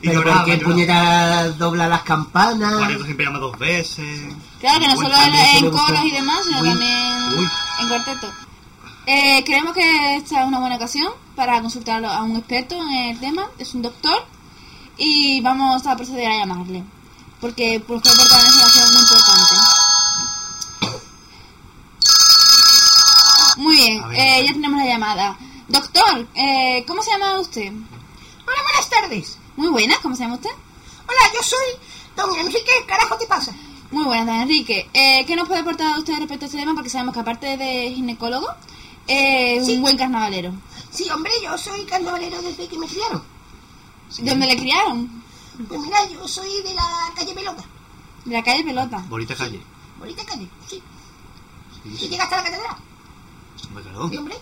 y 0.00 0.08
Pero 0.08 0.22
¿por 0.22 0.44
qué 0.44 0.58
puñeta 0.58 1.48
dobla 1.50 1.88
las 1.88 2.02
campanas? 2.02 2.74
cuarteto 2.74 3.04
siempre 3.04 3.26
llama 3.26 3.38
dos 3.38 3.58
veces. 3.58 4.34
Claro, 4.60 4.80
que 4.80 4.86
no 4.88 4.96
solo 4.96 5.08
eso 5.08 5.56
en 5.56 5.70
gustó. 5.70 5.86
coros 5.86 6.04
y 6.04 6.10
demás, 6.12 6.40
sino 6.44 6.60
Uy, 6.60 6.68
también 6.68 7.38
uy. 7.38 7.48
en 7.80 7.88
cuarteto. 7.88 8.32
Eh, 9.06 9.42
creemos 9.44 9.72
que 9.74 10.16
esta 10.16 10.40
es 10.42 10.46
una 10.46 10.60
buena 10.60 10.76
ocasión 10.76 11.08
para 11.34 11.60
consultar 11.60 12.04
a 12.04 12.22
un 12.22 12.36
experto 12.36 12.76
en 12.76 12.88
el 13.10 13.18
tema, 13.20 13.46
es 13.58 13.74
un 13.74 13.82
doctor, 13.82 14.24
y 14.96 15.40
vamos 15.40 15.86
a 15.86 15.96
proceder 15.96 16.28
a 16.30 16.36
llamarle, 16.38 16.84
porque 17.40 17.82
pues, 17.86 18.02
puede 18.02 18.14
aportar 18.14 18.38
una 18.40 18.48
información 18.48 18.92
muy 18.92 19.00
importante. 19.02 19.54
Eh, 24.14 24.44
ya 24.46 24.52
tenemos 24.52 24.78
la 24.80 24.86
llamada. 24.86 25.36
Doctor, 25.68 26.26
eh, 26.34 26.84
¿cómo 26.86 27.02
se 27.02 27.10
llama 27.10 27.38
usted? 27.40 27.66
Hola, 27.70 28.62
buenas 28.62 28.88
tardes. 28.90 29.38
Muy 29.56 29.68
buenas, 29.68 29.98
¿cómo 29.98 30.16
se 30.16 30.22
llama 30.22 30.36
usted? 30.36 30.50
Hola, 30.50 31.32
yo 31.34 31.42
soy 31.42 31.66
don 32.16 32.34
Enrique. 32.38 32.62
¿Qué 32.80 32.86
carajo 32.86 33.16
te 33.18 33.26
pasa? 33.26 33.52
Muy 33.90 34.04
buenas, 34.04 34.26
don 34.26 34.36
Enrique. 34.36 34.88
Eh, 34.94 35.24
¿Qué 35.26 35.36
nos 35.36 35.46
puede 35.46 35.60
aportar 35.60 35.98
usted 35.98 36.16
respecto 36.16 36.44
a 36.44 36.48
este 36.48 36.58
tema? 36.58 36.74
Porque 36.74 36.88
sabemos 36.90 37.12
que 37.14 37.20
aparte 37.20 37.56
de 37.56 37.92
ginecólogo, 37.94 38.46
eh, 39.06 39.56
es 39.58 39.66
Sí. 39.66 39.76
un 39.76 39.82
buen 39.82 39.96
carnavalero. 39.98 40.52
Sí, 40.90 41.08
hombre, 41.10 41.32
yo 41.42 41.56
soy 41.58 41.84
carnavalero 41.84 42.40
desde 42.40 42.66
que 42.66 42.78
me 42.78 42.86
criaron. 42.86 43.22
¿Dónde 44.20 44.46
le 44.46 44.56
criaron? 44.56 45.22
Pues 45.68 45.80
mira, 45.80 45.98
yo 46.08 46.26
soy 46.26 46.62
de 46.62 46.72
la 46.72 47.12
calle 47.14 47.34
Pelota. 47.34 47.62
De 48.24 48.32
la 48.34 48.42
calle 48.42 48.64
Pelota. 48.64 49.04
Bonita 49.08 49.34
calle. 49.36 49.60
Bonita 49.98 50.24
calle, 50.24 50.48
sí. 50.66 50.82
Sí, 51.82 51.90
¿Y 51.92 51.96
sí. 51.98 52.08
llegaste 52.08 52.34
a 52.34 52.38
la 52.38 52.44
catedral? 52.44 52.76
Hombre, 53.68 53.82
claro. 53.84 54.08
Sí, 54.08 54.16
hombre. 54.16 54.36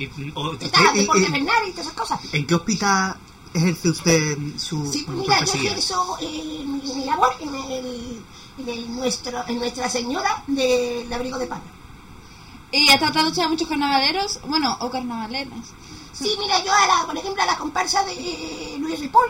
Y, 0.00 0.32
o- 0.34 0.52
Está 0.54 0.92
Deporte 0.92 1.22
eh, 1.22 1.28
eh, 1.34 1.68
y 1.68 1.70
todas 1.72 1.86
esas 1.86 1.92
cosas. 1.92 2.20
¿En 2.32 2.46
qué 2.46 2.54
hospital 2.54 3.16
ejerce 3.52 3.90
usted 3.90 4.38
su 4.58 4.90
Sí, 4.92 5.04
mira, 5.08 5.44
yo 5.44 5.52
ejerzo 5.54 6.16
eh, 6.20 6.64
mi, 6.66 6.94
mi 6.94 7.04
labor 7.04 7.34
en, 7.40 7.54
el, 7.54 8.22
en, 8.58 8.68
el 8.68 8.96
nuestro, 8.96 9.42
en 9.48 9.58
Nuestra 9.58 9.88
Señora 9.90 10.42
del 10.46 11.12
Abrigo 11.12 11.38
de 11.38 11.46
Pana. 11.46 11.62
¿Y 12.72 12.88
ha 12.90 12.98
tratado 12.98 13.28
usted 13.28 13.42
a 13.42 13.48
muchos 13.48 13.68
carnavaleros? 13.68 14.40
Bueno, 14.46 14.76
o 14.80 14.88
carnavaleras. 14.90 15.58
Sí, 16.12 16.36
mira, 16.38 16.62
yo 16.64 16.72
a 16.72 16.86
la, 16.86 17.06
por 17.06 17.16
ejemplo, 17.16 17.42
a 17.42 17.46
la 17.46 17.56
comparsa 17.56 18.04
de 18.04 18.76
Luis 18.78 19.00
Ripoll, 19.00 19.28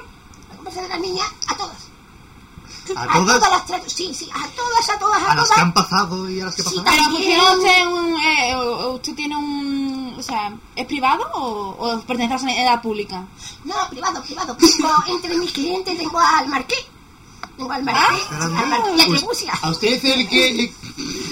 la 0.51 0.57
comparsa 0.57 0.83
de 0.83 0.89
las 0.89 1.01
niñas, 1.01 1.27
a 1.49 1.57
todas. 1.57 1.77
¿A 2.97 3.07
todas? 3.13 3.41
las 3.41 3.67
trato, 3.67 3.89
sí, 3.89 4.13
sí, 4.13 4.29
a 4.35 4.49
todas, 4.49 4.89
a 4.91 4.99
todas, 4.99 5.23
a, 5.23 5.31
¿A 5.33 5.35
las 5.37 5.45
todas. 5.45 5.51
que 5.55 5.61
han 5.61 5.73
pasado 5.73 6.29
y 6.29 6.41
a 6.41 6.47
las 6.47 6.55
que 6.57 6.63
Sí, 6.65 6.81
pasan? 6.85 7.05
Pero 7.17 7.53
usted 7.55 7.87
un, 7.87 8.17
eh, 8.21 8.57
usted 8.95 9.15
tiene 9.15 9.37
un, 9.37 10.00
o 10.21 10.23
sea, 10.23 10.55
¿es 10.77 10.87
privado 10.87 11.25
o, 11.35 11.77
o 11.79 12.01
pertenece 12.03 12.35
a 12.35 12.37
la 12.37 12.41
sanidad 12.41 12.83
pública? 12.83 13.27
No, 13.65 13.75
privado, 13.91 14.23
privado. 14.23 14.57
Tengo, 14.57 14.89
entre 15.09 15.35
mis 15.37 15.53
clientes 15.53 15.97
tengo 15.99 16.19
al 16.21 16.49
Marqués. 16.49 16.87
Tengo 17.57 17.73
al 17.73 17.83
Marqués, 17.83 18.23
Ah, 18.31 18.45
al 18.45 18.69
Marqués 18.69 18.95
y 18.97 19.01
a 19.01 19.07
Us- 19.09 19.19
Trebucia. 19.19 19.53
¿A 19.63 19.71
usted 19.71 19.89
es 19.89 20.05
el 20.05 20.29
que...? 20.29 20.73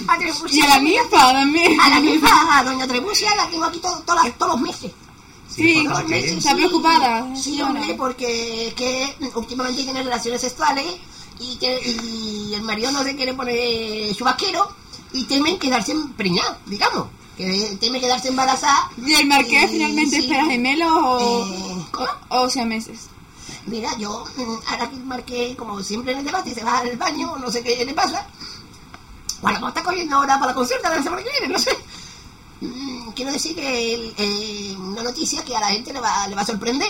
A 0.09 0.19
Trebucia. 0.19 0.63
Y 0.63 0.67
a 0.67 0.69
la 0.69 0.79
ninfa 0.81 1.33
también. 1.33 1.81
A 1.81 1.89
la 1.89 2.01
ninfa, 2.01 2.59
a 2.59 2.65
doña 2.65 2.87
Trebucia, 2.87 3.35
la 3.37 3.49
tengo 3.49 3.65
aquí 3.65 3.79
todo- 3.79 4.03
las- 4.15 4.37
todos 4.39 4.53
los 4.53 4.61
meses. 4.61 4.93
Sí, 5.49 5.87
está 6.37 6.55
preocupada. 6.55 7.35
Sí, 7.35 7.61
hombre, 7.63 7.95
porque 7.97 8.73
que 8.77 9.17
últimamente 9.35 9.83
tiene 9.83 10.03
relaciones 10.03 10.41
sexuales 10.43 10.85
y, 11.41 11.57
que, 11.57 11.81
y 11.81 12.55
el 12.55 12.63
marido 12.63 12.93
no 12.93 13.03
se 13.03 13.17
quiere 13.17 13.33
poner 13.35 14.15
su 14.15 14.25
vaquero 14.25 14.69
y 15.13 15.25
temen 15.25 15.59
quedarse 15.59 15.97
preñado, 16.17 16.59
digamos. 16.67 17.07
Que 17.39 17.77
teme 17.81 18.01
quedarse 18.01 18.29
embarazada. 18.29 18.91
¿Y 18.99 19.15
el 19.15 19.27
marqués 19.27 19.65
Y- 19.65 19.69
finalmente 19.75 20.17
sí. 20.17 20.23
espera 20.25 20.45
gemelos 20.45 20.91
o, 20.93 21.47
Eh, 21.47 21.87
o, 22.31 22.41
o 22.43 22.51
sea 22.51 22.65
meses? 22.67 23.07
Mira, 23.67 23.97
yo, 23.97 24.25
ahora 24.67 24.91
que 24.91 24.97
el 24.97 25.05
marqués, 25.05 25.57
como 25.57 25.81
siempre 25.83 26.13
en 26.13 26.19
el 26.19 26.25
debate, 26.25 26.53
se 26.55 26.65
va 26.65 26.79
al 26.81 26.97
baño, 26.97 27.37
no 27.39 27.51
sé 27.51 27.63
qué 27.63 27.85
le 27.85 27.95
pasa. 27.95 28.27
Bueno, 29.41 29.61
pues 29.61 29.71
está 29.71 29.83
corriendo 29.85 30.17
ahora 30.17 30.35
para 30.35 30.49
la 30.49 30.55
consulta 30.55 30.91
de 30.91 30.97
la 30.97 31.03
semana 31.03 31.23
que 31.23 31.31
viene, 31.31 31.49
no 31.49 31.59
sé. 31.59 31.71
Mm, 32.61 33.11
Quiero 33.13 33.31
decir 33.33 33.55
que 33.55 33.95
el- 33.95 34.15
eh, 34.19 34.77
una 34.77 35.03
noticia 35.05 35.45
que 35.45 35.57
a 35.57 35.61
la 35.61 35.69
gente 35.69 35.93
le 35.93 36.01
va, 36.01 36.27
le 36.27 36.35
va 36.35 36.43
a 36.43 36.47
sorprender. 36.47 36.89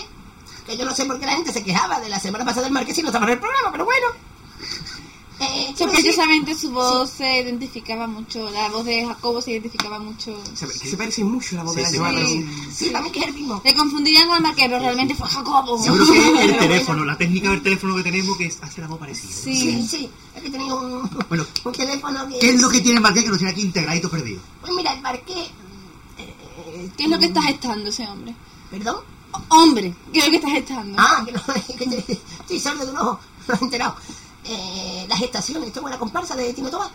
Que 0.65 0.75
yo 0.77 0.83
no 0.85 0.95
sé 0.95 1.05
por 1.05 1.19
qué 1.19 1.25
la 1.27 1.33
gente 1.35 1.53
se 1.53 1.63
quejaba 1.63 1.99
de 1.99 2.09
la 2.09 2.19
semana 2.19 2.43
pasada 2.45 2.63
del 2.63 2.73
marqués 2.73 2.97
y 2.97 3.01
no 3.03 3.09
estaba 3.09 3.25
en 3.27 3.33
el 3.33 3.39
programa, 3.39 3.71
pero 3.71 3.85
bueno. 3.85 4.07
Eh, 5.41 5.73
Sospechosamente 5.77 6.53
su 6.53 6.69
voz 6.71 7.09
se 7.11 7.39
identificaba 7.41 8.07
mucho, 8.07 8.49
la 8.49 8.67
voz 8.69 8.83
de 8.83 9.05
Jacobo 9.05 9.41
se 9.41 9.51
identificaba 9.51 9.97
mucho. 9.97 10.37
Se, 10.53 10.67
que 10.67 10.89
se 10.89 10.97
parece 10.97 11.23
mucho 11.23 11.55
a 11.55 11.57
la 11.59 11.63
voz 11.63 11.75
de 11.75 11.81
la 11.83 11.87
Sí, 11.89 11.95
semana. 11.95 12.25
sí. 12.25 12.45
Sí, 12.75 12.89
para 12.89 13.05
mí 13.05 13.11
que 13.11 13.19
es 13.19 13.27
el 13.27 13.33
mismo. 13.33 13.61
Le 13.63 13.73
confundirían 13.73 14.27
con 14.27 14.35
el 14.37 14.43
marqués, 14.43 14.65
pero 14.67 14.79
realmente 14.79 15.15
fue 15.15 15.29
Jacobo. 15.29 15.81
Seguro 15.81 16.05
que 16.11 16.17
es 16.17 16.49
el 16.51 16.57
teléfono, 16.57 17.05
la 17.05 17.17
técnica 17.17 17.51
del 17.51 17.61
teléfono 17.61 17.95
que 17.95 18.03
tenemos 18.03 18.37
que 18.37 18.47
es- 18.47 18.57
hace 18.61 18.81
la 18.81 18.87
voz 18.87 18.99
parecida. 18.99 19.31
Sí, 19.31 19.55
Sí. 19.55 19.87
sí, 19.87 20.09
es 20.35 20.43
que 20.43 20.49
tenía 20.49 20.73
un, 20.75 21.09
Bueno, 21.29 21.45
un 21.63 21.71
teléfono 21.71 22.27
que... 22.27 22.39
¿qué 22.39 22.49
es 22.49 22.61
lo 22.61 22.69
que 22.69 22.81
tiene 22.81 22.99
Marqués 22.99 23.23
que 23.23 23.29
nos 23.29 23.37
tiene 23.37 23.51
aquí 23.53 23.61
integradito 23.61 24.09
perdido? 24.09 24.41
Pues 24.59 24.73
mira, 24.73 24.93
el 24.93 25.01
marqués... 25.01 25.47
eh, 26.17 26.89
¿Qué 26.97 27.03
es 27.05 27.09
lo 27.09 27.17
que 27.17 27.25
está 27.27 27.41
gestando 27.43 27.89
ese 27.89 28.05
hombre? 28.07 28.35
¿Perdón? 28.69 28.97
Hombre, 29.49 29.93
¿qué 30.11 30.19
es 30.19 30.25
lo 30.25 30.31
que 30.31 30.37
está 30.37 30.49
gestando? 30.49 30.95
Ah, 30.99 31.23
que 31.25 31.31
no, 31.31 31.41
que 31.77 31.85
te, 31.87 32.13
estoy 32.41 32.59
sordo 32.59 32.83
de 32.85 32.91
un 32.91 32.97
ojo, 32.97 33.19
no 33.47 33.55
he 33.55 33.63
enterado. 33.63 33.95
Eh, 34.45 35.05
la 35.07 35.17
gestación, 35.17 35.63
esto 35.63 35.81
es 35.83 35.91
la 35.91 35.99
comparsa 35.99 36.35
de 36.35 36.53
Tino 36.53 36.69
Tobá. 36.69 36.89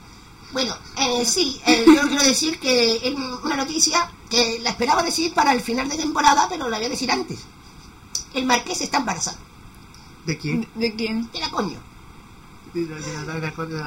Bueno, 0.52 0.74
eh, 0.98 1.24
sí, 1.24 1.60
eh, 1.66 1.84
yo 1.86 2.02
quiero 2.08 2.22
decir 2.22 2.58
que 2.58 2.96
es 2.96 3.14
una 3.42 3.56
noticia 3.56 4.10
que 4.30 4.60
la 4.60 4.70
esperaba 4.70 5.02
decir 5.02 5.32
para 5.34 5.52
el 5.52 5.60
final 5.60 5.88
de 5.88 5.96
temporada, 5.96 6.46
pero 6.48 6.68
la 6.68 6.76
voy 6.76 6.86
a 6.86 6.90
decir 6.90 7.10
antes. 7.10 7.40
El 8.34 8.46
marqués 8.46 8.80
está 8.80 8.98
embarazado. 8.98 9.38
¿De 10.26 10.38
quién? 10.38 10.68
¿De 10.74 10.94
quién? 10.94 11.28
Era 11.34 11.50
coño. 11.50 11.78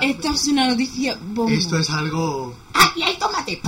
Esto 0.01 0.31
es 0.33 0.47
una 0.47 0.67
noticia 0.67 1.19
bomba. 1.21 1.51
Esto 1.51 1.77
es 1.77 1.89
algo... 1.89 2.55
Ah, 2.73 2.93
y 2.95 3.01
hay 3.03 3.17
tomate. 3.17 3.61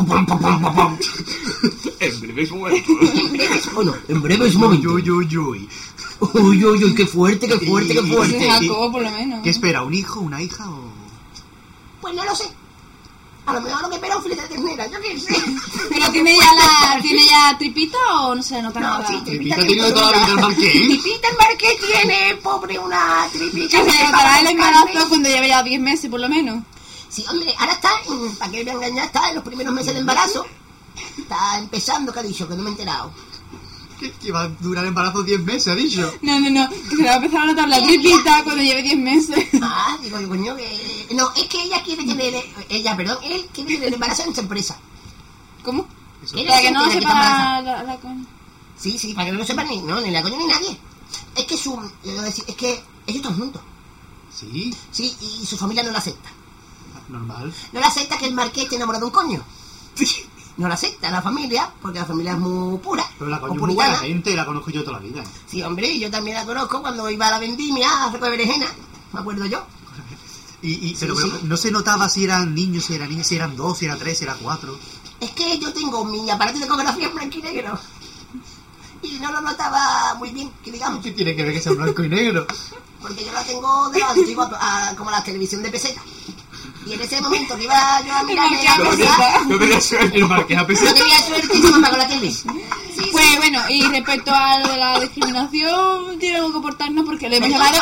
En 1.99 2.22
breves 2.22 2.52
momentos. 2.52 2.95
En 3.20 3.32
breves, 3.32 3.74
bueno, 3.74 3.94
en 4.07 4.22
breves 4.22 4.56
momentos. 4.56 4.94
uy, 4.94 5.10
uy, 5.10 5.38
uy. 5.38 5.70
Uy, 6.20 6.66
uy, 6.66 6.84
uy, 6.84 6.96
qué 6.96 7.06
fuerte, 7.06 7.48
qué 7.48 7.60
fuerte, 7.60 7.94
qué 7.94 8.02
fuerte. 8.04 8.50
Jacobo, 8.50 8.91
por 8.91 9.02
lo 9.04 9.12
menos. 9.12 9.41
¿Qué 9.44 9.50
espera? 9.50 9.84
¿Un 9.84 9.94
hijo, 9.94 10.20
una 10.20 10.41
hija 10.41 10.70
o...? 10.70 10.90
Pues 12.02 12.14
no 12.14 12.24
lo 12.26 12.36
sé. 12.36 12.50
A 13.46 13.54
lo 13.54 13.62
mejor 13.62 13.82
lo 13.82 13.90
que 13.90 13.96
espera 13.96 14.14
es 14.14 14.18
un 14.18 14.24
filete 14.24 14.41
de 14.44 14.48
ternera, 14.50 14.88
yo 14.88 15.00
qué 15.02 15.20
sé. 15.20 15.34
¿Pero 15.90 16.12
tiene 16.12 16.38
ya 16.38 16.54
la 16.54 17.02
tiene 17.02 17.26
ya 17.26 17.58
tripita 17.58 17.98
o 18.22 18.36
no 18.36 18.44
se 18.44 18.62
nota 18.62 18.80
No, 18.80 18.88
nada? 18.90 19.08
sí, 19.08 19.14
Tripita 19.26 19.56
tripita 19.56 19.66
tiene 19.66 19.91
toda 19.91 20.12
la 20.12 20.18
vida 20.20 20.28
el 20.34 20.36
Marqués. 20.36 20.72
Tripita 20.72 21.28
el 21.30 21.38
marqués 21.38 21.78
tiene, 21.80 22.36
pobre, 22.44 22.78
una 22.80 23.28
tripita. 23.32 23.84
Que 23.84 23.91
se 23.91 24.04
notará 24.04 24.40
el 24.41 24.48
embarazo 24.48 25.10
cuando 25.10 25.30
lleve 25.30 25.48
ya 25.48 25.64
10 25.64 25.82
meses, 25.82 26.10
por 26.12 26.20
lo 26.20 26.30
menos. 26.30 26.64
Sí, 27.10 27.26
hombre, 27.28 27.56
ahora 27.58 27.74
está, 27.74 27.90
para 28.38 28.52
que 28.52 28.64
me 28.64 28.72
engañar, 28.72 29.06
está 29.06 29.30
en 29.30 29.36
los 29.36 29.44
primeros 29.44 29.74
meses 29.74 29.94
de 29.94 30.00
embarazo. 30.00 30.46
Está 31.18 31.58
empezando, 31.58 32.14
que 32.14 32.20
ha 32.20 32.24
dicho, 32.24 32.48
que 32.48 32.56
no 32.56 32.62
me 32.62 32.70
he 32.70 32.72
enterado. 32.74 33.12
Que, 34.00 34.12
que 34.14 34.32
va 34.32 34.44
a 34.44 34.48
durar 34.48 34.84
el 34.86 34.90
embarazo 34.90 35.24
10 35.24 35.42
meses, 35.44 35.68
ha 35.68 35.76
dicho. 35.76 36.14
No, 36.22 36.40
no, 36.40 36.50
no. 36.50 36.70
Que 36.70 36.96
se 36.96 37.04
va 37.04 37.12
a 37.12 37.16
empezar 37.18 37.42
a 37.42 37.46
notar 37.48 37.68
la 37.68 37.82
tripita 37.86 38.44
cuando 38.44 38.64
lleve 38.64 38.82
10 38.84 38.98
meses. 38.98 39.46
Ah, 39.62 39.98
digo, 40.02 40.20
yo, 40.22 40.30
coño, 40.30 40.56
que... 40.56 41.08
No, 41.16 41.32
es 41.36 41.46
que 41.48 41.62
ella 41.64 41.84
quiere 41.84 42.06
tener, 42.06 42.34
ella, 42.70 42.96
perdón, 42.96 43.18
él 43.24 43.46
quiere 43.54 43.74
tener 43.74 43.88
el 43.90 43.94
embarazo 43.96 44.24
en 44.24 44.34
sorpresa. 44.36 44.78
¿Cómo? 45.64 45.86
Para 46.48 46.62
que 46.62 46.72
no 46.72 46.86
que 46.86 46.94
sepa 46.94 47.14
la, 47.14 47.62
la, 47.62 47.84
la 47.84 47.98
coña. 47.98 48.26
Sí, 48.78 48.98
sí, 48.98 49.14
para 49.14 49.26
que 49.26 49.32
no 49.34 49.40
lo 49.40 49.46
sepa 49.46 49.64
ni, 49.66 49.82
no, 49.82 50.00
ni 50.02 50.12
la 50.12 50.22
coña 50.22 50.38
ni 50.38 50.46
nadie. 50.48 50.78
Es 51.36 51.46
que 51.46 51.58
su, 51.58 51.78
es 52.04 52.56
que 52.56 52.72
ellos 53.08 53.22
están 53.22 53.38
juntos. 53.38 53.62
Sí, 54.34 54.74
Sí, 54.92 55.16
y 55.42 55.46
su 55.46 55.58
familia 55.58 55.84
no 55.84 55.92
la 55.92 55.98
acepta. 56.00 56.30
normal. 57.10 57.54
No 57.74 57.80
la 57.80 57.88
acepta 57.88 58.18
que 58.18 58.28
el 58.28 58.34
marqués 58.34 58.64
esté 58.64 58.76
enamorado 58.78 59.06
de 59.06 59.12
un 59.12 59.12
coño. 59.14 59.44
No 60.58 60.68
la 60.68 60.74
acepta 60.74 61.10
la 61.10 61.22
familia, 61.22 61.72
porque 61.82 62.00
la 62.00 62.06
familia 62.06 62.34
es 62.34 62.40
muy 62.40 62.78
pura. 62.80 63.06
Pero 63.18 63.32
la 63.32 63.38
o 63.38 63.42
coño 63.42 63.54
es 63.56 63.62
muy 63.62 63.76
buena 63.76 63.96
gente, 63.98 64.36
la 64.36 64.46
conozco 64.46 64.72
yo 64.72 64.84
toda 64.84 65.00
la 65.00 65.04
vida. 65.06 65.24
Sí, 65.48 65.64
hombre, 65.64 65.98
yo 65.98 66.12
también 66.12 66.36
la 66.36 66.46
conozco 66.46 66.82
cuando 66.82 67.10
iba 67.10 67.28
a 67.28 67.32
la 67.32 67.40
vendimia 67.40 67.88
a 68.06 68.12
recoger 68.12 68.32
berenjena. 68.32 68.68
Me 69.14 69.20
acuerdo 69.20 69.46
yo. 69.46 69.64
Y, 70.62 70.90
y, 70.90 70.96
pero, 71.00 71.16
Sí, 71.16 71.22
pero 71.24 71.38
sí. 71.38 71.46
no 71.48 71.56
se 71.56 71.72
notaba 71.72 72.10
si 72.10 72.26
eran 72.26 72.54
niños, 72.54 72.84
si 72.84 72.94
eran 72.94 73.08
niñas, 73.08 73.28
si 73.28 73.38
eran 73.38 73.56
dos, 73.56 73.78
si 73.78 73.86
eran 73.86 73.98
tres, 73.98 74.18
si 74.18 74.26
eran 74.26 74.38
cuatro. 74.40 74.78
Es 75.22 75.32
que 75.32 75.58
yo 75.58 75.72
tengo 75.72 76.04
mi 76.04 76.30
aparato 76.30 76.60
de 76.60 76.66
ecografía 76.66 77.08
en 77.08 77.16
blanco 77.16 77.38
y 77.38 77.42
negro. 77.42 77.80
Y 79.02 79.18
no 79.20 79.32
lo 79.32 79.40
notaba 79.40 80.16
muy 80.16 80.32
bien, 80.32 80.52
que 80.62 80.74
digamos. 80.74 81.02
¿Qué 81.02 81.12
tiene 81.12 81.34
que 81.34 81.44
ver 81.44 81.54
que 81.54 81.62
sea 81.62 81.72
blanco 81.72 82.04
y 82.04 82.10
negro? 82.10 82.46
Porque 83.02 83.24
yo 83.24 83.32
la 83.32 83.46
tengo 83.46 83.90
de 83.90 84.00
la 84.00 84.10
antigua, 84.10 84.50
como 84.98 85.10
la 85.10 85.24
televisión 85.24 85.64
de 85.64 85.70
peseta. 85.70 86.02
Y 86.90 86.94
en 86.94 87.02
ese 87.02 87.22
momento 87.22 87.56
que 87.57 87.64
iba 87.66 88.02
yo 88.06 88.14
a 88.14 88.24
mirar 88.24 88.52
la 88.52 88.78
cosa, 88.90 89.44
No 89.48 89.60
tenía 89.60 89.80
suerte 89.82 90.18
el 90.18 90.28
marqués 90.28 90.57
a 90.57 90.61
no 90.61 90.68
pesar. 90.68 90.94
tenía 90.94 91.20
suerte 91.20 91.57
y 91.57 91.61
se 91.61 91.72
me 91.72 91.78
apagó 91.78 91.98
la 91.98 92.07
tele. 92.07 92.32
Sí, 92.32 92.44
sí. 92.95 93.10
Pues 93.11 93.38
bueno, 93.38 93.60
y 93.70 93.82
respecto 93.84 94.32
a 94.34 94.60
lo 94.60 94.68
de 94.70 94.78
la 94.78 94.99
discriminación, 94.99 96.20
tiene 96.20 96.38
algo 96.38 96.52
que 96.52 96.57
aportarnos 96.57 97.06
porque 97.06 97.30
le 97.30 97.38
hemos 97.38 97.49
llamado 97.49 97.78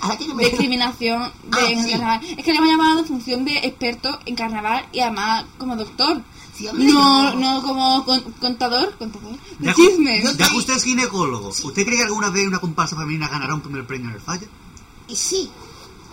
¿A 0.00 0.16
discriminación 0.38 1.22
de 1.44 1.58
Ah, 1.58 1.82
sí. 1.82 1.90
carnaval. 1.90 2.20
Es 2.36 2.44
que 2.44 2.52
le 2.52 2.58
hemos 2.58 2.70
llamado 2.70 3.04
función 3.04 3.44
de 3.44 3.58
experto 3.58 4.18
en 4.26 4.34
carnaval 4.36 4.86
y 4.92 5.00
además 5.00 5.44
como 5.58 5.76
doctor. 5.76 6.22
Sí, 6.56 6.68
No, 6.72 7.34
no 7.34 7.62
como 7.62 8.04
con- 8.04 8.20
contador, 8.40 8.96
contador 8.98 9.36
de 9.60 9.74
chismes. 9.74 10.36
ya 10.36 10.48
que 10.48 10.56
usted 10.56 10.74
es 10.74 10.82
ginecólogo, 10.82 11.48
¿usted 11.50 11.84
cree 11.84 11.98
que 11.98 12.02
alguna 12.02 12.30
vez 12.30 12.48
una 12.48 12.58
comparsa 12.58 12.96
femenina 12.96 13.28
ganará 13.28 13.54
un 13.54 13.60
primer 13.60 13.86
premio 13.86 14.08
en 14.08 14.16
el 14.16 14.20
fallo? 14.20 14.48
Y 15.06 15.14
sí, 15.14 15.48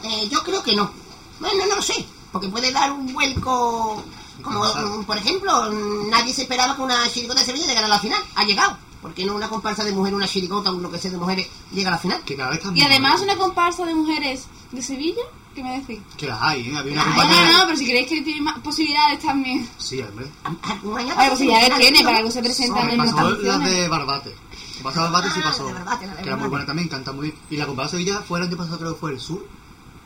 eh, 0.04 0.28
yo 0.32 0.44
creo 0.44 0.62
que 0.62 0.76
no. 0.76 0.92
Bueno, 1.40 1.66
no 1.68 1.76
lo 1.78 1.82
sé, 1.82 2.06
porque 2.36 2.50
puede 2.50 2.70
dar 2.74 2.92
un 2.92 3.14
vuelco. 3.14 4.04
Como, 4.42 4.62
por 5.08 5.18
ejemplo, 5.18 5.72
nadie 6.12 6.34
se 6.34 6.42
esperaba 6.42 6.76
que 6.76 6.82
una 6.82 7.08
chiricota 7.10 7.40
de 7.40 7.46
Sevilla 7.46 7.66
llegara 7.66 7.86
a 7.88 7.90
la 7.92 8.00
final. 8.00 8.22
Ha 8.36 8.44
llegado. 8.44 8.78
Porque 9.02 9.24
no 9.26 9.36
una 9.36 9.48
comparsa 9.48 9.86
de 9.86 9.94
mujer, 9.94 10.14
una 10.14 10.28
chiricota, 10.28 10.70
o 10.72 10.78
lo 10.80 10.92
que 10.92 10.98
sea 11.00 11.12
de 11.12 11.18
mujeres, 11.18 11.48
llega 11.72 11.88
a 11.88 11.92
la 11.94 11.98
final. 11.98 12.22
Que 12.26 12.36
cada 12.36 12.50
vez 12.50 12.60
están 12.60 12.76
Y 12.76 12.82
además 12.84 13.14
mejor. 13.22 13.28
una 13.28 13.38
comparsa 13.38 13.86
de 13.86 13.96
mujeres 13.96 14.48
de 14.74 14.82
Sevilla 14.82 15.22
¿Qué 15.56 15.64
me 15.64 15.80
decís? 15.80 16.00
Que 16.18 16.28
las 16.28 16.42
hay, 16.42 16.68
¿eh? 16.70 16.78
Había 16.78 16.92
una 16.92 17.06
No, 17.06 17.16
compañera... 17.16 17.52
no, 17.54 17.58
no, 17.60 17.66
pero 17.68 17.78
si 17.78 17.86
creéis 17.86 18.10
que 18.10 18.22
tiene 18.24 18.42
más 18.42 18.60
posibilidades 18.60 19.20
también. 19.22 19.70
Sí, 19.78 20.02
hombre. 20.02 20.28
Algún 20.44 21.00
año 21.00 21.14
A 21.14 21.18
ver, 21.18 21.30
posibilidades 21.30 21.78
tiene, 21.78 22.04
para 22.04 22.18
algo 22.18 22.30
se 22.32 22.42
presentan 22.44 22.90
en 22.90 22.98
las 22.98 23.14
pasó 23.14 23.30
la 23.30 23.36
canciones. 23.38 23.72
de 23.72 23.88
Barbate. 23.88 24.36
Pasó 24.84 25.00
Barbate 25.00 25.30
sí 25.30 25.40
Ah, 25.42 25.48
pasó. 25.48 25.68
de 25.68 25.74
Barbate, 25.74 26.08
la 26.08 26.14
de 26.16 26.22
que 26.24 26.28
era 26.28 26.36
muy 26.36 26.50
buena 26.50 26.66
también, 26.66 26.90
canta 26.90 27.14
muy 27.14 27.28
bien. 27.30 27.40
Y 27.50 27.56
la 27.56 27.68
comparsa 27.68 27.92
Sevilla 27.92 28.22
fue 28.28 28.40
el 28.40 28.48
año 28.48 28.58
pasado, 28.58 28.78
creo 28.80 28.94
que 28.96 29.00
fue 29.00 29.12
el 29.14 29.20
sur, 29.22 29.48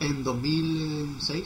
en 0.01 0.23
2006. 0.23 1.45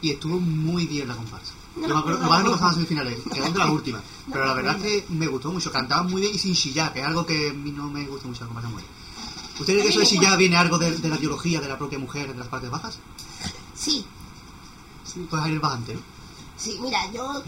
Y 0.00 0.10
estuvo 0.12 0.38
muy 0.38 0.86
bien 0.86 1.08
la 1.08 1.16
comparsa. 1.16 1.52
No 1.76 1.86
lo 1.88 2.18
más 2.18 2.42
que 2.44 2.50
pasaban 2.50 2.74
semifinales, 2.74 3.18
quedó 3.32 3.50
de 3.50 3.58
la 3.58 3.66
última. 3.70 4.00
Pero 4.32 4.44
la 4.46 4.54
verdad 4.54 4.76
es 4.76 4.82
que 4.82 5.12
me 5.12 5.26
gustó 5.26 5.52
mucho, 5.52 5.70
cantaban 5.70 6.10
muy 6.10 6.20
bien 6.20 6.34
y 6.34 6.38
sin 6.38 6.54
chillar, 6.54 6.92
que 6.92 7.00
es 7.00 7.06
algo 7.06 7.24
que 7.24 7.50
a 7.50 7.52
mí 7.52 7.70
no 7.70 7.88
me 7.88 8.04
gusta 8.06 8.26
mucho 8.28 8.40
la 8.40 8.46
comparsa 8.46 8.68
mujer. 8.70 8.86
¿Usted 9.60 9.72
cree 9.74 9.82
que 9.82 9.88
eso 9.88 10.00
de 10.00 10.06
chillar 10.06 10.38
viene 10.38 10.56
algo 10.56 10.78
de, 10.78 10.96
de 10.96 11.08
la 11.08 11.16
biología 11.16 11.60
de 11.60 11.68
la 11.68 11.76
propia 11.78 11.98
mujer 11.98 12.30
en 12.30 12.38
las 12.38 12.48
partes 12.48 12.70
bajas? 12.70 12.98
Sí, 13.74 14.04
Sí, 15.04 15.26
pues 15.30 15.42
ahí 15.42 15.52
el 15.52 15.60
bajante, 15.60 15.94
¿no? 15.94 16.00
sí, 16.56 16.78
mira, 16.82 16.98
yo 17.12 17.42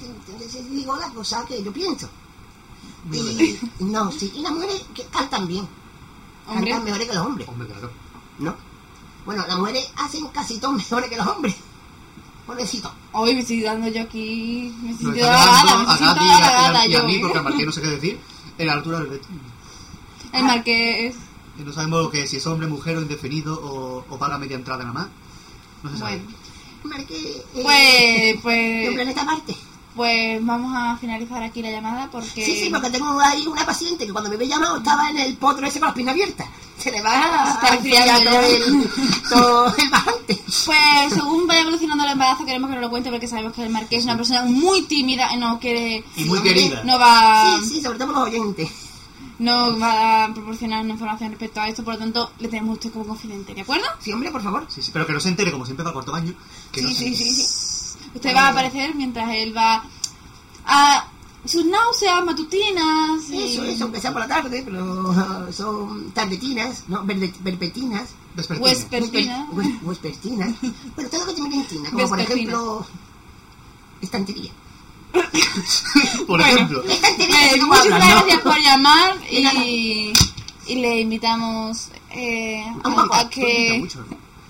digo 0.71 0.97
la 0.97 1.11
cosa 1.11 1.45
que 1.45 1.63
yo 1.63 1.71
pienso. 1.73 2.09
Y, 3.13 3.59
no, 3.85 4.11
sí, 4.11 4.33
y 4.35 4.41
las 4.41 4.53
mujeres 4.53 4.85
que 4.95 5.05
cantan 5.05 5.47
bien. 5.47 5.69
Hombre. 6.47 6.71
Cantan 6.71 6.85
mejores 6.85 7.09
que 7.09 7.15
los 7.15 7.27
hombres, 7.27 7.49
Hombre, 7.49 7.69
claro. 7.69 7.91
¿no? 8.39 8.55
Bueno, 9.27 9.45
las 9.47 9.59
mujeres 9.59 9.91
hacen 9.97 10.27
casi 10.29 10.59
todo 10.59 10.73
mejores 10.73 11.11
que 11.11 11.17
los 11.17 11.27
hombres. 11.27 11.55
Pobrecito. 12.51 12.93
Hoy 13.13 13.35
me 13.35 13.41
estoy 13.43 13.61
dando 13.61 13.87
yo 13.87 14.03
aquí. 14.03 14.75
Me 14.83 14.91
Nos 14.91 14.99
siento 14.99 15.17
está 15.21 15.31
dejando 15.31 15.71
halagada, 15.71 15.85
me 15.85 15.93
a 15.93 15.97
siento 15.97 16.79
Gaby 16.81 16.93
y 16.93 16.97
a- 16.97 17.03
mí, 17.05 17.19
porque 17.21 17.39
al 17.39 17.45
marqués 17.45 17.67
no 17.67 17.71
sé 17.73 17.81
qué 17.81 17.87
decir, 17.89 18.19
en 18.59 18.67
la 18.67 18.73
altura 18.73 18.99
del 18.99 19.07
vestido. 19.07 19.41
El 20.33 20.43
marqués. 20.45 21.15
Y 21.61 21.63
no 21.63 21.73
sabemos 21.73 22.03
lo 22.03 22.11
que 22.11 22.27
si 22.27 22.39
es 22.39 22.47
hombre, 22.49 22.67
mujer 22.67 22.97
o 22.97 23.03
indefinido 23.03 23.55
o, 23.55 24.05
o 24.09 24.19
paga 24.19 24.37
media 24.37 24.57
entrada 24.57 24.83
nada 24.83 24.93
más. 24.95 25.09
No 25.85 25.91
se 25.91 25.99
sabe. 25.99 26.17
Bueno, 26.83 26.97
Marque, 26.97 27.15
eh, 27.15 27.45
pues, 27.53 27.63
de 27.63 28.35
un 28.35 28.41
pues, 28.43 28.95
planeta 28.95 29.25
Marte. 29.25 29.57
Pues 29.97 30.45
vamos 30.45 30.73
a 30.75 30.97
finalizar 30.99 31.43
aquí 31.43 31.63
la 31.63 31.71
llamada 31.71 32.09
porque. 32.11 32.45
Sí, 32.45 32.57
sí, 32.65 32.71
porque 32.71 32.91
tengo 32.91 33.19
ahí 33.21 33.47
una 33.47 33.67
paciente 33.67 34.07
que 34.07 34.13
cuando 34.13 34.31
me 34.31 34.37
había 34.37 34.49
llamado 34.49 34.79
estaba 34.79 35.11
en 35.11 35.19
el 35.19 35.37
potro 35.37 35.67
ese 35.67 35.79
con 35.81 35.89
las 35.89 35.95
piernas 35.95 36.15
abiertas. 36.15 36.49
Se 36.79 36.91
le 36.91 37.03
va 37.03 37.59
a 37.61 37.69
enfriar 37.75 38.23
todo 38.25 38.41
el, 38.41 38.91
todo 39.29 39.75
el 39.77 39.91
bajante. 39.91 40.41
Pues 40.65 41.13
según 41.13 41.47
vaya 41.47 41.61
evolucionando 41.61 42.05
el 42.05 42.11
embarazo 42.13 42.47
queremos 42.47 42.69
que 42.71 42.77
nos 42.77 42.83
lo 42.85 42.91
cuente 42.91 43.11
porque 43.11 43.29
sabemos 43.29 43.53
que 43.53 43.63
el 43.65 43.71
marqués 43.71 43.99
es 43.99 44.05
una 44.05 44.17
persona 44.17 44.45
muy 44.45 44.83
tímida 44.83 45.29
y 45.35 45.37
no 45.37 45.59
quiere, 45.61 46.03
Y 46.17 46.25
muy 46.25 46.41
querida. 46.41 46.83
no 46.85 46.99
va, 46.99 47.59
Sí, 47.63 47.69
sí, 47.69 47.83
sobre 47.83 47.99
todo 47.99 48.13
los 48.13 48.23
oyentes. 48.29 48.71
no 49.39 49.79
va 49.79 50.25
a 50.25 50.33
proporcionar 50.35 50.83
una 50.85 50.95
información 50.95 51.31
respecto 51.31 51.61
a 51.61 51.69
esto, 51.69 51.85
por 51.85 51.95
lo 51.95 51.99
tanto 52.01 52.31
le 52.39 52.49
tenemos 52.49 52.71
a 52.71 52.73
usted 52.75 52.93
como 52.93 53.07
confidente, 53.07 53.53
¿de 53.55 53.61
acuerdo? 53.61 53.87
Sí, 54.01 54.13
hombre, 54.13 54.31
por 54.31 54.43
favor. 54.43 54.67
Sí, 54.71 54.81
sí, 54.81 54.91
pero 54.93 55.07
que 55.07 55.13
no 55.13 55.21
se 55.21 55.29
entere, 55.29 55.53
como 55.53 55.67
siempre 55.67 55.85
va 55.85 55.93
corto 55.93 56.13
baño. 56.13 56.33
Que 56.73 56.81
no 56.81 56.89
Sí, 56.89 56.95
sí, 56.95 57.15
sí, 57.17 57.35
sí. 57.35 57.47
Usted 58.15 58.35
va 58.35 58.47
a 58.47 58.51
aparecer 58.51 58.95
mientras 58.95 59.29
él 59.35 59.57
va 59.57 59.85
a 60.67 61.07
sus 61.45 61.65
náuseas 61.65 62.23
matutinas 62.25 63.29
y... 63.31 63.55
Eso, 63.55 63.65
eso, 63.65 63.85
aunque 63.85 64.01
sea 64.01 64.13
por 64.13 64.21
la 64.21 64.29
tarde, 64.29 64.63
pero 64.65 65.53
son 65.53 66.11
tardetinas, 66.13 66.85
no, 66.89 67.03
verde- 67.05 67.33
verpetinas. 67.41 68.11
Vespertina. 68.35 68.69
Vespertina. 68.71 69.47
Hues- 69.53 69.81
Vespertinas. 69.83 70.55
Bueno, 70.95 71.11
todo 71.11 71.21
lo 71.21 71.27
que 71.27 71.35
tiene 71.35 71.55
en 71.57 71.67
tina, 71.67 71.91
como 71.91 72.09
por 72.09 72.19
Vespertina. 72.19 72.53
ejemplo, 72.53 72.87
estantería. 74.03 74.51
Por 76.27 76.39
Bueno. 76.41 76.45
ejemplo. 76.47 76.83
Estantería 76.85 77.53
Eh, 77.55 77.59
¿no? 77.59 77.69
gracias 77.69 78.41
por 78.43 78.57
llamar 78.61 79.17
y, 79.29 80.13
y 80.69 80.75
le 80.77 81.01
invitamos 81.01 81.89
eh, 82.11 82.63
a, 83.13 83.29
que... 83.29 83.89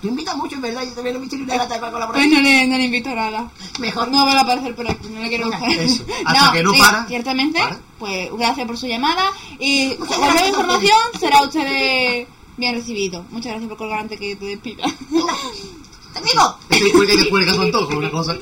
¿no? 0.01 0.07
Tú 0.07 0.07
invitas 0.09 0.35
mucho, 0.37 0.55
es 0.55 0.61
verdad, 0.61 0.83
yo 0.83 0.91
también 0.93 1.19
no 1.21 1.25
ni 1.25 1.41
una 1.43 1.57
gata 1.57 1.79
para 1.79 1.91
colaborar. 1.91 2.21
Pues 2.21 2.31
no 2.33 2.41
le, 2.41 2.67
no 2.67 2.77
le 2.77 2.83
invito 2.85 3.09
a 3.09 3.15
nada. 3.15 3.51
Mejor 3.79 4.09
No 4.09 4.25
va 4.25 4.33
a 4.33 4.41
aparecer 4.41 4.75
por 4.75 4.89
aquí, 4.89 5.07
no 5.09 5.19
le 5.21 5.29
quiero 5.29 5.47
buscar. 5.47 5.69
eso. 5.71 6.03
Hasta 6.25 6.51
que 6.51 6.63
no 6.63 6.73
para. 6.73 7.05
Ciertamente, 7.07 7.59
Para. 7.59 7.79
pues 7.99 8.29
gracias 8.37 8.65
por 8.67 8.77
su 8.77 8.87
llamada 8.87 9.31
y 9.59 9.93
cualquier 9.95 10.47
información 10.47 10.97
será 11.19 11.41
usted 11.43 12.27
bien 12.57 12.75
recibido. 12.75 13.25
Muchas 13.29 13.51
gracias 13.51 13.69
por 13.69 13.77
colgar 13.77 13.99
antes 13.99 14.19
que 14.19 14.35
te 14.35 14.45
despida. 14.45 14.83
¡Amigo! 16.15 16.57
Este 16.69 16.91
cuelga 16.93 17.13
y 17.13 17.17
te 17.23 17.29
cuelga 17.29 17.55
con 17.55 17.71
todo, 17.71 17.87
una 17.97 18.09
cosa. 18.09 18.35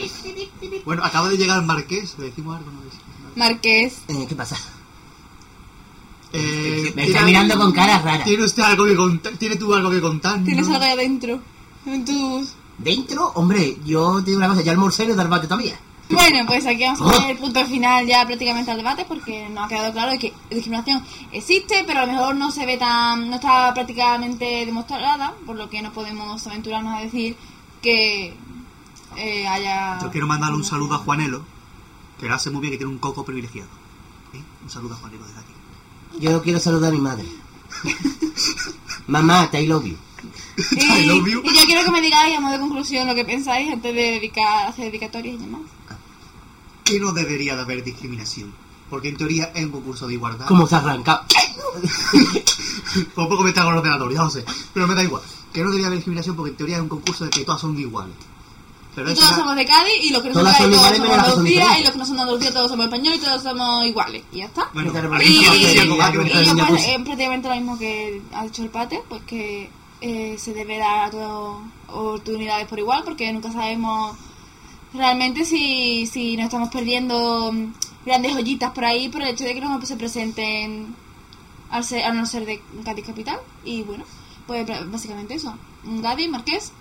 Bueno, 0.86 1.03
acaba 1.03 1.27
de 1.30 1.38
llegar 1.38 1.61
marqués, 1.64 2.15
le 2.18 2.26
decimos 2.26 2.57
algo, 2.57 2.72
no. 2.72 2.80
Marqués, 3.36 3.98
Eh, 4.07 4.26
¿Qué 4.27 4.36
pasa? 4.36 4.57
Eh, 6.34 6.84
Me 6.95 7.03
¿tiene- 7.03 7.07
está 7.07 7.26
mirando 7.26 7.57
con 7.57 7.72
cara 7.72 7.99
rara. 7.99 8.23
¿Tiene 8.23 8.43
usted 8.43 8.64
algo 8.64 8.85
que 8.85 8.95
contar? 8.95 9.34
¿Tiene 9.34 9.56
tú 9.56 9.73
algo 9.73 9.89
que 9.89 10.01
contar? 10.01 10.43
tienes 10.43 10.68
algo 10.69 10.84
ahí 10.84 10.91
adentro. 10.91 11.39
En 11.85 12.06
tus... 12.06 12.53
Dentro, 12.77 13.31
hombre, 13.35 13.77
yo 13.85 14.19
te 14.23 14.31
digo 14.31 14.38
una 14.38 14.47
cosa, 14.47 14.61
ya 14.61 14.72
almorcé 14.72 15.06
no 15.06 15.15
dar 15.15 15.27
bate 15.27 15.47
todavía. 15.47 15.77
Bueno, 16.10 16.39
pues 16.47 16.65
aquí 16.65 16.84
vamos 16.84 17.01
a 17.01 17.06
Oh. 17.06 17.11
poner 17.11 17.31
el 17.31 17.38
punto 17.38 17.65
final 17.65 18.06
ya 18.07 18.26
prácticamente 18.26 18.72
al 18.72 18.77
debate 18.77 19.06
porque 19.07 19.47
nos 19.49 19.65
ha 19.65 19.68
quedado 19.68 19.91
claro 19.93 20.18
que 20.19 20.34
la 20.49 20.56
discriminación 20.56 21.03
existe, 21.31 21.84
pero 21.85 21.99
a 21.99 22.06
lo 22.06 22.14
mejor 22.14 22.35
no 22.35 22.51
se 22.51 22.65
ve 22.65 22.77
tan, 22.77 23.30
no 23.30 23.35
está 23.35 23.73
prácticamente 23.73 24.65
demostrada, 24.65 25.34
por 25.45 25.56
lo 25.56 25.69
que 25.69 25.81
no 25.81 25.91
podemos 25.93 26.45
aventurarnos 26.47 26.95
a 26.97 27.01
decir 27.01 27.35
que 27.81 28.34
eh, 29.18 29.47
haya... 29.47 29.99
Yo 30.01 30.10
quiero 30.11 30.26
mandarle 30.27 30.56
un 30.57 30.64
saludo 30.64 30.95
a 30.95 30.99
Juanelo, 30.99 31.43
que 32.19 32.27
lo 32.27 32.34
hace 32.35 32.49
muy 32.49 32.61
bien, 32.61 32.72
que 32.72 32.77
tiene 32.77 32.91
un 32.93 32.99
coco 32.99 33.23
privilegiado. 33.26 33.69
¿Eh? 34.34 34.41
Un 34.64 34.69
saludo 34.69 34.93
a 34.95 34.97
Juanelo 34.97 35.26
desde 35.26 35.39
aquí. 35.39 35.48
Yo 36.19 36.41
quiero 36.41 36.60
saludar 36.60 36.91
a 36.91 36.95
mi 36.95 37.02
madre. 37.02 37.26
Mamá, 39.07 39.49
I 39.53 39.65
love 39.68 39.86
you. 39.86 39.98
I 40.72 41.03
Y, 41.03 41.06
love 41.06 41.27
you. 41.27 41.41
y 41.44 41.56
yo 41.57 41.65
quiero 41.65 41.84
que 41.86 41.91
me 41.91 42.02
digáis 42.02 42.38
a 42.38 42.41
modo 42.41 42.53
de 42.53 42.60
conclusión 42.60 43.07
lo 43.07 43.15
que 43.15 43.23
pensáis 43.26 43.72
antes 43.72 43.94
de 43.94 44.02
dedicar, 44.02 44.68
hacer 44.68 44.86
dedicatorias 44.86 45.36
y 45.36 45.38
demás. 45.38 45.61
Que 46.84 46.99
no 46.99 47.11
debería 47.11 47.56
de 47.56 47.61
haber 47.61 47.84
discriminación. 47.84 48.53
Porque 48.90 49.10
en 49.10 49.18
teoría 49.18 49.52
es 49.53 49.64
un 49.65 49.72
concurso 49.72 50.07
de 50.07 50.15
igualdad. 50.15 50.48
¿Cómo 50.48 50.65
se 50.68 50.76
ha 50.76 50.80
arrancado? 50.80 51.23
Por 53.15 53.30
poco 53.30 53.44
me 53.44 53.49
está 53.49 53.64
con 53.64 53.73
el 53.73 53.80
ordenador, 53.80 54.11
ya 54.11 54.23
lo 54.23 54.30
sé. 54.31 54.44
Pero 54.73 54.88
me 54.88 54.95
da 54.95 55.03
igual. 55.03 55.22
Que 55.53 55.61
no 55.61 55.68
debería 55.69 55.88
haber 55.88 55.99
discriminación 55.99 56.36
porque 56.36 56.52
en 56.52 56.57
teoría 56.57 56.77
es 56.77 56.81
un 56.81 56.90
concurso 56.90 57.23
de 57.26 57.30
que 57.30 57.45
todas 57.45 57.61
son 57.61 57.77
iguales. 57.80 58.15
Pero 59.03 59.09
Y 59.09 59.13
eso 59.13 59.21
todos 59.21 59.35
somos 59.38 59.55
de 59.55 59.65
Cádiz 59.65 59.93
y 60.01 60.09
los 60.11 60.21
que 60.21 60.30
no 60.30 60.34
son 60.35 60.43
de 60.43 60.49
Todas 60.51 60.57
Cádiz 60.57 60.76
todos 60.76 60.97
somos 60.97 61.09
son 61.09 61.19
Andalucía 61.19 61.80
y 61.80 61.84
los 61.84 61.91
que 61.91 61.97
no 61.97 62.05
son 62.05 62.15
de 62.15 62.21
Andalucía 62.21 62.53
todos 62.53 62.71
somos 62.71 62.85
españoles 62.85 63.19
y 63.19 63.23
todos 63.23 63.43
somos 63.43 63.85
iguales. 63.85 64.23
Y 64.31 64.38
ya 64.38 64.45
está. 64.45 64.69
Bueno, 64.73 64.91
Y, 65.21 65.38
y- 65.55 65.65
pues 66.67 66.85
eh, 66.85 66.99
prácticamente 67.03 67.47
lo 67.49 67.55
mismo 67.55 67.77
que 67.77 68.21
ha 68.34 68.43
dicho 68.43 68.61
el 68.63 68.69
pate, 68.69 69.01
pues 69.07 69.21
que 69.23 69.69
eh, 70.01 70.35
se 70.38 70.53
debe 70.53 70.77
dar 70.77 71.05
a 71.05 71.09
todos 71.11 71.61
oportunidades 71.88 72.67
por 72.67 72.80
igual, 72.80 73.03
porque 73.03 73.31
nunca 73.34 73.51
sabemos 73.51 74.15
realmente 74.93 75.45
si, 75.45 76.05
si 76.07 76.35
nos 76.38 76.45
estamos 76.45 76.69
perdiendo 76.69 77.51
mm, 77.51 77.73
grandes 78.05 78.34
joyitas 78.34 78.71
por 78.71 78.85
ahí 78.85 79.09
por 79.09 79.21
el 79.21 79.30
hecho 79.30 79.43
de 79.43 79.53
que 79.53 79.61
no 79.61 79.84
se 79.85 79.95
presenten 79.95 80.95
al, 81.69 81.84
ser, 81.84 82.03
al 82.05 82.17
no 82.17 82.26
ser 82.26 82.45
de 82.45 82.61
Cádiz 82.84 83.05
Capital. 83.05 83.39
Y 83.63 83.84
bueno, 83.84 84.03
pues 84.47 84.65
básicamente 84.89 85.35
eso. 85.35 85.53
Gadi, 85.84 86.27
Marqués. 86.27 86.71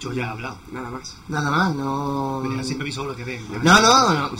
Yo 0.00 0.12
ya 0.12 0.26
he 0.26 0.28
hablado. 0.28 0.56
Nada 0.72 0.90
más. 0.90 1.16
Nada 1.28 1.50
más, 1.50 1.74
no... 1.74 2.40
Mira, 2.44 2.62
siempre 2.62 2.86
mi 2.86 2.92
solo 2.92 3.16
que 3.16 3.24
ven. 3.24 3.44
No, 3.62 3.80
no, 3.80 4.14
no. 4.14 4.30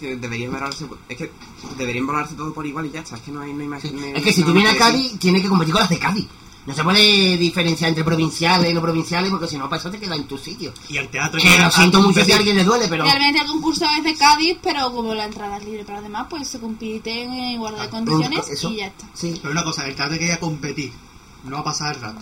Deberían 0.00 0.52
valorarse, 0.52 0.86
es 1.08 1.16
que 1.16 1.30
deberían 1.78 2.06
valorarse 2.06 2.34
todo 2.34 2.52
por 2.52 2.66
igual 2.66 2.84
y 2.86 2.90
ya 2.90 3.00
está. 3.00 3.16
Es 3.16 3.22
que 3.22 3.30
no 3.30 3.40
hay, 3.40 3.54
no 3.54 3.62
hay 3.62 3.68
más. 3.68 3.84
no 3.84 4.00
Es 4.06 4.22
que 4.22 4.32
si 4.32 4.42
nada 4.42 4.52
tú 4.52 4.58
vienes 4.58 4.74
a 4.74 4.76
que 4.76 4.84
decir. 4.84 5.08
Cádiz, 5.08 5.18
tienes 5.18 5.42
que 5.42 5.48
competir 5.48 5.72
con 5.72 5.80
las 5.80 5.88
de 5.88 5.98
Cádiz. 5.98 6.28
No 6.66 6.72
se 6.72 6.82
puede 6.82 7.36
diferenciar 7.36 7.90
entre 7.90 8.04
provinciales 8.04 8.70
y 8.70 8.74
no 8.74 8.80
provinciales 8.80 9.30
porque 9.30 9.46
si 9.46 9.58
no, 9.58 9.68
para 9.68 9.80
eso 9.80 9.90
te 9.90 9.98
queda 9.98 10.16
en 10.16 10.26
tu 10.26 10.38
sitio. 10.38 10.72
Y 10.88 10.96
al 10.96 11.08
teatro... 11.08 11.38
Que 11.38 11.58
lo 11.58 11.70
siento 11.70 12.00
mucho 12.00 12.24
si 12.24 12.32
a 12.32 12.36
alguien 12.36 12.56
le 12.56 12.64
duele, 12.64 12.86
pero... 12.88 13.04
Realmente 13.04 13.40
el 13.42 13.46
concurso 13.46 13.84
es 13.98 14.02
de 14.02 14.14
Cádiz, 14.14 14.56
pero 14.62 14.90
como 14.92 15.14
la 15.14 15.26
entrada 15.26 15.58
es 15.58 15.64
libre 15.64 15.84
para 15.84 15.98
los 15.98 16.04
demás, 16.04 16.26
pues 16.30 16.48
se 16.48 16.58
compite 16.58 17.22
en 17.22 17.34
igualdad 17.34 17.82
de 17.82 17.90
condiciones 17.90 18.48
Eso. 18.48 18.70
y 18.70 18.76
ya 18.76 18.86
está. 18.86 19.06
Sí. 19.12 19.38
Pero 19.42 19.52
una 19.52 19.62
cosa, 19.62 19.86
el 19.86 19.94
teatro 19.94 20.18
quería 20.18 20.40
competir. 20.40 20.90
No 21.44 21.56
va 21.56 21.60
a 21.60 21.64
pasar 21.64 21.96
el 21.96 22.00
rato. 22.00 22.20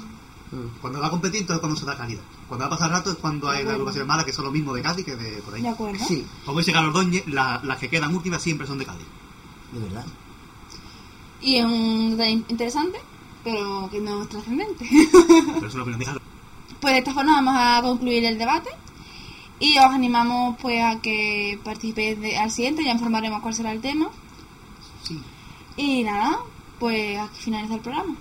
Mm. 0.53 0.81
Cuando 0.81 1.01
va 1.01 1.07
a 1.07 1.11
competir, 1.11 1.41
entonces 1.41 1.57
es 1.57 1.61
cuando 1.61 1.79
se 1.81 1.87
da 1.87 1.97
calidad. 1.97 2.23
Cuando 2.47 2.63
va 2.65 2.67
a 2.67 2.79
pasar 2.79 2.91
rato 2.91 3.11
es 3.11 3.17
cuando 3.17 3.49
hay 3.49 3.59
Bueno. 3.63 3.71
agrupaciones 3.73 4.07
malas 4.07 4.25
que 4.27 4.33
son 4.35 4.45
lo 4.45 4.51
mismo 4.53 4.75
de 4.75 4.83
Cádiz 4.83 5.05
que 5.05 5.17
de 5.17 5.41
por 5.43 5.55
ahí. 5.55 5.63
¿De 5.63 5.69
acuerdo? 5.69 6.05
Sí, 6.07 6.27
Como 6.45 6.59
dice 6.59 6.73
Carlos 6.73 6.93
Doñez, 6.95 7.27
la- 7.27 7.61
las 7.65 7.79
que 7.79 7.89
quedan 7.89 8.15
últimas 8.15 8.43
siempre 8.43 8.67
son 8.67 8.79
de 8.79 8.85
Cádiz. 8.87 9.07
de 9.73 9.81
verdad. 9.81 10.05
Y 11.41 11.57
es 11.57 11.65
un 11.65 12.11
detalle 12.11 12.45
interesante, 12.49 13.01
pero 13.43 13.89
que 13.91 14.01
no 14.01 14.23
es 14.23 14.29
trascendente. 14.29 14.87
Pero 15.11 15.57
eso 15.57 15.67
es 15.67 15.75
lo 15.75 15.85
que 15.85 15.91
nos 15.93 15.99
deja 15.99 16.17
pues 16.81 16.95
de 16.95 16.99
esta 16.99 17.15
forma 17.15 17.35
vamos 17.41 17.55
a 17.57 17.81
concluir 17.81 18.25
el 18.25 18.37
debate 18.39 18.69
y 19.61 19.79
os 19.79 19.85
animamos 19.87 20.57
pues 20.61 20.83
a 20.83 21.01
que 21.01 21.59
participéis 21.65 22.21
de- 22.21 22.37
al 22.37 22.51
siguiente, 22.51 22.85
ya 22.85 22.91
informaremos 22.93 23.41
cuál 23.41 23.55
será 23.55 23.71
el 23.73 23.81
tema. 23.81 24.09
Sí. 25.03 25.21
Y 25.77 26.03
nada, 26.03 26.39
pues 26.81 27.19
aquí 27.21 27.39
finaliza 27.41 27.75
el 27.77 27.81
programa. 27.81 28.15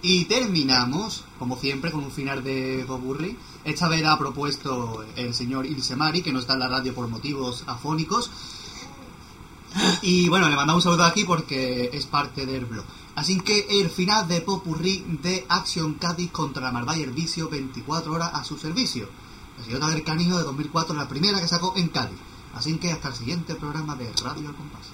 Y 0.00 0.24
terminamos, 0.24 1.24
como 1.38 1.58
siempre, 1.58 1.90
con 1.90 2.04
un 2.04 2.10
final 2.10 2.42
de 2.42 2.84
Boburri. 2.88 3.36
Esta 3.64 3.88
vez 3.88 4.04
ha 4.06 4.18
propuesto 4.18 5.04
el 5.16 5.34
señor 5.34 5.66
Ilsemari, 5.66 6.22
que 6.22 6.32
no 6.32 6.38
está 6.38 6.54
en 6.54 6.60
la 6.60 6.68
radio 6.68 6.94
por 6.94 7.08
motivos 7.08 7.64
afónicos. 7.66 8.30
Y 10.00 10.28
bueno, 10.28 10.48
le 10.48 10.56
mandamos 10.56 10.86
un 10.86 10.92
saludo 10.92 11.04
aquí 11.04 11.24
porque 11.24 11.90
es 11.92 12.06
parte 12.06 12.46
del 12.46 12.64
blog. 12.64 12.84
Así 13.16 13.40
que 13.40 13.66
el 13.80 13.90
final 13.90 14.26
de 14.28 14.40
Popurrí 14.40 15.04
de 15.22 15.44
Action 15.48 15.94
Cádiz 15.94 16.30
contra 16.30 16.62
la 16.62 16.72
Marbella 16.72 17.10
Vicio, 17.10 17.48
24 17.48 18.12
horas 18.12 18.30
a 18.32 18.44
su 18.44 18.56
servicio. 18.56 19.08
La 19.58 19.64
siguiente 19.64 19.90
del 19.90 20.04
Canijo 20.04 20.38
de 20.38 20.44
2004, 20.44 20.96
la 20.96 21.08
primera 21.08 21.40
que 21.40 21.48
sacó 21.48 21.74
en 21.76 21.88
Cádiz. 21.88 22.18
Así 22.58 22.76
que 22.76 22.90
hasta 22.90 23.06
el 23.06 23.14
siguiente 23.14 23.54
programa 23.54 23.94
de 23.94 24.12
Radio 24.20 24.48
Al 24.48 24.56
Compás. 24.56 24.88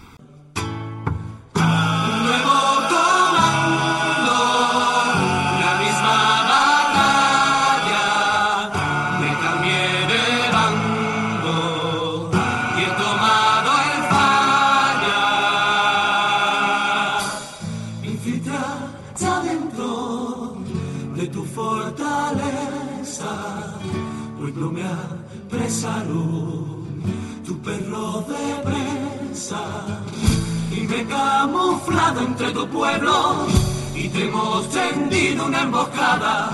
Camuflado 31.45 32.21
entre 32.23 32.51
tu 32.53 32.67
pueblo 32.69 33.47
y 33.95 34.09
te 34.09 34.25
hemos 34.25 34.67
tendido 34.71 35.45
una 35.45 35.61
emboscada. 35.63 36.51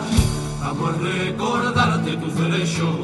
Vamos 0.61 0.91
a 0.91 0.93
recordarte 0.99 2.17
tus 2.17 2.35
derechos. 2.35 2.97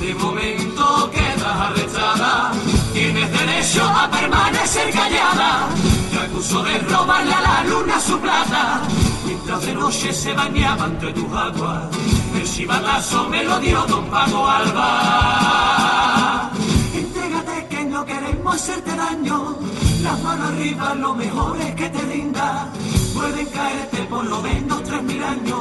De 0.00 0.14
momento 0.14 1.10
quedas 1.10 1.56
arrestada. 1.66 2.52
Tienes 2.92 3.28
derecho 3.32 3.84
a 3.84 4.08
permanecer 4.08 4.92
callada. 4.92 5.66
Te 6.10 6.18
acuso 6.18 6.62
de 6.62 6.78
robarle 6.78 7.34
a 7.34 7.40
la 7.40 7.64
luna 7.64 8.00
su 8.00 8.16
plata. 8.20 8.82
Mientras 9.26 9.66
de 9.66 9.74
noche 9.74 10.12
se 10.12 10.32
bañaba 10.34 10.86
entre 10.86 11.12
tus 11.14 11.32
aguas. 11.32 11.88
El 12.36 12.48
chivatazo 12.48 13.28
me 13.28 13.42
lo 13.42 13.58
dio 13.58 13.84
don 13.86 14.04
Paco 14.06 14.48
Alba. 14.48 16.52
Entrégate 16.94 17.66
que 17.68 17.84
no 17.86 18.04
queremos 18.04 18.54
hacerte 18.54 18.94
daño. 18.94 19.56
Las 20.02 20.20
manos 20.22 20.48
arriba, 20.50 20.94
lo 20.94 21.14
mejor 21.14 21.60
es 21.60 21.74
que 21.74 21.88
te 21.88 21.98
rinda. 22.02 22.68
Pueden 23.14 23.46
caerte 23.46 23.98
por 24.04 24.24
lo 24.24 24.40
menos 24.42 24.82
tres 24.84 25.02
mil 25.02 25.22
años. 25.22 25.60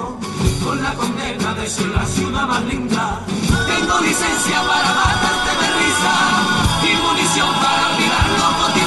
Con 0.64 0.82
la 0.84 0.94
condena 0.94 1.54
de 1.56 1.68
ser 1.68 1.88
la 1.88 2.06
ciudad 2.06 2.48
más 2.48 2.64
linda. 2.66 3.22
Tengo 3.28 4.00
licencia 4.00 4.62
para 4.62 4.94
matarte 4.94 5.52
de 5.62 5.68
risa. 5.80 6.14
Y 6.84 6.92
munición 7.04 7.50
para 7.62 7.90
olvidar 7.90 8.28
lo 8.40 8.64
cotidiano. 8.64 8.87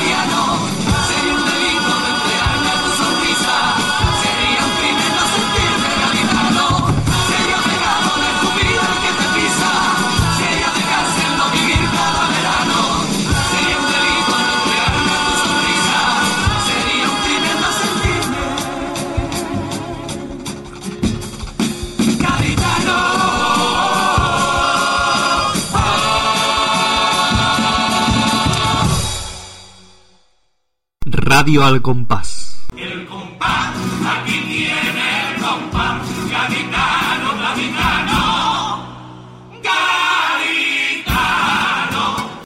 Radio 31.41 31.65
Al 31.65 31.81
Compás. 31.81 32.55
Compás, 33.09 33.80